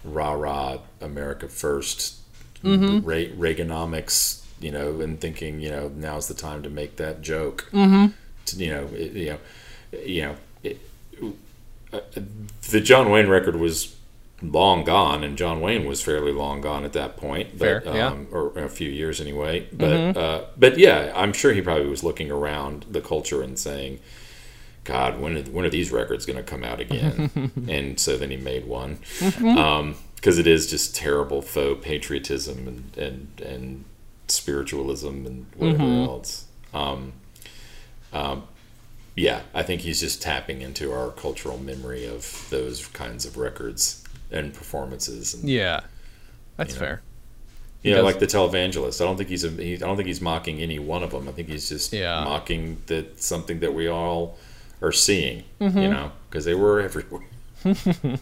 [0.03, 2.15] rah rah America 1st
[2.63, 7.67] Re- Reaganomics, you know, and thinking, you know, now's the time to make that joke.
[7.71, 8.07] Mm-hmm.
[8.45, 9.37] To, you know, it, you know,
[10.03, 10.77] you know, it,
[11.93, 11.99] uh,
[12.71, 13.95] the John Wayne record was
[14.41, 17.57] long gone, and John Wayne was fairly long gone at that point.
[17.57, 18.07] But, Fair, yeah.
[18.07, 19.67] um, or a few years anyway.
[19.71, 23.99] But uh, but yeah, I'm sure he probably was looking around the culture and saying,
[24.83, 27.51] God, when are, when are these records going to come out again?
[27.67, 33.41] and so then he made one because it is just terrible faux patriotism and and,
[33.45, 33.85] and
[34.27, 36.45] spiritualism and whatever else.
[36.73, 37.13] Um,
[38.13, 38.43] um,
[39.15, 43.98] yeah, I think he's just tapping into our cultural memory of those kinds of records
[44.31, 45.33] and performances.
[45.33, 45.81] And, Yeah,
[46.57, 46.85] that's You know.
[46.85, 47.01] fair.
[47.83, 49.01] you know, does- like the televangelist.
[49.01, 49.49] I don't think he's a.
[49.49, 51.27] He, I don't think he's mocking any one of them.
[51.27, 52.23] I think he's just Yeah.
[52.23, 54.37] mocking that something that we all
[54.81, 55.43] are seeing.
[55.61, 55.77] Mm-hmm.
[55.77, 57.23] You know, because they were everywhere.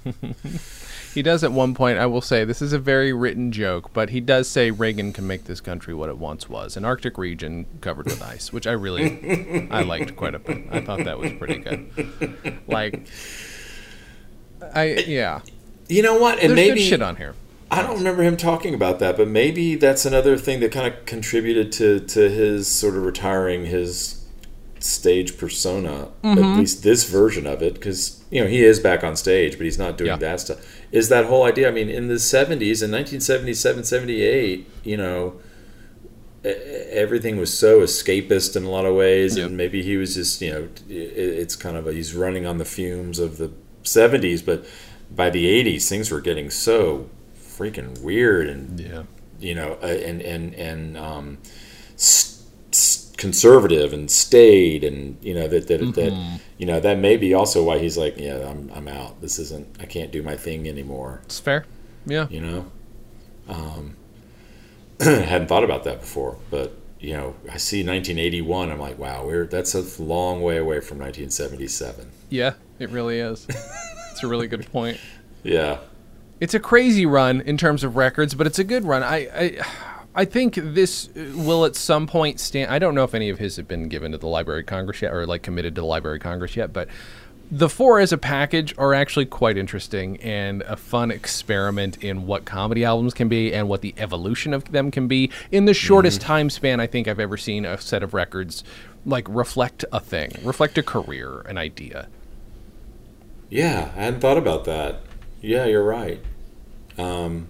[1.13, 1.97] He does at one point.
[1.97, 5.25] I will say this is a very written joke, but he does say Reagan can
[5.25, 9.67] make this country what it once was—an Arctic region covered with ice, which I really,
[9.71, 10.67] I liked quite a bit.
[10.69, 12.59] I thought that was pretty good.
[12.67, 13.07] Like,
[14.75, 15.41] I yeah,
[15.89, 16.39] You know what?
[16.39, 17.33] And there's maybe good shit on here.
[17.69, 21.05] I don't remember him talking about that, but maybe that's another thing that kind of
[21.05, 24.23] contributed to to his sort of retiring his
[24.79, 26.37] stage persona, Mm-hmm.
[26.43, 29.65] at least this version of it, because you know he is back on stage, but
[29.65, 30.17] he's not doing Yeah.
[30.17, 30.59] that stuff.
[30.91, 31.67] Is that whole idea?
[31.67, 35.33] I mean, in the '70s, in 1977, 78, you know.
[36.43, 39.47] Everything was so escapist in a lot of ways, Yep.
[39.47, 42.63] and maybe he was just, you know, it's kind of a, he's running on the
[42.63, 43.51] fumes of the
[43.83, 44.65] 70s, but
[45.11, 49.03] by the 80s, things were getting so freaking weird and Yeah,
[49.39, 51.37] you know uh, and and and um,
[53.17, 57.63] conservative and staid and you know that that, that you know that may be also
[57.63, 59.21] why he's like yeah I'm I'm out.
[59.21, 61.21] This isn't I can't do my thing anymore.
[61.25, 61.65] It's fair.
[62.05, 62.71] Yeah, you know?
[63.49, 63.95] Um,
[64.99, 69.45] hadn't thought about that before but you know I see 1981 I'm like wow we're
[69.45, 73.47] that's a long way away from 1977 yeah, it really is.
[74.17, 74.99] it's a really good point.
[75.43, 75.77] yeah
[76.39, 79.03] It's a crazy run in terms of records, but it's a good run.
[79.03, 79.65] I, I,
[80.15, 82.71] I think this uh, will at some point stand.
[82.71, 85.03] I don't know if any of his have been given to the Library of Congress
[85.03, 86.87] yet, or like committed to the Library of Congress yet, but
[87.51, 92.43] the four as a package are actually quite interesting and a fun experiment in what
[92.43, 96.21] comedy albums can be and what the evolution of them can be in the shortest
[96.21, 96.27] mm-hmm.
[96.27, 98.63] time span I think I've ever seen a set of records
[99.05, 102.09] like reflect a thing, reflect a career, an idea.
[103.49, 105.01] Yeah, I hadn't thought about that.
[105.41, 106.21] Yeah, you're right.
[106.97, 107.49] Um,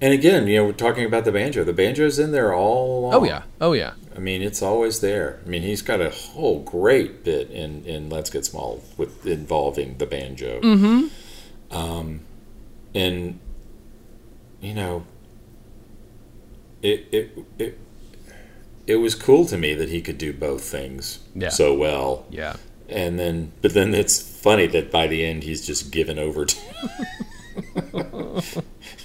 [0.00, 1.62] and again, you know, we're talking about the banjo.
[1.64, 3.14] The banjo's in there all along.
[3.14, 5.40] Oh yeah, oh yeah, I mean, it's always there.
[5.44, 9.98] I mean, he's got a whole great bit in, in Let's Get Small with involving
[9.98, 10.60] the banjo.
[10.62, 11.76] Mm-hmm.
[11.76, 12.20] Um,
[12.94, 13.38] and
[14.62, 15.04] you know,
[16.82, 17.78] it it it
[18.86, 21.50] it was cool to me that he could do both things Yeah.
[21.50, 22.56] so well yeah.
[22.88, 26.56] and then but then it's funny that by the end he's just given over to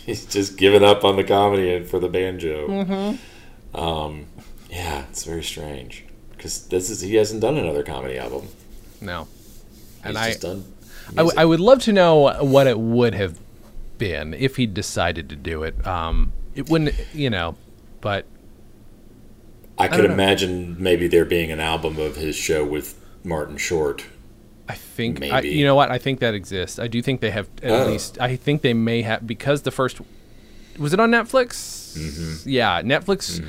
[0.06, 3.80] he's just given up on the comedy and for the banjo Mm-hmm.
[3.80, 4.26] um,
[4.70, 8.48] yeah it's very strange because this is he hasn't done another comedy album
[9.02, 9.28] No.
[9.98, 10.66] he's And I, just done
[11.12, 11.34] I, w-.
[11.38, 13.40] I would love to know what it would have
[13.98, 15.86] been if he decided to do it.
[15.86, 17.56] Um, it wouldn't, you know,
[18.02, 18.26] but
[19.78, 24.06] I could don't imagine maybe there being an album of his show with Martin Short
[24.68, 25.92] I think, I, you know what?
[25.92, 26.80] I think that exists.
[26.80, 27.86] I do think they have at Oh.
[27.88, 28.20] least.
[28.20, 30.02] I think they may have because the first
[30.80, 31.96] was it on Netflix?
[31.98, 32.50] Mm-hmm.
[32.50, 33.42] Yeah, Netflix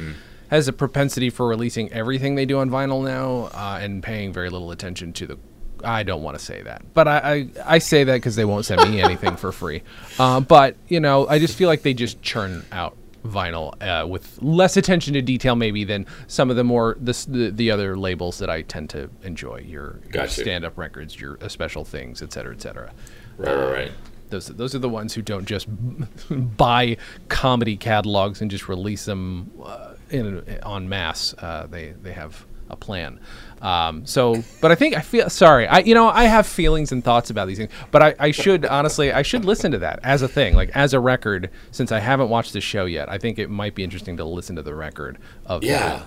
[0.50, 4.50] has a propensity for releasing everything they do on vinyl now uh, and paying very
[4.50, 5.38] little attention to the.
[5.84, 8.64] I don't want to say that, but I I, I say that because they won't
[8.64, 9.82] send me anything for free.
[10.18, 12.96] Uh, but you know, I just feel like they just churn out
[13.26, 17.50] vinyl uh, with less attention to detail maybe than some of the more the, the
[17.50, 19.60] the other labels that I tend to enjoy.
[19.60, 22.92] Your, your stand-up records, your uh, special things, et cetera, et cetera.
[23.38, 23.92] right right right
[24.30, 25.66] Those those are the ones who don't just
[26.56, 26.96] buy
[27.28, 31.34] comedy catalogs and just release them uh, in en masse.
[31.38, 33.20] Uh, they they have a plan.
[33.62, 35.66] Um, so, but I think I feel sorry.
[35.66, 38.66] I you know I have feelings and thoughts about these things, but I, I should
[38.66, 41.50] honestly I should listen to that as a thing, like as a record.
[41.70, 44.56] Since I haven't watched the show yet, I think it might be interesting to listen
[44.56, 45.66] to the record of that.
[45.66, 46.02] yeah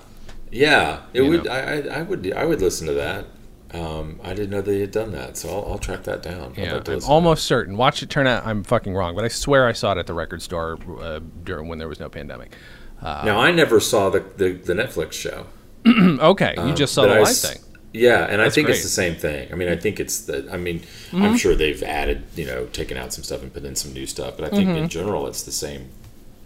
[0.52, 1.52] yeah it would know.
[1.52, 3.26] I, I would I would listen to that
[3.74, 6.82] um, I didn't know they had done that so I'll, I'll track that down Yeah,
[6.86, 7.78] I'm almost certain.
[7.78, 8.46] Watch it turn out.
[8.46, 11.68] I'm fucking wrong, but I swear I saw it at the record store uh, during
[11.68, 12.56] when there was no pandemic.
[13.02, 15.46] Now I never saw the, the, the Netflix show.
[16.22, 17.64] Okay, you just saw but the live s- thing.
[17.92, 18.76] Yeah, and I think great.
[18.76, 19.52] it's the same thing.
[19.52, 20.48] I mean, I think it's the.
[20.52, 21.24] I mean, Mm-hmm.
[21.24, 24.06] I'm sure they've added, you know, taken out some stuff and put in some new
[24.06, 24.84] stuff, but I think Mm-hmm.
[24.84, 25.90] in general it's the same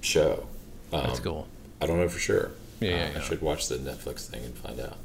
[0.01, 0.47] show.
[0.93, 1.47] Um, That's cool.
[1.81, 2.51] I don't know for sure.
[2.79, 3.17] Yeah, yeah, Uh, yeah.
[3.17, 4.97] I should watch the Netflix thing and find out.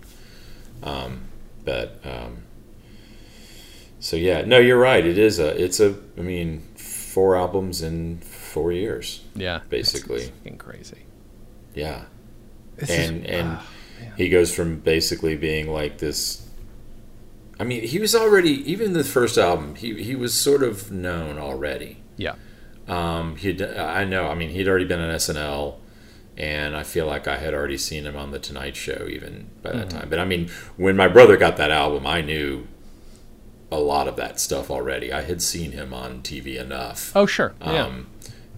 [0.82, 1.22] Um,
[1.64, 2.38] but um,
[4.00, 5.04] so yeah, no, you're right.
[5.04, 5.60] It is a.
[5.60, 5.96] It's a.
[6.16, 10.30] I mean, four albums in four years, Yeah, basically.
[10.44, 11.02] it's crazy.
[11.74, 12.02] Yeah.
[12.76, 13.58] This is- and and
[14.16, 16.44] he goes from basically being like this
[17.60, 19.74] I mean, he was already even the first album.
[19.74, 21.98] He he was sort of known already.
[22.16, 22.34] Yeah.
[22.86, 24.28] Um, he I know.
[24.28, 25.74] I mean, he'd already been on SNL,
[26.36, 29.72] and I feel like I had already seen him on the Tonight Show even by
[29.72, 29.98] that Mm-hmm.
[29.98, 30.08] time.
[30.08, 32.68] But I mean, when my brother got that album, I knew
[33.72, 35.12] a lot of that stuff already.
[35.12, 37.54] I had seen him on TV enough Oh, sure.
[37.60, 37.84] Yeah.
[37.84, 38.06] um,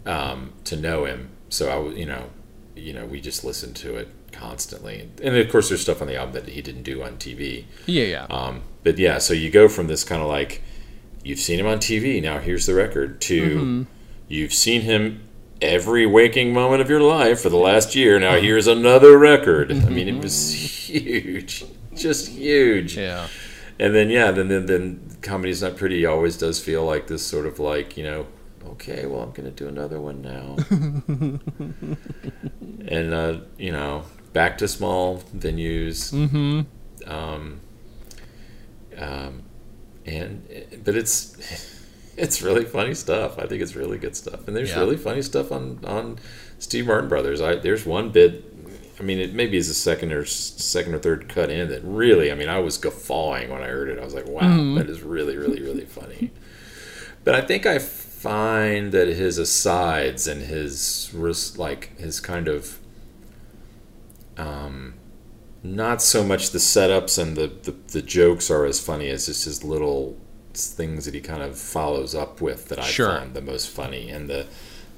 [0.07, 1.31] um, to know him.
[1.49, 2.31] So I, was, you know,
[2.77, 6.17] you know, we just listened to it constantly, and of course, there's stuff on the
[6.17, 7.65] album that he didn't do on TV.
[7.87, 8.27] yeah, yeah.
[8.31, 10.63] Um, but yeah, so you go from this kind of like
[11.23, 13.87] you've seen him on TV, now here's the record, to
[14.29, 15.23] you've seen him
[15.61, 18.19] every waking moment of your life for the last year.
[18.19, 19.71] Now here's another record.
[19.71, 20.55] I mean, it was
[20.89, 22.97] huge, just huge.
[22.97, 23.29] yeah.
[23.79, 27.47] And then yeah, then then then comedy's not pretty always does feel like this sort
[27.47, 28.27] of like you know,
[28.67, 30.57] okay, well I'm gonna do another one now,
[32.89, 36.13] and uh, you know, back to small venues.
[36.13, 37.11] Mm-hmm.
[37.11, 37.61] Um,
[38.99, 39.43] um,
[40.07, 40.47] and
[40.85, 41.37] but it's
[42.17, 43.39] it's really funny stuff.
[43.39, 44.81] I think it's really good stuff, and there's Yeah.
[44.81, 46.19] really funny stuff on on
[46.59, 47.41] Steve Martin Brothers.
[47.41, 48.45] I there's one bit.
[48.99, 52.31] I mean, it maybe is a second or second or third cut in that really.
[52.31, 53.99] I mean, I was guffawing when I heard it.
[53.99, 56.33] I was like, "Wow, that is really, really, really funny."
[57.25, 61.11] But I think I find that his asides and his
[61.57, 62.79] like his kind of
[64.41, 64.95] um,
[65.63, 69.45] not so much the setups and the, the, the jokes are as funny as just
[69.45, 70.17] his little
[70.55, 73.19] things that he kind of follows up with that I Sure.
[73.19, 74.47] find the most funny and the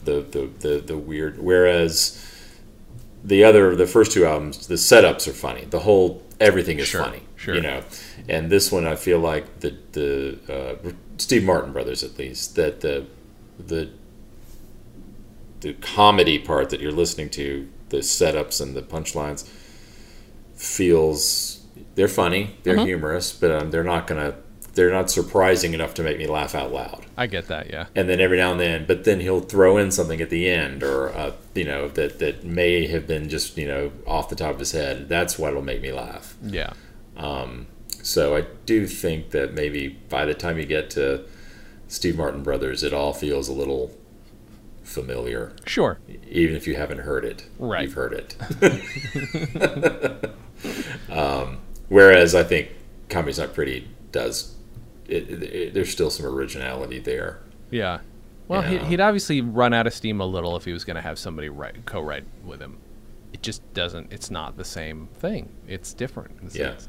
[0.05, 2.19] the, the, the the weird whereas
[3.23, 7.05] the other the first two albums the setups are funny the whole everything is Sure,
[7.05, 7.55] funny sure.
[7.55, 7.83] you know
[8.29, 10.39] and this one I feel like the the
[10.87, 13.07] uh, Steve Martin brothers at least that the
[13.59, 13.91] the
[15.61, 19.49] the comedy part that you're listening to the setups and the punchlines
[20.55, 21.61] feels
[21.95, 22.87] they're funny they're Mhm.
[22.87, 24.35] humorous but um, they're not gonna
[24.75, 27.69] they're not surprising enough to make me laugh out loud I get that.
[27.71, 27.87] Yeah.
[27.95, 30.83] and then every now and then but then he'll throw in something at the end
[30.83, 34.55] or uh, you know that that may have been just you know off the top
[34.55, 36.73] of his head that's what'll make me laugh Yeah.
[37.17, 37.67] um,
[38.03, 41.25] so I do think that maybe by the time you get to
[41.87, 43.95] Steve Martin Brothers, it all feels a little
[44.83, 45.99] familiar, Sure.
[46.29, 47.47] even if you haven't heard it.
[47.59, 47.83] Right.
[47.85, 48.37] You've heard it.
[51.11, 52.71] um, whereas I think
[53.09, 54.55] Comedy's Not Pretty does,
[55.07, 57.41] it, it, there's still some originality there.
[57.71, 58.01] Yeah.
[58.49, 61.19] Well, he'd obviously run out of steam a little if he was going to have
[61.19, 62.77] somebody write, co-write with him.
[63.33, 64.13] It just doesn't.
[64.13, 65.49] It's not the same thing.
[65.67, 66.39] It's different.
[66.43, 66.73] It's, Yeah.
[66.73, 66.89] it's,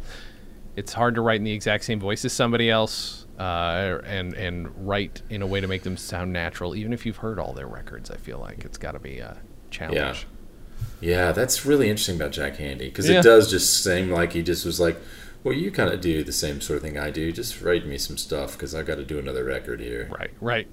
[0.76, 4.88] it's hard to write in the exact same voice as somebody else, uh, and and
[4.88, 6.76] write in a way to make them sound natural.
[6.76, 9.38] Even if you've heard all their records, I feel like it's got to be a
[9.72, 10.28] challenge.
[11.02, 13.20] Yeah, yeah, that's really interesting about Jack Handey because Yeah.
[13.20, 14.98] it does just seem like he just was like,
[15.44, 17.32] well, you kind of do the same sort of thing I do.
[17.32, 20.10] Just write me some stuff because I got to do another record here.
[20.18, 20.32] Right.
[20.40, 20.68] Right.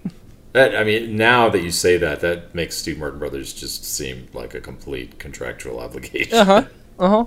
[0.52, 4.26] That, I mean, now that you say that, that makes Steve Martin Brothers just seem
[4.32, 6.36] like a complete contractual obligation.
[6.38, 6.64] Uh huh.
[6.98, 7.24] Uh huh.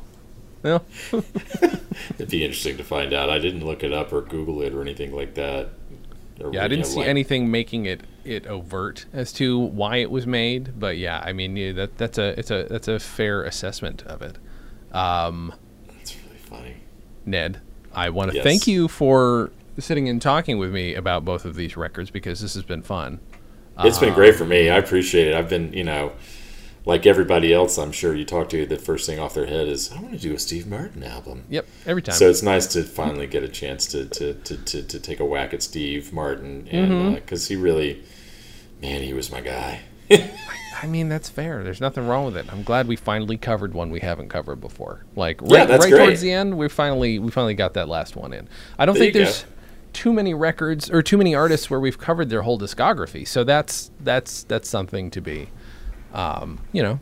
[0.63, 0.79] Yeah.
[2.17, 3.29] It'd be interesting to find out.
[3.29, 5.69] I didn't look it up or Google it or anything like that.
[6.41, 9.97] Or, Yeah, I didn't know, see like- anything making it it overt as to why
[9.97, 12.97] it was made, but yeah, I mean yeah, that that's a it's a that's a
[12.99, 14.37] fair assessment of it.
[14.95, 15.53] Um,
[16.01, 16.75] It's really funny.
[17.25, 17.59] Ned,
[17.93, 18.43] I want to Yes.
[18.45, 22.53] thank you for sitting and talking with me about both of these records because this
[22.53, 23.19] has been fun.
[23.79, 24.69] It's Uh, been great for me.
[24.69, 25.33] I appreciate it.
[25.35, 26.11] I've been, you know,
[26.85, 29.91] like everybody else, I'm sure you talk to, the first thing off their head is,
[29.91, 31.43] I want to do a Steve Martin album.
[31.49, 32.15] Yep, every time.
[32.15, 35.25] So it's nice to finally get a chance to to, to, to, to take a
[35.25, 37.15] whack at Steve Martin, and uh, mm-hmm.
[37.15, 38.03] because he really,
[38.81, 39.81] man, he was my guy.
[40.81, 41.63] I mean, that's fair.
[41.63, 42.51] There's nothing wrong with it.
[42.51, 45.05] I'm glad we finally covered one we haven't covered before.
[45.15, 45.97] Like right, Yeah, right great.
[45.97, 48.49] towards the end, we finally we finally got that last one in.
[48.77, 49.25] I don't There think you go.
[49.25, 49.45] there's
[49.93, 53.25] too many records or too many artists where we've covered their whole discography.
[53.25, 55.49] So that's that's that's something to be,
[56.13, 56.99] um, you know,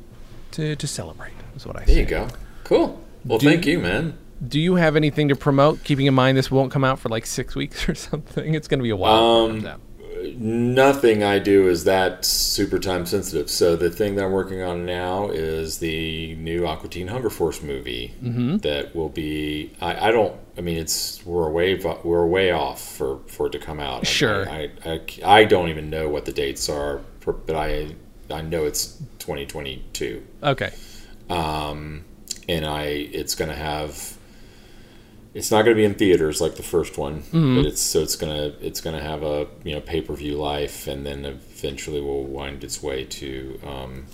[0.51, 1.33] to to celebrate.
[1.55, 1.99] Is what I There say.
[2.01, 2.27] you go.
[2.63, 3.01] Cool.
[3.25, 4.17] Well, Do- thank you, man.
[4.47, 5.83] Do you have anything to promote?
[5.83, 8.55] Keeping in mind this won't come out for like six weeks or something.
[8.55, 9.13] It's going to be a while.
[9.45, 9.67] Um.
[10.37, 13.49] Nothing I do is that super time sensitive.
[13.49, 17.61] So the thing that I'm working on now is the new Aqua Teen Hunger Force
[17.61, 18.57] movie Mm-hmm.
[18.57, 19.71] that will be.
[19.81, 20.35] I, I don't.
[20.57, 24.05] I mean, it's we're way we're way off for for it to come out.
[24.05, 24.47] Sure.
[24.47, 25.01] I I, I,
[25.39, 27.95] I don't even know what the dates are, for, but I
[28.31, 30.25] I know it's 2022.
[30.43, 30.71] Okay.
[31.29, 32.03] um,
[32.49, 34.17] and I it's gonna have
[35.33, 38.53] it's not gonna be in theaters like the first one, but it's so it's gonna
[38.61, 42.63] it's gonna have a you know pay per view life, and then eventually will wind
[42.63, 44.05] its way to um,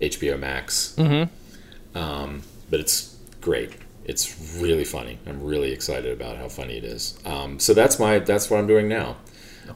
[0.00, 0.94] HBO Max.
[0.96, 1.98] Mm-hmm.
[1.98, 3.72] Um, but it's great.
[4.04, 5.18] it's really funny.
[5.26, 7.18] I'm really excited about how funny it is.
[7.24, 9.16] Um, so that's my that's what I'm doing now.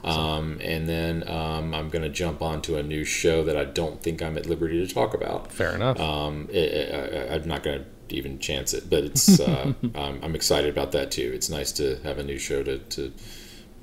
[0.03, 4.01] Um, and then um, I'm going to jump onto a new show that I don't
[4.01, 5.51] think I'm at liberty to talk about.
[5.51, 5.99] Fair enough.
[5.99, 10.23] Um, it, it, I, I'm not going to even chance it, but it's uh, I'm,
[10.23, 11.31] I'm excited about that too.
[11.33, 13.11] It's nice to have a new show to to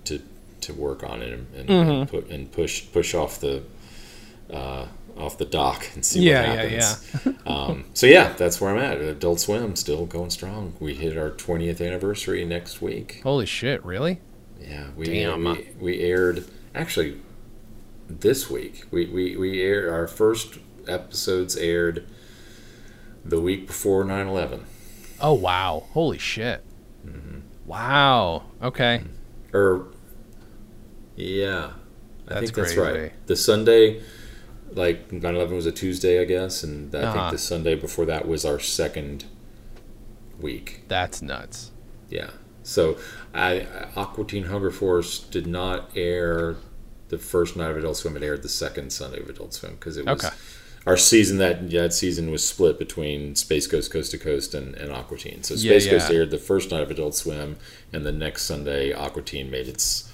[0.05, 0.21] to,
[0.63, 1.91] to work on and, and, Mm-hmm.
[1.91, 3.63] and, put, and push push off the
[4.53, 4.87] uh,
[5.17, 7.39] off the dock and see Yeah, what yeah, happens.
[7.47, 9.01] um, so yeah, that's where I'm at.
[9.01, 10.75] Adult Swim still going strong.
[10.81, 13.21] We hit our 20th anniversary next week.
[13.23, 13.85] Holy shit!
[13.85, 14.21] Really?
[14.67, 15.45] Yeah, we Damn.
[15.45, 17.21] we, we aired actually
[18.09, 18.87] this week.
[18.91, 20.59] We, we we aired our first
[20.89, 22.07] episodes aired
[23.25, 24.63] the week before 9/11.
[25.21, 25.85] Oh wow!
[25.93, 26.63] Holy shit!
[27.07, 27.41] Mm-hmm.
[27.67, 28.45] Wow.
[28.63, 29.03] Okay.
[29.53, 29.87] Or
[31.17, 31.73] yeah,
[32.29, 32.99] I That's think that's crazy.
[33.01, 33.27] right.
[33.27, 34.03] The Sunday
[34.73, 37.13] like 9/11 was a Tuesday, I guess, and I Uh-huh.
[37.13, 39.25] think the Sunday before that was our second
[40.41, 40.85] week.
[40.89, 41.71] That's nuts.
[42.11, 42.31] Yeah.
[42.65, 42.97] So,
[43.33, 46.57] I, Aqua Teen Hunger Force did not air
[47.11, 48.17] the first night of Adult Swim.
[48.17, 50.35] It aired the second Sunday of Adult Swim because it was Okay.
[50.87, 51.37] our season.
[51.39, 55.43] That that season was split between Space Ghost Coast to Coast and, and Aqua Teen.
[55.43, 56.17] So Yeah, Space Ghost yeah.
[56.17, 57.57] aired the first night of Adult Swim,
[57.93, 60.11] and the next Sunday Aqua Teen made its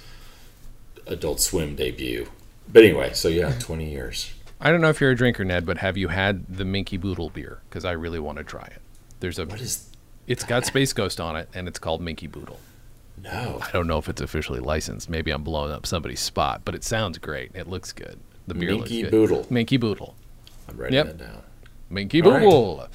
[1.07, 2.27] Adult Swim debut.
[2.71, 4.31] But anyway, so yeah, twenty years.
[4.59, 7.29] I don't know if you're a drinker, Ned, but have you had the Minky Boodle
[7.29, 7.61] beer?
[7.69, 8.81] Because I really want to try it.
[9.19, 9.45] There's a.
[9.45, 9.87] What is
[10.27, 12.59] It's got Space Ghost on it, and it's called Minky Boodle.
[13.21, 13.59] no?
[13.61, 15.09] I don't know if it's officially licensed.
[15.09, 17.51] Maybe I'm blowing up somebody's spot, but it sounds great.
[17.53, 18.19] It looks good.
[18.47, 19.11] The beer Minky looks good.
[19.11, 19.47] Boodle.
[19.49, 20.15] Minky Boodle.
[20.69, 21.05] I'm writing Yep.
[21.05, 21.41] that down.
[21.89, 22.39] Minky All right.
[22.41, 22.87] Boodle.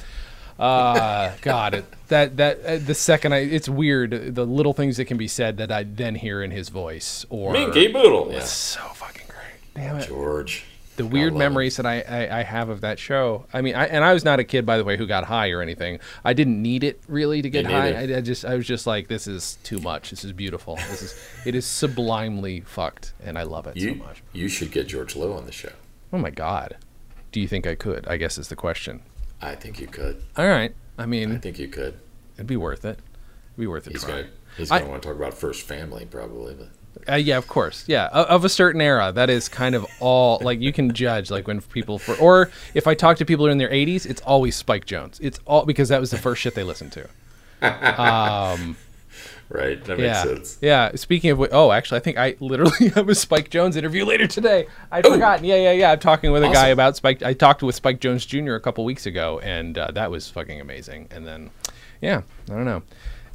[0.59, 5.05] Uh, God, it, that that uh, the second I, it's weird the little things that
[5.05, 8.29] can be said that I then hear in his voice or Minky Boodle.
[8.31, 8.39] Yeah.
[8.39, 9.75] It's so fucking great.
[9.75, 10.09] Damn it.
[10.09, 10.65] George.
[10.97, 11.45] The weird love it.
[11.45, 13.47] memories that I, I, I have of that show.
[13.53, 15.51] I mean, I, and I was not a kid, by the way, who got high
[15.51, 15.99] or anything.
[16.25, 17.93] I didn't need it really to get high.
[17.93, 20.11] I, I just I was just like, this is too much.
[20.11, 20.77] This is beautiful.
[20.77, 24.23] This is it is sublimely fucked, and I love it You, so much.
[24.33, 25.73] you should get George Lowe on the show.
[26.13, 26.77] Oh my god,
[27.33, 28.07] do you think I could?
[28.09, 29.03] I guess is the question.
[29.43, 30.23] I think you could.
[30.37, 31.99] All right, I mean, I think you could.
[32.37, 32.99] it'd be worth it.
[33.49, 33.93] It'd be worth it.
[33.93, 34.23] He's trying.
[34.25, 36.69] gonna he's I- gonna want to talk about first family probably, but
[37.09, 37.85] Uh, yeah, of course.
[37.87, 39.13] Yeah, o- of a certain era.
[39.13, 40.39] That is kind of all.
[40.43, 43.49] Like you can judge, like when people for, or if I talk to people who
[43.49, 45.19] are in their 80s, it's always Spike Jones.
[45.23, 47.09] It's all because that was the first shit they listened to.
[49.49, 50.59] right, that makes Yeah, sense.
[50.61, 50.91] yeah.
[50.95, 54.67] Speaking of, oh, actually, I think I literally have a Spike Jones interview later today.
[54.91, 55.13] I'd Oh.
[55.13, 55.45] forgotten.
[55.45, 55.93] Yeah, yeah, yeah.
[55.93, 57.23] I'm talking with a guy about Spike.
[57.23, 58.55] I talked with Spike Jones Jr.
[58.55, 61.09] a couple weeks ago, and uh, that was fucking amazing.
[61.11, 61.51] And then,
[62.01, 62.83] yeah, I don't know.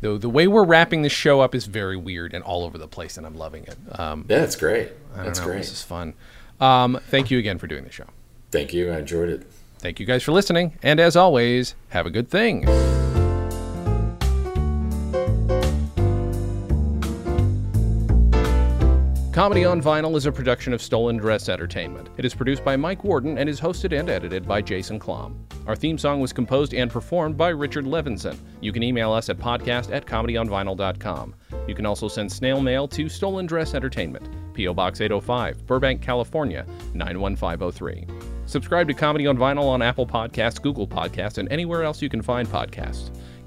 [0.02, 2.88] The, the way we're wrapping this show up is very weird and all over the
[2.88, 3.78] place, and I'm loving it.
[4.00, 4.90] Um, Yeah, that's great.
[5.16, 5.46] That's know.
[5.46, 5.58] great.
[5.60, 6.16] This is fun.
[6.60, 8.06] Um, thank you again for doing the show.
[8.52, 8.92] Thank you.
[8.92, 9.48] I enjoyed it.
[9.80, 10.78] Thank you guys for listening.
[10.84, 12.66] And as always, have a good thing.
[19.32, 22.10] Comedy on Vinyl is a production of Stolen Dress Entertainment.
[22.18, 25.38] It is produced by Mike Worden and is hosted and edited by Jason Klamm.
[25.68, 28.38] Our theme song was composed and performed by Richard Levinson.
[28.60, 31.36] You can email us at podcast at comedyonvinyl.com.
[31.66, 34.74] You can also send snail mail to Stolen Dress Entertainment, P.O.
[34.74, 38.06] Box 805, Burbank, California, 91503.
[38.48, 42.22] Subscribe to Comedy on Vinyl on Apple Podcasts, Google Podcasts, and anywhere else you can
[42.22, 43.16] find podcasts.